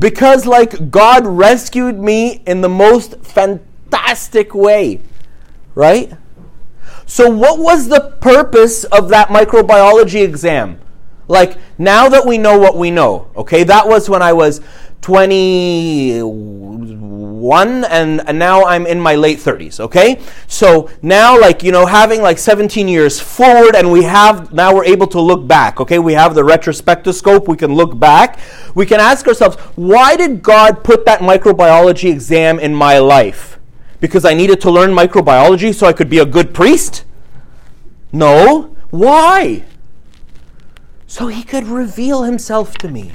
Because, 0.00 0.46
like, 0.46 0.90
God 0.90 1.26
rescued 1.26 1.98
me 1.98 2.42
in 2.46 2.62
the 2.62 2.70
most 2.70 3.22
fantastic 3.22 4.54
way, 4.54 5.02
right? 5.74 6.14
So, 7.04 7.28
what 7.28 7.58
was 7.58 7.88
the 7.88 8.16
purpose 8.20 8.84
of 8.84 9.10
that 9.10 9.28
microbiology 9.28 10.24
exam? 10.24 10.80
Like, 11.28 11.58
now 11.76 12.08
that 12.08 12.26
we 12.26 12.38
know 12.38 12.58
what 12.58 12.76
we 12.76 12.90
know, 12.90 13.30
okay, 13.36 13.62
that 13.64 13.86
was 13.86 14.08
when 14.08 14.22
I 14.22 14.32
was 14.32 14.62
21 15.02 17.84
and, 17.84 18.28
and 18.28 18.38
now 18.38 18.64
I'm 18.64 18.86
in 18.86 19.00
my 19.00 19.14
late 19.14 19.38
30s, 19.38 19.80
okay? 19.80 20.20
So 20.46 20.90
now, 21.02 21.40
like, 21.40 21.62
you 21.62 21.72
know, 21.72 21.86
having 21.86 22.22
like 22.22 22.38
17 22.38 22.86
years 22.86 23.18
forward 23.18 23.74
and 23.74 23.90
we 23.90 24.02
have, 24.02 24.52
now 24.52 24.74
we're 24.74 24.84
able 24.84 25.06
to 25.08 25.20
look 25.20 25.46
back, 25.46 25.80
okay? 25.80 25.98
We 25.98 26.12
have 26.12 26.34
the 26.34 26.42
retrospectoscope, 26.42 27.48
we 27.48 27.56
can 27.56 27.74
look 27.74 27.98
back. 27.98 28.38
We 28.74 28.86
can 28.86 29.00
ask 29.00 29.26
ourselves, 29.26 29.56
why 29.76 30.16
did 30.16 30.42
God 30.42 30.84
put 30.84 31.04
that 31.06 31.20
microbiology 31.20 32.10
exam 32.10 32.60
in 32.60 32.74
my 32.74 32.98
life? 32.98 33.58
Because 34.00 34.24
I 34.24 34.34
needed 34.34 34.60
to 34.62 34.70
learn 34.70 34.90
microbiology 34.90 35.74
so 35.74 35.86
I 35.86 35.92
could 35.92 36.10
be 36.10 36.18
a 36.18 36.26
good 36.26 36.54
priest? 36.54 37.04
No. 38.12 38.76
Why? 38.90 39.64
So 41.06 41.28
he 41.28 41.42
could 41.42 41.66
reveal 41.66 42.24
himself 42.24 42.76
to 42.78 42.88
me. 42.88 43.12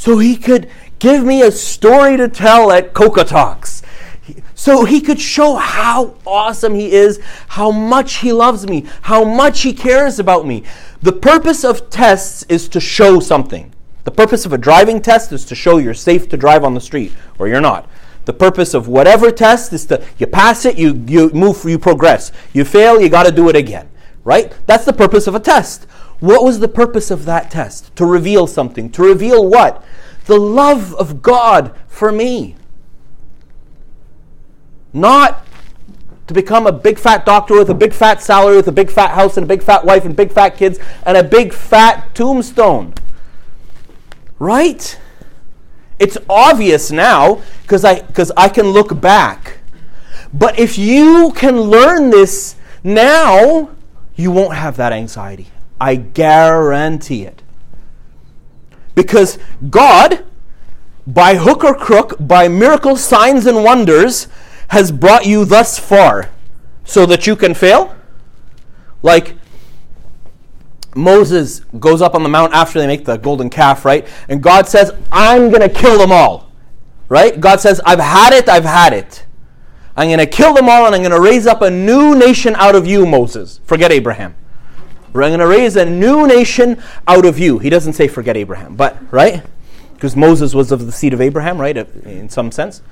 So 0.00 0.16
he 0.16 0.38
could 0.38 0.70
give 0.98 1.24
me 1.24 1.42
a 1.42 1.52
story 1.52 2.16
to 2.16 2.26
tell 2.26 2.72
at 2.72 2.94
Coca 2.94 3.22
Talks. 3.22 3.82
So 4.54 4.86
he 4.86 5.02
could 5.02 5.20
show 5.20 5.56
how 5.56 6.14
awesome 6.26 6.74
he 6.74 6.90
is, 6.90 7.20
how 7.48 7.70
much 7.70 8.14
he 8.14 8.32
loves 8.32 8.66
me, 8.66 8.86
how 9.02 9.24
much 9.24 9.60
he 9.60 9.74
cares 9.74 10.18
about 10.18 10.46
me. 10.46 10.64
The 11.02 11.12
purpose 11.12 11.64
of 11.64 11.90
tests 11.90 12.46
is 12.48 12.66
to 12.70 12.80
show 12.80 13.20
something. 13.20 13.74
The 14.04 14.10
purpose 14.10 14.46
of 14.46 14.54
a 14.54 14.58
driving 14.58 15.02
test 15.02 15.32
is 15.32 15.44
to 15.44 15.54
show 15.54 15.76
you're 15.76 15.92
safe 15.92 16.30
to 16.30 16.38
drive 16.38 16.64
on 16.64 16.72
the 16.72 16.80
street 16.80 17.12
or 17.38 17.46
you're 17.46 17.60
not. 17.60 17.86
The 18.24 18.32
purpose 18.32 18.72
of 18.72 18.88
whatever 18.88 19.30
test 19.30 19.74
is 19.74 19.84
to 19.86 20.02
you 20.16 20.26
pass 20.26 20.64
it, 20.64 20.78
you 20.78 21.04
you 21.06 21.28
move, 21.34 21.62
you 21.66 21.78
progress. 21.78 22.32
You 22.54 22.64
fail, 22.64 23.02
you 23.02 23.10
got 23.10 23.26
to 23.26 23.32
do 23.32 23.50
it 23.50 23.56
again. 23.56 23.90
Right? 24.24 24.50
That's 24.66 24.86
the 24.86 24.94
purpose 24.94 25.26
of 25.26 25.34
a 25.34 25.40
test. 25.40 25.86
What 26.20 26.44
was 26.44 26.60
the 26.60 26.68
purpose 26.68 27.10
of 27.10 27.24
that 27.24 27.50
test? 27.50 27.94
To 27.96 28.04
reveal 28.04 28.46
something. 28.46 28.90
To 28.92 29.02
reveal 29.02 29.46
what? 29.46 29.82
The 30.26 30.38
love 30.38 30.94
of 30.94 31.22
God 31.22 31.74
for 31.88 32.12
me. 32.12 32.56
Not 34.92 35.46
to 36.26 36.34
become 36.34 36.66
a 36.66 36.72
big 36.72 36.98
fat 36.98 37.24
doctor 37.24 37.58
with 37.58 37.70
a 37.70 37.74
big 37.74 37.92
fat 37.92 38.22
salary, 38.22 38.56
with 38.56 38.68
a 38.68 38.72
big 38.72 38.90
fat 38.90 39.12
house 39.12 39.36
and 39.36 39.44
a 39.44 39.48
big 39.48 39.62
fat 39.62 39.84
wife 39.84 40.04
and 40.04 40.14
big 40.14 40.30
fat 40.30 40.56
kids 40.56 40.78
and 41.04 41.16
a 41.16 41.24
big 41.24 41.52
fat 41.52 42.14
tombstone. 42.14 42.94
Right? 44.38 44.98
It's 45.98 46.18
obvious 46.28 46.90
now 46.90 47.42
because 47.62 47.84
I 47.84 48.00
because 48.02 48.30
I 48.36 48.48
can 48.48 48.68
look 48.68 49.00
back. 49.00 49.58
But 50.32 50.58
if 50.58 50.78
you 50.78 51.32
can 51.34 51.60
learn 51.62 52.10
this 52.10 52.56
now, 52.84 53.70
you 54.16 54.30
won't 54.30 54.54
have 54.54 54.76
that 54.76 54.92
anxiety. 54.92 55.48
I 55.80 55.96
guarantee 55.96 57.22
it. 57.22 57.42
Because 58.94 59.38
God, 59.70 60.24
by 61.06 61.36
hook 61.36 61.64
or 61.64 61.74
crook, 61.74 62.16
by 62.20 62.48
miracle 62.48 62.96
signs 62.96 63.46
and 63.46 63.64
wonders, 63.64 64.28
has 64.68 64.92
brought 64.92 65.26
you 65.26 65.44
thus 65.44 65.78
far 65.78 66.30
so 66.84 67.06
that 67.06 67.26
you 67.26 67.34
can 67.34 67.54
fail? 67.54 67.96
Like 69.02 69.36
Moses 70.94 71.60
goes 71.78 72.02
up 72.02 72.14
on 72.14 72.22
the 72.22 72.28
mount 72.28 72.52
after 72.52 72.78
they 72.78 72.86
make 72.86 73.04
the 73.04 73.16
golden 73.16 73.48
calf, 73.48 73.84
right? 73.84 74.06
And 74.28 74.42
God 74.42 74.68
says, 74.68 74.92
I'm 75.10 75.50
going 75.50 75.62
to 75.62 75.68
kill 75.68 75.98
them 75.98 76.12
all. 76.12 76.50
Right? 77.08 77.40
God 77.40 77.60
says, 77.60 77.80
I've 77.84 77.98
had 77.98 78.32
it, 78.32 78.48
I've 78.48 78.64
had 78.64 78.92
it. 78.92 79.26
I'm 79.96 80.08
going 80.08 80.20
to 80.20 80.26
kill 80.26 80.54
them 80.54 80.68
all 80.68 80.86
and 80.86 80.94
I'm 80.94 81.00
going 81.00 81.10
to 81.10 81.20
raise 81.20 81.46
up 81.46 81.62
a 81.62 81.70
new 81.70 82.14
nation 82.14 82.54
out 82.56 82.76
of 82.76 82.86
you, 82.86 83.04
Moses. 83.04 83.60
Forget 83.64 83.90
Abraham. 83.90 84.36
I'm 85.14 85.30
going 85.30 85.40
to 85.40 85.46
raise 85.46 85.76
a 85.76 85.84
new 85.84 86.26
nation 86.26 86.82
out 87.06 87.24
of 87.24 87.38
you. 87.38 87.58
He 87.58 87.70
doesn't 87.70 87.94
say 87.94 88.08
forget 88.08 88.36
Abraham, 88.36 88.76
but, 88.76 88.96
right? 89.12 89.42
Because 89.94 90.16
Moses 90.16 90.54
was 90.54 90.72
of 90.72 90.86
the 90.86 90.92
seed 90.92 91.12
of 91.12 91.20
Abraham, 91.20 91.60
right? 91.60 91.76
Uh, 91.76 91.84
in 92.04 92.28
some 92.28 92.52
sense. 92.52 92.82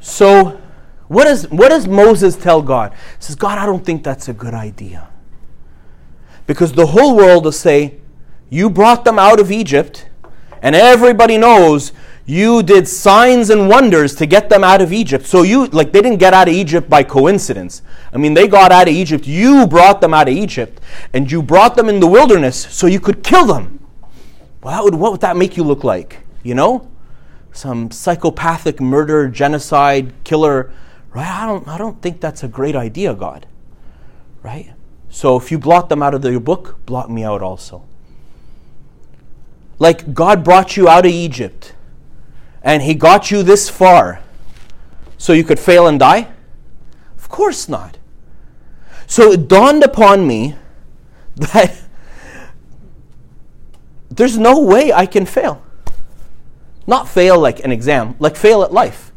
So, 0.00 0.60
what 1.08 1.24
does, 1.24 1.48
what 1.50 1.68
does 1.68 1.86
Moses 1.86 2.36
tell 2.36 2.62
God? 2.62 2.92
He 2.92 2.98
says, 3.20 3.36
God, 3.36 3.58
I 3.58 3.66
don't 3.66 3.84
think 3.84 4.02
that's 4.02 4.28
a 4.28 4.32
good 4.32 4.54
idea. 4.54 5.08
Because 6.46 6.72
the 6.72 6.86
whole 6.86 7.16
world 7.16 7.44
will 7.44 7.52
say, 7.52 8.00
You 8.50 8.70
brought 8.70 9.04
them 9.04 9.18
out 9.18 9.38
of 9.38 9.52
Egypt, 9.52 10.08
and 10.60 10.74
everybody 10.74 11.38
knows 11.38 11.92
you 12.32 12.62
did 12.62 12.88
signs 12.88 13.50
and 13.50 13.68
wonders 13.68 14.14
to 14.14 14.24
get 14.24 14.48
them 14.48 14.64
out 14.64 14.80
of 14.80 14.90
Egypt. 14.90 15.26
So 15.26 15.42
you, 15.42 15.66
like, 15.66 15.92
they 15.92 16.00
didn't 16.00 16.18
get 16.18 16.32
out 16.32 16.48
of 16.48 16.54
Egypt 16.54 16.88
by 16.88 17.02
coincidence. 17.02 17.82
I 18.10 18.16
mean, 18.16 18.32
they 18.32 18.48
got 18.48 18.72
out 18.72 18.88
of 18.88 18.94
Egypt. 18.94 19.26
You 19.26 19.66
brought 19.66 20.00
them 20.00 20.14
out 20.14 20.28
of 20.28 20.34
Egypt, 20.34 20.80
and 21.12 21.30
you 21.30 21.42
brought 21.42 21.76
them 21.76 21.90
in 21.90 22.00
the 22.00 22.06
wilderness 22.06 22.56
so 22.56 22.86
you 22.86 23.00
could 23.00 23.22
kill 23.22 23.44
them. 23.44 23.86
Well, 24.62 24.84
would, 24.84 24.94
what 24.94 25.12
would 25.12 25.20
that 25.20 25.36
make 25.36 25.58
you 25.58 25.62
look 25.62 25.84
like? 25.84 26.20
You 26.42 26.54
know? 26.54 26.88
Some 27.52 27.90
psychopathic 27.90 28.80
murder, 28.80 29.28
genocide, 29.28 30.14
killer, 30.24 30.72
right? 31.10 31.28
I 31.28 31.46
don't, 31.46 31.68
I 31.68 31.76
don't 31.76 32.00
think 32.00 32.22
that's 32.22 32.42
a 32.42 32.48
great 32.48 32.74
idea, 32.74 33.12
God. 33.12 33.46
Right? 34.42 34.72
So 35.10 35.36
if 35.36 35.52
you 35.52 35.58
blot 35.58 35.90
them 35.90 36.02
out 36.02 36.14
of 36.14 36.24
your 36.24 36.40
book, 36.40 36.78
blot 36.86 37.10
me 37.10 37.24
out 37.24 37.42
also. 37.42 37.84
Like 39.78 40.14
God 40.14 40.42
brought 40.42 40.78
you 40.78 40.88
out 40.88 41.04
of 41.04 41.12
Egypt 41.12 41.74
and 42.62 42.82
He 42.82 42.94
got 42.94 43.30
you 43.30 43.42
this 43.42 43.68
far 43.68 44.20
so 45.18 45.32
you 45.32 45.44
could 45.44 45.60
fail 45.60 45.86
and 45.86 45.98
die? 45.98 46.28
Of 47.16 47.28
course 47.28 47.68
not. 47.68 47.98
So 49.06 49.32
it 49.32 49.48
dawned 49.48 49.84
upon 49.84 50.26
me 50.26 50.56
that 51.36 51.80
there's 54.10 54.38
no 54.38 54.60
way 54.60 54.92
I 54.92 55.06
can 55.06 55.26
fail. 55.26 55.62
Not 56.86 57.08
fail 57.08 57.38
like 57.38 57.64
an 57.64 57.72
exam, 57.72 58.16
like 58.18 58.36
fail 58.36 58.62
at 58.62 58.72
life. 58.72 59.12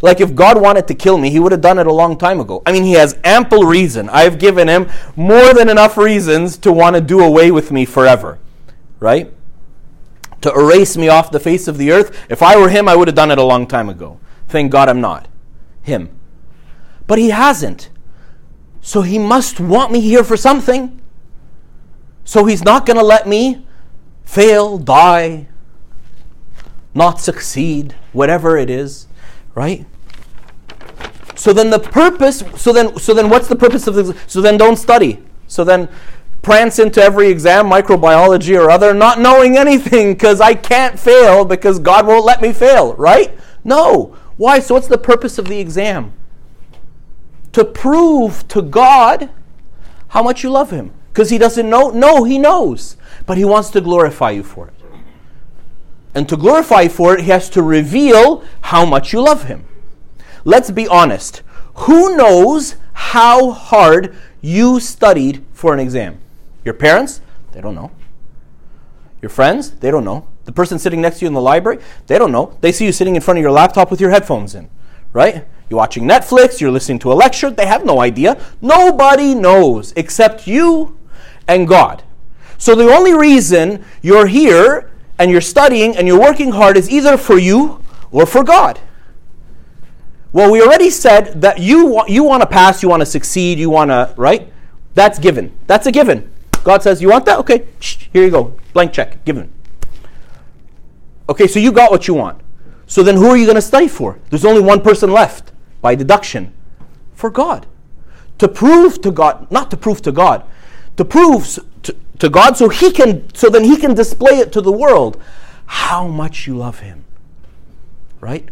Like 0.00 0.20
if 0.20 0.34
God 0.34 0.60
wanted 0.60 0.86
to 0.88 0.94
kill 0.94 1.16
me, 1.16 1.30
he 1.30 1.38
would 1.38 1.52
have 1.52 1.60
done 1.60 1.78
it 1.78 1.86
a 1.86 1.92
long 1.92 2.18
time 2.18 2.40
ago. 2.40 2.62
I 2.66 2.72
mean, 2.72 2.84
he 2.84 2.92
has 2.92 3.18
ample 3.24 3.64
reason. 3.64 4.08
I've 4.10 4.38
given 4.38 4.68
him 4.68 4.90
more 5.16 5.54
than 5.54 5.68
enough 5.68 5.96
reasons 5.96 6.58
to 6.58 6.72
want 6.72 6.96
to 6.96 7.00
do 7.00 7.20
away 7.20 7.50
with 7.50 7.70
me 7.70 7.84
forever. 7.84 8.38
Right? 9.00 9.32
To 10.44 10.52
erase 10.52 10.98
me 10.98 11.08
off 11.08 11.30
the 11.30 11.40
face 11.40 11.68
of 11.68 11.78
the 11.78 11.90
earth. 11.90 12.26
If 12.28 12.42
I 12.42 12.58
were 12.58 12.68
him, 12.68 12.86
I 12.86 12.94
would 12.94 13.08
have 13.08 13.14
done 13.14 13.30
it 13.30 13.38
a 13.38 13.42
long 13.42 13.66
time 13.66 13.88
ago. 13.88 14.20
Thank 14.46 14.70
God 14.70 14.90
I'm 14.90 15.00
not 15.00 15.26
him. 15.80 16.14
But 17.06 17.18
he 17.18 17.30
hasn't. 17.30 17.88
So 18.82 19.00
he 19.00 19.18
must 19.18 19.58
want 19.58 19.90
me 19.90 20.00
here 20.00 20.22
for 20.22 20.36
something. 20.36 21.00
So 22.26 22.44
he's 22.44 22.62
not 22.62 22.84
going 22.84 22.98
to 22.98 23.02
let 23.02 23.26
me 23.26 23.66
fail, 24.26 24.76
die, 24.76 25.48
not 26.92 27.20
succeed, 27.20 27.94
whatever 28.12 28.58
it 28.58 28.68
is, 28.68 29.08
right? 29.54 29.86
So 31.36 31.54
then 31.54 31.70
the 31.70 31.78
purpose, 31.78 32.44
so 32.56 32.70
then 32.70 32.98
so 32.98 33.14
then 33.14 33.30
what's 33.30 33.48
the 33.48 33.56
purpose 33.56 33.86
of 33.86 33.94
this? 33.94 34.12
So 34.26 34.42
then 34.42 34.58
don't 34.58 34.76
study. 34.76 35.22
So 35.46 35.64
then 35.64 35.88
prance 36.44 36.78
into 36.78 37.02
every 37.02 37.28
exam, 37.28 37.66
microbiology 37.66 38.58
or 38.58 38.70
other, 38.70 38.94
not 38.94 39.18
knowing 39.18 39.56
anything 39.56 40.12
because 40.12 40.40
I 40.40 40.54
can't 40.54 40.98
fail 40.98 41.44
because 41.44 41.78
God 41.78 42.06
won't 42.06 42.24
let 42.24 42.40
me 42.40 42.52
fail, 42.52 42.94
right? 42.94 43.36
No. 43.64 44.16
Why? 44.36 44.60
So, 44.60 44.74
what's 44.74 44.88
the 44.88 44.98
purpose 44.98 45.38
of 45.38 45.48
the 45.48 45.58
exam? 45.58 46.12
To 47.52 47.64
prove 47.64 48.46
to 48.48 48.62
God 48.62 49.30
how 50.08 50.22
much 50.22 50.42
you 50.42 50.50
love 50.50 50.70
Him. 50.70 50.92
Because 51.12 51.30
He 51.30 51.38
doesn't 51.38 51.68
know? 51.68 51.90
No, 51.90 52.24
He 52.24 52.38
knows. 52.38 52.96
But 53.26 53.38
He 53.38 53.44
wants 53.44 53.70
to 53.70 53.80
glorify 53.80 54.32
you 54.32 54.42
for 54.42 54.68
it. 54.68 54.74
And 56.14 56.28
to 56.28 56.36
glorify 56.36 56.88
for 56.88 57.14
it, 57.14 57.22
He 57.24 57.30
has 57.30 57.48
to 57.50 57.62
reveal 57.62 58.44
how 58.60 58.84
much 58.84 59.12
you 59.12 59.20
love 59.20 59.44
Him. 59.44 59.64
Let's 60.44 60.70
be 60.70 60.86
honest. 60.86 61.42
Who 61.74 62.16
knows 62.16 62.76
how 62.92 63.50
hard 63.50 64.14
you 64.40 64.78
studied 64.78 65.44
for 65.52 65.72
an 65.72 65.80
exam? 65.80 66.20
Your 66.64 66.74
parents? 66.74 67.20
They 67.52 67.60
don't 67.60 67.74
know. 67.74 67.90
Your 69.22 69.30
friends? 69.30 69.70
They 69.72 69.90
don't 69.90 70.04
know. 70.04 70.28
The 70.44 70.52
person 70.52 70.78
sitting 70.78 71.00
next 71.00 71.18
to 71.18 71.24
you 71.24 71.28
in 71.28 71.34
the 71.34 71.40
library? 71.40 71.78
They 72.06 72.18
don't 72.18 72.32
know. 72.32 72.56
They 72.60 72.72
see 72.72 72.84
you 72.84 72.92
sitting 72.92 73.16
in 73.16 73.22
front 73.22 73.38
of 73.38 73.42
your 73.42 73.52
laptop 73.52 73.90
with 73.90 74.00
your 74.00 74.10
headphones 74.10 74.54
in, 74.54 74.68
right? 75.12 75.46
You're 75.70 75.78
watching 75.78 76.04
Netflix, 76.04 76.60
you're 76.60 76.70
listening 76.70 76.98
to 77.00 77.12
a 77.12 77.14
lecture, 77.14 77.50
they 77.50 77.66
have 77.66 77.86
no 77.86 78.00
idea. 78.00 78.38
Nobody 78.60 79.34
knows 79.34 79.94
except 79.96 80.46
you 80.46 80.98
and 81.48 81.66
God. 81.66 82.02
So 82.58 82.74
the 82.74 82.92
only 82.92 83.14
reason 83.14 83.84
you're 84.02 84.26
here 84.26 84.90
and 85.18 85.30
you're 85.30 85.40
studying 85.40 85.96
and 85.96 86.06
you're 86.06 86.20
working 86.20 86.52
hard 86.52 86.76
is 86.76 86.90
either 86.90 87.16
for 87.16 87.38
you 87.38 87.80
or 88.10 88.26
for 88.26 88.44
God. 88.44 88.78
Well, 90.32 90.50
we 90.50 90.60
already 90.60 90.90
said 90.90 91.40
that 91.40 91.60
you 91.60 91.86
want, 91.86 92.10
you 92.10 92.24
want 92.24 92.42
to 92.42 92.46
pass, 92.46 92.82
you 92.82 92.88
want 92.88 93.00
to 93.00 93.06
succeed, 93.06 93.58
you 93.58 93.70
want 93.70 93.90
to, 93.90 94.12
right? 94.16 94.52
That's 94.94 95.18
given. 95.18 95.56
That's 95.66 95.86
a 95.86 95.92
given. 95.92 96.30
God 96.64 96.82
says, 96.82 97.00
You 97.00 97.10
want 97.10 97.26
that? 97.26 97.38
Okay, 97.40 97.66
here 97.78 98.24
you 98.24 98.30
go. 98.30 98.56
Blank 98.72 98.92
check, 98.92 99.24
given. 99.24 99.52
Okay, 101.28 101.46
so 101.46 101.58
you 101.58 101.70
got 101.70 101.90
what 101.90 102.08
you 102.08 102.14
want. 102.14 102.40
So 102.86 103.02
then 103.02 103.16
who 103.16 103.26
are 103.28 103.36
you 103.36 103.46
going 103.46 103.54
to 103.54 103.62
study 103.62 103.88
for? 103.88 104.18
There's 104.30 104.44
only 104.44 104.60
one 104.60 104.80
person 104.80 105.10
left 105.10 105.52
by 105.80 105.94
deduction 105.94 106.52
for 107.14 107.30
God. 107.30 107.66
To 108.38 108.48
prove 108.48 109.00
to 109.02 109.10
God, 109.10 109.50
not 109.50 109.70
to 109.70 109.76
prove 109.76 110.02
to 110.02 110.12
God, 110.12 110.44
to 110.96 111.04
prove 111.04 111.58
to, 111.82 111.96
to 112.18 112.28
God 112.28 112.56
so 112.56 112.68
he 112.68 112.90
can 112.90 113.32
so 113.34 113.48
then 113.48 113.64
he 113.64 113.76
can 113.76 113.94
display 113.94 114.38
it 114.38 114.52
to 114.52 114.60
the 114.60 114.72
world 114.72 115.20
how 115.66 116.06
much 116.08 116.46
you 116.46 116.56
love 116.56 116.80
him. 116.80 117.04
Right? 118.20 118.48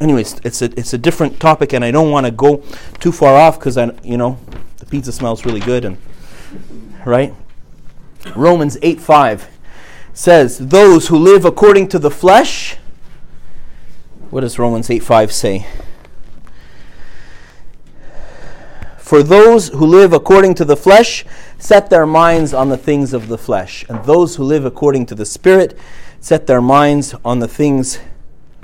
Anyways, 0.00 0.40
it's 0.44 0.60
a 0.60 0.78
it's 0.78 0.92
a 0.92 0.98
different 0.98 1.38
topic 1.38 1.72
and 1.72 1.84
I 1.84 1.90
don't 1.92 2.10
want 2.10 2.26
to 2.26 2.32
go 2.32 2.62
too 2.98 3.12
far 3.12 3.36
off 3.36 3.60
cuz 3.60 3.78
I 3.78 3.92
you 4.02 4.16
know, 4.16 4.38
the 4.78 4.86
pizza 4.86 5.12
smells 5.12 5.44
really 5.46 5.60
good 5.60 5.84
and 5.84 5.98
right? 7.04 7.34
Romans 8.36 8.78
8 8.82 9.00
5 9.00 9.48
says, 10.12 10.58
Those 10.58 11.08
who 11.08 11.18
live 11.18 11.44
according 11.44 11.88
to 11.88 11.98
the 11.98 12.10
flesh. 12.10 12.76
What 14.30 14.42
does 14.42 14.58
Romans 14.58 14.90
8 14.90 15.00
5 15.00 15.32
say? 15.32 15.66
For 18.98 19.22
those 19.22 19.68
who 19.68 19.84
live 19.84 20.14
according 20.14 20.54
to 20.54 20.64
the 20.64 20.76
flesh 20.76 21.26
set 21.58 21.90
their 21.90 22.06
minds 22.06 22.54
on 22.54 22.70
the 22.70 22.78
things 22.78 23.12
of 23.12 23.28
the 23.28 23.36
flesh, 23.36 23.84
and 23.88 24.02
those 24.04 24.36
who 24.36 24.42
live 24.42 24.64
according 24.64 25.04
to 25.06 25.14
the 25.14 25.26
Spirit 25.26 25.78
set 26.18 26.46
their 26.46 26.62
minds 26.62 27.14
on 27.24 27.38
the 27.38 27.48
things 27.48 27.98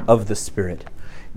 of 0.06 0.26
the 0.26 0.34
Spirit. 0.34 0.84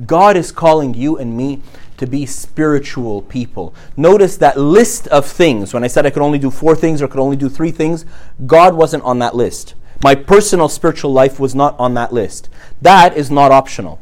God 0.06 0.38
is 0.38 0.54
calling 0.54 0.94
you 0.94 1.18
and 1.18 1.36
me 1.36 1.62
to 2.02 2.08
be 2.08 2.26
spiritual 2.26 3.22
people. 3.22 3.76
Notice 3.96 4.36
that 4.38 4.58
list 4.58 5.08
of 5.10 5.24
things. 5.24 5.72
When 5.72 5.84
I 5.84 5.88
said 5.88 6.04
I 6.04 6.10
could 6.10 6.24
only 6.24 6.40
do 6.40 6.50
four 6.50 6.76
things 6.76 7.00
or 7.00 7.08
could 7.08 7.20
only 7.20 7.38
do 7.38 7.48
three 7.48 7.70
things, 7.70 8.06
God 8.48 8.74
wasn't 8.74 9.04
on 9.04 9.20
that 9.20 9.36
list. 9.36 9.76
My 10.04 10.16
personal 10.16 10.68
spiritual 10.68 11.14
life 11.14 11.40
was 11.40 11.54
not 11.54 11.80
on 11.80 11.94
that 11.94 12.12
list. 12.12 12.50
That 12.82 13.16
is 13.16 13.30
not 13.30 13.52
optional. 13.52 14.00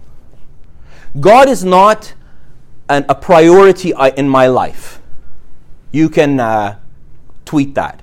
God 1.19 1.49
is 1.49 1.65
not 1.65 2.13
an, 2.87 3.05
a 3.09 3.15
priority 3.15 3.91
in 4.15 4.29
my 4.29 4.47
life. 4.47 5.01
You 5.91 6.07
can 6.07 6.39
uh, 6.39 6.79
tweet 7.43 7.75
that. 7.75 8.01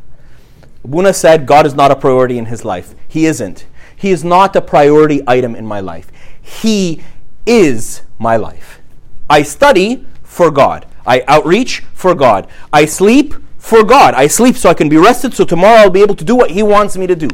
Buna 0.86 1.14
said 1.14 1.46
God 1.46 1.64
is 1.64 1.74
not 1.74 1.90
a 1.90 1.96
priority 1.96 2.36
in 2.36 2.44
his 2.44 2.66
life. 2.66 2.94
He 3.08 3.24
isn't. 3.24 3.64
He 3.96 4.10
is 4.10 4.22
not 4.22 4.54
a 4.56 4.60
priority 4.60 5.22
item 5.26 5.54
in 5.56 5.64
my 5.64 5.80
life. 5.80 6.12
He 6.42 7.02
is 7.46 8.02
my 8.18 8.36
life. 8.36 8.82
I 9.28 9.42
study 9.42 10.04
for 10.22 10.50
God. 10.50 10.86
I 11.06 11.24
outreach 11.28 11.80
for 11.92 12.14
God. 12.14 12.48
I 12.72 12.84
sleep 12.84 13.34
for 13.58 13.84
God. 13.84 14.14
I 14.14 14.26
sleep 14.26 14.56
so 14.56 14.70
I 14.70 14.74
can 14.74 14.88
be 14.88 14.96
rested 14.96 15.34
so 15.34 15.44
tomorrow 15.44 15.80
I'll 15.80 15.90
be 15.90 16.02
able 16.02 16.16
to 16.16 16.24
do 16.24 16.36
what 16.36 16.50
He 16.50 16.62
wants 16.62 16.96
me 16.96 17.06
to 17.06 17.16
do. 17.16 17.28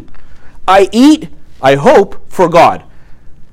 I 0.67 0.89
eat, 0.93 1.29
I 1.61 1.75
hope, 1.75 2.31
for 2.31 2.49
God 2.49 2.85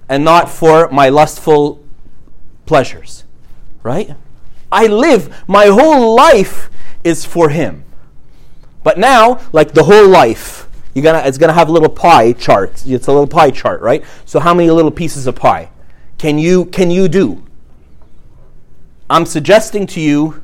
and 0.08 0.24
not 0.24 0.50
for 0.50 0.90
my 0.90 1.10
lustful 1.10 1.84
pleasures. 2.66 3.24
Right? 3.84 4.16
I 4.72 4.88
live, 4.88 5.44
my 5.48 5.68
whole 5.68 6.16
life 6.16 6.70
is 7.04 7.26
for 7.26 7.50
Him. 7.50 7.84
But 8.84 8.98
now, 8.98 9.42
like 9.52 9.74
the 9.74 9.84
whole 9.84 10.08
life, 10.08 10.68
you're 10.94 11.04
gonna, 11.04 11.20
it's 11.20 11.38
going 11.38 11.50
to 11.50 11.54
have 11.54 11.70
a 11.70 11.72
little 11.72 11.90
pie 11.90 12.34
chart. 12.34 12.84
It's 12.86 13.08
a 13.08 13.12
little 13.12 13.28
pie 13.28 13.52
chart, 13.52 13.82
right? 13.82 14.04
So, 14.26 14.40
how 14.40 14.54
many 14.54 14.72
little 14.72 14.92
pieces 14.92 15.28
of 15.28 15.36
pie 15.36 15.70
can 16.18 16.38
you, 16.38 16.66
can 16.66 16.90
you 16.90 17.08
do? 17.08 17.46
I'm 19.10 19.26
suggesting 19.26 19.88
to 19.88 20.02
you 20.02 20.44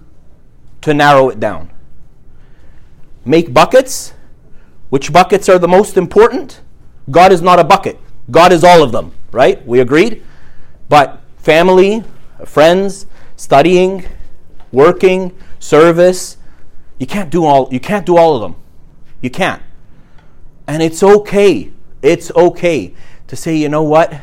to 0.81 0.93
narrow 0.93 1.29
it 1.29 1.39
down. 1.39 1.71
Make 3.23 3.53
buckets. 3.53 4.13
Which 4.89 5.11
buckets 5.11 5.49
are 5.49 5.59
the 5.59 5.67
most 5.67 5.97
important? 5.97 6.61
God 7.11 7.31
is 7.31 7.41
not 7.41 7.59
a 7.59 7.63
bucket. 7.63 7.99
God 8.31 8.51
is 8.51 8.63
all 8.63 8.81
of 8.81 8.91
them, 8.91 9.11
right? 9.31 9.65
We 9.67 9.79
agreed? 9.79 10.23
But 10.89 11.21
family, 11.37 12.03
friends, 12.45 13.05
studying, 13.35 14.05
working, 14.71 15.35
service, 15.59 16.37
you 16.99 17.05
can't 17.05 17.29
do 17.29 17.45
all 17.45 17.67
you 17.71 17.79
can't 17.79 18.05
do 18.05 18.17
all 18.17 18.35
of 18.35 18.41
them. 18.41 18.55
You 19.21 19.29
can't. 19.29 19.61
And 20.67 20.81
it's 20.81 21.03
okay. 21.03 21.71
It's 22.01 22.31
okay 22.35 22.93
to 23.27 23.35
say, 23.35 23.55
you 23.55 23.69
know 23.69 23.83
what? 23.83 24.13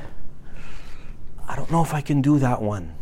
I 1.47 1.57
don't 1.57 1.71
know 1.71 1.83
if 1.83 1.93
I 1.93 2.01
can 2.01 2.23
do 2.23 2.39
that 2.39 2.63
one. 2.63 2.95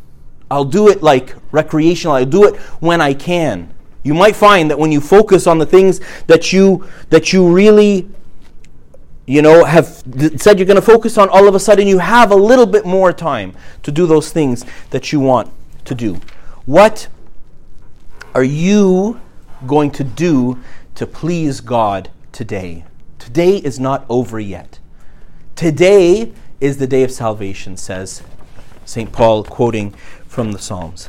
I'll 0.51 0.65
do 0.65 0.89
it 0.89 1.03
like 1.03 1.37
recreational. 1.53 2.17
I'll 2.17 2.27
do 2.27 2.45
it 2.45 2.57
when 2.81 3.01
I 3.01 3.15
can. 3.15 3.73
You 4.03 4.15
might 4.15 4.35
find 4.35 4.71
that 4.71 4.79
when 4.79 4.91
you 4.91 5.01
focus 5.01 5.47
on 5.47 5.59
the 5.59 5.67
things 5.67 6.01
that 6.27 6.53
you 6.53 6.87
that 7.11 7.33
you 7.33 7.53
really 7.53 8.09
you 9.27 9.43
know 9.43 9.65
have 9.65 9.87
said 10.37 10.59
you're 10.59 10.67
going 10.67 10.77
to 10.77 10.83
focus 10.83 11.19
on 11.19 11.29
all 11.29 11.47
of 11.47 11.55
a 11.55 11.61
sudden 11.61 11.87
you 11.87 11.99
have 11.99 12.33
a 12.33 12.37
little 12.37 12.67
bit 12.67 12.87
more 12.87 13.13
time 13.13 13.55
to 13.83 13.93
do 13.93 14.07
those 14.07 14.33
things 14.33 14.65
that 14.91 15.13
you 15.13 15.21
want 15.21 15.53
to 15.85 15.95
do. 15.95 16.19
What 16.65 17.09
are 18.35 18.45
you 18.45 19.21
going 19.67 19.91
to 19.93 20.05
do 20.05 20.59
to 20.95 21.07
please 21.07 21.61
God 21.61 22.11
today? 22.33 22.85
Today 23.19 23.59
is 23.59 23.79
not 23.79 24.07
over 24.09 24.41
yet. 24.41 24.79
Today 25.55 26.33
is 26.61 26.79
the 26.79 26.87
day 26.87 27.03
of 27.03 27.11
salvation 27.11 27.77
says 27.77 28.23
St. 28.85 29.13
Paul 29.13 29.45
quoting 29.45 29.95
from 30.31 30.53
the 30.53 30.59
Psalms. 30.61 31.07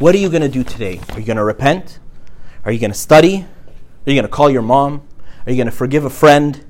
What 0.00 0.12
are 0.12 0.18
you 0.18 0.28
going 0.28 0.42
to 0.42 0.48
do 0.48 0.64
today? 0.64 1.00
Are 1.10 1.20
you 1.20 1.24
going 1.24 1.36
to 1.36 1.44
repent? 1.44 2.00
Are 2.64 2.72
you 2.72 2.80
going 2.80 2.90
to 2.90 2.98
study? 2.98 3.46
Are 3.46 4.10
you 4.10 4.14
going 4.14 4.24
to 4.24 4.28
call 4.28 4.50
your 4.50 4.60
mom? 4.60 5.06
Are 5.46 5.52
you 5.52 5.56
going 5.56 5.70
to 5.70 5.72
forgive 5.72 6.04
a 6.04 6.10
friend? 6.10 6.64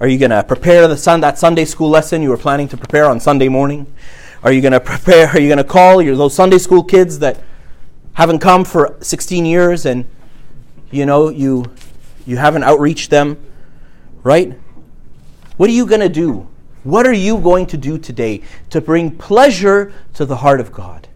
Are 0.00 0.08
you 0.08 0.18
going 0.18 0.32
to 0.32 0.42
prepare 0.42 0.88
the 0.88 0.96
that 1.20 1.38
Sunday 1.38 1.66
school 1.66 1.88
lesson 1.88 2.20
you 2.20 2.30
were 2.30 2.36
planning 2.36 2.66
to 2.66 2.76
prepare 2.76 3.04
on 3.04 3.20
Sunday 3.20 3.48
morning? 3.48 3.86
Are 4.42 4.50
you 4.50 4.60
going 4.60 4.72
to 4.80 4.80
prepare? 4.80 5.28
Are 5.28 5.38
you 5.38 5.46
going 5.46 5.58
to 5.58 5.64
call 5.64 6.02
your 6.02 6.16
those 6.16 6.34
Sunday 6.34 6.58
school 6.58 6.82
kids 6.82 7.20
that 7.20 7.40
haven't 8.14 8.40
come 8.40 8.64
for 8.64 8.96
16 9.00 9.46
years 9.46 9.86
and 9.86 10.06
you 10.90 11.06
know 11.06 11.28
you 11.28 11.66
you 12.26 12.38
haven't 12.38 12.64
outreached 12.64 13.10
them, 13.10 13.36
right? 14.24 14.58
What 15.58 15.70
are 15.70 15.74
you 15.74 15.86
going 15.86 16.00
to 16.00 16.08
do? 16.08 16.48
What 16.84 17.06
are 17.06 17.14
you 17.14 17.38
going 17.38 17.66
to 17.68 17.78
do 17.78 17.98
today 17.98 18.42
to 18.68 18.80
bring 18.80 19.10
pleasure 19.10 19.92
to 20.12 20.26
the 20.26 20.36
heart 20.36 20.60
of 20.60 20.70
God? 20.70 21.08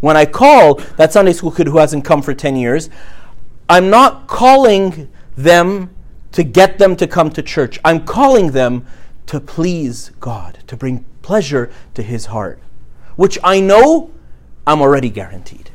When 0.00 0.16
I 0.16 0.26
call 0.26 0.76
that 0.96 1.12
Sunday 1.12 1.32
school 1.32 1.50
kid 1.50 1.66
who 1.66 1.78
hasn't 1.78 2.04
come 2.04 2.22
for 2.22 2.32
10 2.32 2.54
years, 2.54 2.88
I'm 3.68 3.90
not 3.90 4.28
calling 4.28 5.10
them 5.36 5.90
to 6.32 6.44
get 6.44 6.78
them 6.78 6.94
to 6.96 7.08
come 7.08 7.30
to 7.30 7.42
church. 7.42 7.80
I'm 7.84 8.04
calling 8.04 8.52
them 8.52 8.86
to 9.26 9.40
please 9.40 10.12
God, 10.20 10.60
to 10.68 10.76
bring 10.76 11.04
pleasure 11.22 11.70
to 11.94 12.02
His 12.02 12.26
heart, 12.26 12.60
which 13.16 13.38
I 13.42 13.58
know 13.58 14.12
I'm 14.68 14.80
already 14.80 15.10
guaranteed. 15.10 15.70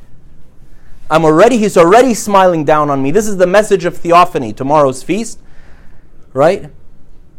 I'm 1.09 1.25
already, 1.25 1.57
He's 1.57 1.75
already 1.75 2.13
smiling 2.13 2.63
down 2.63 2.89
on 2.89 3.03
me. 3.03 3.11
This 3.11 3.27
is 3.27 3.35
the 3.35 3.47
message 3.47 3.83
of 3.83 3.97
Theophany, 3.97 4.53
tomorrow's 4.53 5.03
feast, 5.03 5.39
right? 6.31 6.71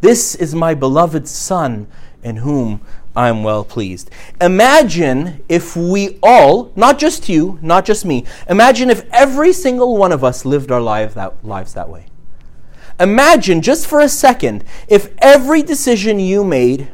This 0.05 0.35
is 0.35 0.55
my 0.55 0.75
beloved 0.75 1.27
Son 1.27 1.87
in 2.23 2.37
whom 2.37 2.83
I 3.17 3.31
am 3.31 3.43
well 3.43 3.65
pleased. 3.65 4.11
Imagine 4.39 5.43
if 5.49 5.77
we 5.77 6.19
all, 6.23 6.71
not 6.77 6.99
just 6.99 7.31
you, 7.31 7.59
not 7.63 7.87
just 7.87 8.05
me, 8.05 8.27
imagine 8.47 8.91
if 8.91 9.11
every 9.15 9.55
single 9.55 9.97
one 9.97 10.13
of 10.13 10.23
us 10.23 10.45
lived 10.45 10.71
our 10.71 10.83
life 10.83 11.15
that, 11.15 11.43
lives 11.43 11.73
that 11.73 11.89
way. 11.89 12.05
Imagine 13.01 13.63
just 13.63 13.87
for 13.87 14.01
a 14.01 14.09
second 14.11 14.63
if 14.89 15.09
every 15.23 15.63
decision 15.63 16.21
you 16.21 16.45
made, 16.45 16.89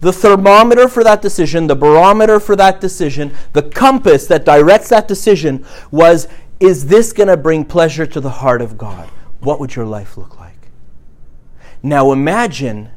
the 0.00 0.12
thermometer 0.12 0.88
for 0.88 1.04
that 1.04 1.22
decision, 1.22 1.68
the 1.68 1.76
barometer 1.76 2.40
for 2.40 2.56
that 2.56 2.80
decision, 2.80 3.32
the 3.52 3.62
compass 3.62 4.26
that 4.26 4.44
directs 4.44 4.88
that 4.88 5.06
decision 5.06 5.64
was 5.92 6.26
is 6.58 6.88
this 6.88 7.12
going 7.12 7.28
to 7.28 7.36
bring 7.36 7.64
pleasure 7.64 8.04
to 8.04 8.20
the 8.20 8.30
heart 8.30 8.62
of 8.62 8.76
God? 8.76 9.08
What 9.38 9.60
would 9.60 9.76
your 9.76 9.86
life 9.86 10.16
look 10.16 10.40
like? 10.40 10.47
Now 11.88 12.12
imagine 12.12 12.90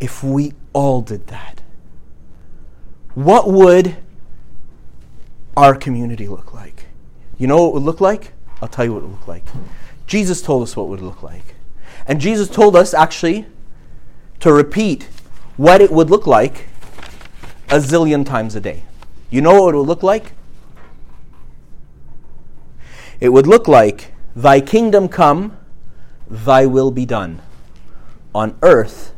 if 0.00 0.24
we 0.24 0.54
all 0.72 1.02
did 1.02 1.26
that. 1.26 1.60
What 3.14 3.52
would 3.52 3.98
our 5.58 5.74
community 5.74 6.26
look 6.26 6.54
like? 6.54 6.86
You 7.36 7.48
know 7.48 7.58
what 7.58 7.68
it 7.68 7.74
would 7.74 7.82
look 7.82 8.00
like? 8.00 8.32
I'll 8.62 8.68
tell 8.68 8.86
you 8.86 8.94
what 8.94 9.00
it 9.00 9.08
would 9.08 9.18
look 9.18 9.28
like. 9.28 9.44
Jesus 10.06 10.40
told 10.40 10.62
us 10.62 10.74
what 10.74 10.84
it 10.84 10.88
would 10.88 11.02
look 11.02 11.22
like. 11.22 11.54
And 12.06 12.18
Jesus 12.18 12.48
told 12.48 12.76
us 12.76 12.94
actually 12.94 13.44
to 14.40 14.50
repeat 14.50 15.10
what 15.58 15.82
it 15.82 15.90
would 15.90 16.08
look 16.08 16.26
like 16.26 16.68
a 17.68 17.76
zillion 17.76 18.24
times 18.24 18.54
a 18.54 18.60
day. 18.60 18.84
You 19.28 19.42
know 19.42 19.64
what 19.64 19.74
it 19.74 19.76
would 19.76 19.86
look 19.86 20.02
like? 20.02 20.32
It 23.20 23.28
would 23.28 23.46
look 23.46 23.68
like, 23.68 24.14
Thy 24.34 24.62
kingdom 24.62 25.08
come, 25.08 25.58
Thy 26.30 26.64
will 26.64 26.90
be 26.90 27.04
done, 27.04 27.42
on 28.34 28.56
earth 28.62 29.14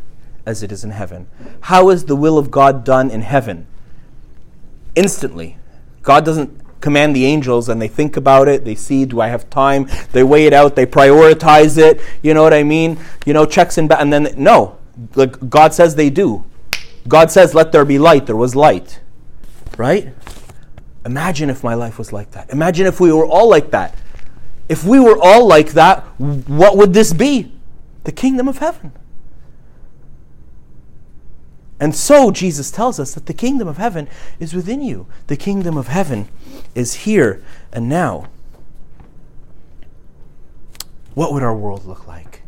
as 0.46 0.62
it 0.62 0.70
is 0.72 0.84
in 0.84 0.90
heaven. 0.90 1.26
How 1.62 1.90
is 1.90 2.04
the 2.04 2.16
will 2.16 2.38
of 2.38 2.50
God 2.50 2.84
done 2.84 3.10
in 3.10 3.22
heaven? 3.22 3.66
Instantly. 4.94 5.56
God 6.02 6.24
doesn't 6.24 6.60
command 6.80 7.16
the 7.16 7.24
angels 7.24 7.68
and 7.70 7.80
they 7.80 7.88
think 7.88 8.16
about 8.16 8.46
it, 8.46 8.64
they 8.64 8.74
see, 8.74 9.06
do 9.06 9.20
I 9.20 9.28
have 9.28 9.48
time? 9.48 9.88
They 10.12 10.22
weigh 10.22 10.46
it 10.46 10.52
out, 10.52 10.76
they 10.76 10.84
prioritize 10.84 11.78
it, 11.78 12.00
you 12.22 12.34
know 12.34 12.42
what 12.42 12.52
I 12.52 12.62
mean? 12.62 12.98
You 13.24 13.32
know, 13.32 13.46
checks 13.46 13.78
and 13.78 13.88
ba- 13.88 13.98
and 13.98 14.12
then 14.12 14.34
no. 14.36 14.78
Like 15.14 15.48
God 15.48 15.72
says 15.72 15.94
they 15.94 16.10
do. 16.10 16.44
God 17.08 17.30
says, 17.30 17.54
let 17.54 17.72
there 17.72 17.84
be 17.84 17.98
light, 17.98 18.26
there 18.26 18.36
was 18.36 18.54
light. 18.54 19.00
Right? 19.78 20.12
Imagine 21.06 21.48
if 21.50 21.64
my 21.64 21.74
life 21.74 21.98
was 21.98 22.12
like 22.12 22.30
that. 22.32 22.50
Imagine 22.50 22.86
if 22.86 23.00
we 23.00 23.12
were 23.12 23.26
all 23.26 23.48
like 23.48 23.70
that. 23.70 23.96
If 24.68 24.84
we 24.84 25.00
were 25.00 25.18
all 25.20 25.46
like 25.46 25.72
that, 25.72 26.00
what 26.18 26.76
would 26.76 26.92
this 26.92 27.12
be? 27.12 27.52
The 28.04 28.12
kingdom 28.12 28.46
of 28.46 28.58
heaven. 28.58 28.92
And 31.84 31.94
so 31.94 32.30
Jesus 32.30 32.70
tells 32.70 32.98
us 32.98 33.12
that 33.12 33.26
the 33.26 33.34
kingdom 33.34 33.68
of 33.68 33.76
heaven 33.76 34.08
is 34.40 34.54
within 34.54 34.80
you. 34.80 35.06
The 35.26 35.36
kingdom 35.36 35.76
of 35.76 35.88
heaven 35.88 36.30
is 36.74 36.94
here 37.04 37.44
and 37.74 37.90
now. 37.90 38.30
What 41.12 41.34
would 41.34 41.42
our 41.42 41.54
world 41.54 41.84
look 41.84 42.06
like 42.06 42.40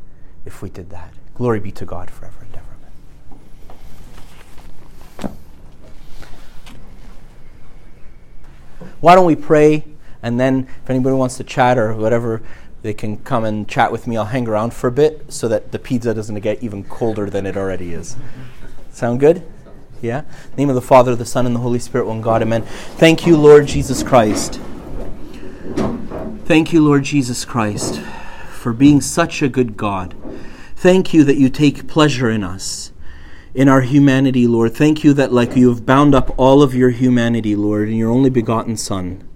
if 0.46 0.62
we 0.62 0.70
did 0.70 0.88
that? 0.88 1.12
Glory 1.34 1.60
be 1.60 1.70
to 1.72 1.84
God 1.84 2.10
forever 2.10 2.46
and 2.46 2.54
ever. 5.20 5.34
Amen. 8.80 8.90
Why 9.02 9.14
don't 9.14 9.26
we 9.26 9.36
pray? 9.36 9.84
And 10.22 10.40
then, 10.40 10.66
if 10.82 10.88
anybody 10.88 11.14
wants 11.14 11.36
to 11.36 11.44
chat 11.44 11.76
or 11.76 11.94
whatever, 11.94 12.40
they 12.80 12.94
can 12.94 13.18
come 13.18 13.44
and 13.44 13.68
chat 13.68 13.92
with 13.92 14.06
me. 14.06 14.16
I'll 14.16 14.24
hang 14.24 14.48
around 14.48 14.72
for 14.72 14.86
a 14.86 14.92
bit 14.92 15.30
so 15.30 15.46
that 15.48 15.72
the 15.72 15.78
pizza 15.78 16.14
doesn't 16.14 16.40
get 16.40 16.62
even 16.62 16.84
colder 16.84 17.28
than 17.28 17.44
it 17.44 17.58
already 17.58 17.92
is. 17.92 18.16
Sound 18.96 19.20
good? 19.20 19.42
Yeah? 20.00 20.22
name 20.56 20.70
of 20.70 20.74
the 20.74 20.80
Father, 20.80 21.14
the 21.14 21.26
Son, 21.26 21.44
and 21.44 21.54
the 21.54 21.60
Holy 21.60 21.78
Spirit, 21.78 22.06
one 22.06 22.22
God. 22.22 22.40
Amen. 22.40 22.62
Thank 22.62 23.26
you, 23.26 23.36
Lord 23.36 23.66
Jesus 23.66 24.02
Christ. 24.02 24.58
Thank 26.46 26.72
you, 26.72 26.82
Lord 26.82 27.04
Jesus 27.04 27.44
Christ, 27.44 28.00
for 28.52 28.72
being 28.72 29.02
such 29.02 29.42
a 29.42 29.50
good 29.50 29.76
God. 29.76 30.14
Thank 30.76 31.12
you 31.12 31.24
that 31.24 31.36
you 31.36 31.50
take 31.50 31.86
pleasure 31.86 32.30
in 32.30 32.42
us, 32.42 32.90
in 33.54 33.68
our 33.68 33.82
humanity, 33.82 34.46
Lord. 34.46 34.72
Thank 34.72 35.04
you 35.04 35.12
that, 35.12 35.30
like 35.30 35.54
you 35.56 35.68
have 35.68 35.84
bound 35.84 36.14
up 36.14 36.34
all 36.38 36.62
of 36.62 36.74
your 36.74 36.88
humanity, 36.88 37.54
Lord, 37.54 37.90
in 37.90 37.96
your 37.96 38.10
only 38.10 38.30
begotten 38.30 38.78
Son. 38.78 39.28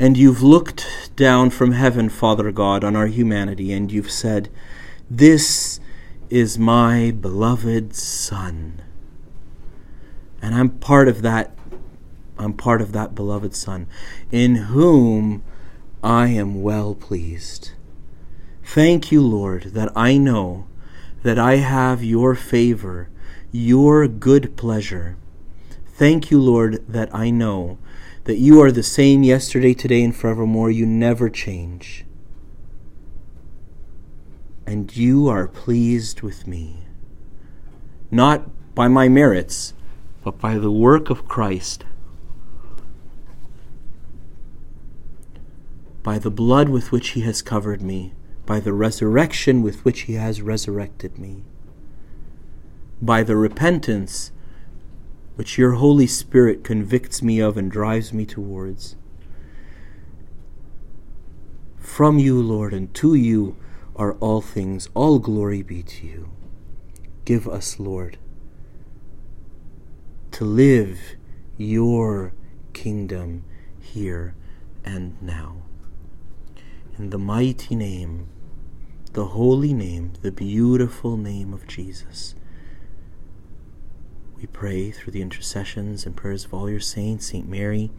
And 0.00 0.16
you've 0.16 0.42
looked 0.42 1.10
down 1.14 1.50
from 1.50 1.72
heaven, 1.72 2.08
Father 2.08 2.50
God, 2.52 2.84
on 2.84 2.96
our 2.96 3.08
humanity, 3.08 3.74
and 3.74 3.92
you've 3.92 4.10
said, 4.10 4.48
This 5.10 5.75
is 6.30 6.58
my 6.58 7.10
beloved 7.10 7.94
Son. 7.94 8.82
And 10.42 10.54
I'm 10.54 10.70
part 10.70 11.08
of 11.08 11.22
that. 11.22 11.56
I'm 12.38 12.52
part 12.52 12.82
of 12.82 12.92
that 12.92 13.14
beloved 13.14 13.54
Son, 13.54 13.86
in 14.30 14.56
whom 14.56 15.42
I 16.02 16.28
am 16.28 16.62
well 16.62 16.94
pleased. 16.94 17.72
Thank 18.64 19.10
you, 19.10 19.20
Lord, 19.20 19.74
that 19.74 19.90
I 19.96 20.18
know 20.18 20.66
that 21.22 21.38
I 21.38 21.56
have 21.56 22.04
your 22.04 22.34
favor, 22.34 23.08
your 23.52 24.06
good 24.06 24.56
pleasure. 24.56 25.16
Thank 25.86 26.30
you, 26.30 26.40
Lord, 26.40 26.84
that 26.88 27.14
I 27.14 27.30
know 27.30 27.78
that 28.24 28.36
you 28.36 28.60
are 28.60 28.72
the 28.72 28.82
same 28.82 29.22
yesterday, 29.22 29.72
today, 29.72 30.02
and 30.02 30.14
forevermore. 30.14 30.70
You 30.70 30.84
never 30.84 31.30
change 31.30 32.05
and 34.66 34.96
you 34.96 35.28
are 35.28 35.46
pleased 35.46 36.22
with 36.22 36.46
me. 36.46 36.78
Not 38.10 38.74
by 38.74 38.88
my 38.88 39.08
merits, 39.08 39.74
but 40.24 40.38
by 40.38 40.58
the 40.58 40.72
work 40.72 41.08
of 41.08 41.28
Christ, 41.28 41.84
by 46.02 46.18
the 46.18 46.30
blood 46.30 46.68
with 46.68 46.90
which 46.90 47.10
he 47.10 47.20
has 47.22 47.42
covered 47.42 47.80
me, 47.80 48.12
by 48.44 48.60
the 48.60 48.72
resurrection 48.72 49.62
with 49.62 49.84
which 49.84 50.02
he 50.02 50.14
has 50.14 50.42
resurrected 50.42 51.18
me, 51.18 51.44
by 53.00 53.22
the 53.22 53.36
repentance 53.36 54.32
which 55.36 55.58
your 55.58 55.72
Holy 55.72 56.06
Spirit 56.06 56.64
convicts 56.64 57.22
me 57.22 57.40
of 57.40 57.56
and 57.56 57.70
drives 57.70 58.12
me 58.12 58.24
towards. 58.24 58.96
From 61.76 62.18
you, 62.18 62.40
Lord, 62.40 62.72
and 62.72 62.92
to 62.94 63.14
you 63.14 63.56
are 63.96 64.12
all 64.14 64.40
things. 64.40 64.88
All 64.94 65.18
glory 65.18 65.62
be 65.62 65.82
to 65.82 66.06
you. 66.06 66.30
Give 67.24 67.48
us, 67.48 67.80
Lord, 67.80 68.18
to 70.32 70.44
live 70.44 71.16
your 71.56 72.32
kingdom 72.72 73.44
here 73.80 74.34
and 74.84 75.20
now. 75.20 75.62
In 76.98 77.10
the 77.10 77.18
mighty 77.18 77.74
name, 77.74 78.28
the 79.12 79.26
holy 79.26 79.72
name, 79.72 80.12
the 80.22 80.30
beautiful 80.30 81.16
name 81.16 81.52
of 81.52 81.66
Jesus, 81.66 82.34
we 84.36 84.46
pray 84.46 84.90
through 84.90 85.12
the 85.12 85.22
intercessions 85.22 86.04
and 86.04 86.14
prayers 86.14 86.44
of 86.44 86.52
all 86.52 86.68
your 86.68 86.80
saints, 86.80 87.26
Saint 87.26 87.48
Mary, 87.48 87.90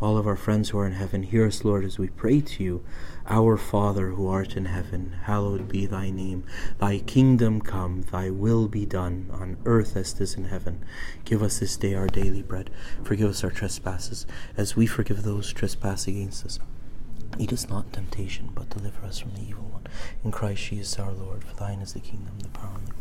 all 0.00 0.16
of 0.16 0.26
our 0.26 0.36
friends 0.36 0.70
who 0.70 0.78
are 0.78 0.86
in 0.86 0.92
heaven, 0.92 1.22
hear 1.22 1.46
us, 1.46 1.64
Lord, 1.64 1.84
as 1.84 1.98
we 1.98 2.08
pray 2.08 2.40
to 2.40 2.64
you. 2.64 2.84
Our 3.32 3.56
Father 3.56 4.08
who 4.08 4.26
art 4.26 4.56
in 4.56 4.64
heaven, 4.64 5.14
hallowed 5.22 5.68
be 5.68 5.86
thy 5.86 6.10
name. 6.10 6.42
Thy 6.80 6.98
kingdom 6.98 7.60
come, 7.60 8.02
thy 8.10 8.28
will 8.28 8.66
be 8.66 8.84
done, 8.84 9.30
on 9.32 9.56
earth 9.64 9.96
as 9.96 10.14
it 10.14 10.20
is 10.20 10.34
in 10.34 10.46
heaven. 10.46 10.84
Give 11.24 11.40
us 11.40 11.60
this 11.60 11.76
day 11.76 11.94
our 11.94 12.08
daily 12.08 12.42
bread. 12.42 12.70
Forgive 13.04 13.30
us 13.30 13.44
our 13.44 13.50
trespasses, 13.50 14.26
as 14.56 14.74
we 14.74 14.84
forgive 14.84 15.22
those 15.22 15.48
who 15.48 15.54
trespass 15.54 16.08
against 16.08 16.44
us. 16.44 16.58
Lead 17.38 17.52
us 17.52 17.68
not 17.68 17.84
in 17.84 17.92
temptation, 17.92 18.50
but 18.52 18.68
deliver 18.68 19.06
us 19.06 19.20
from 19.20 19.32
the 19.34 19.42
evil 19.48 19.62
one. 19.62 19.86
In 20.24 20.32
Christ 20.32 20.64
Jesus 20.64 20.98
our 20.98 21.12
Lord, 21.12 21.44
for 21.44 21.54
thine 21.54 21.80
is 21.82 21.92
the 21.92 22.00
kingdom, 22.00 22.36
the 22.40 22.48
power, 22.48 22.74
and 22.74 22.88
the 22.88 22.92
glory. 22.94 22.99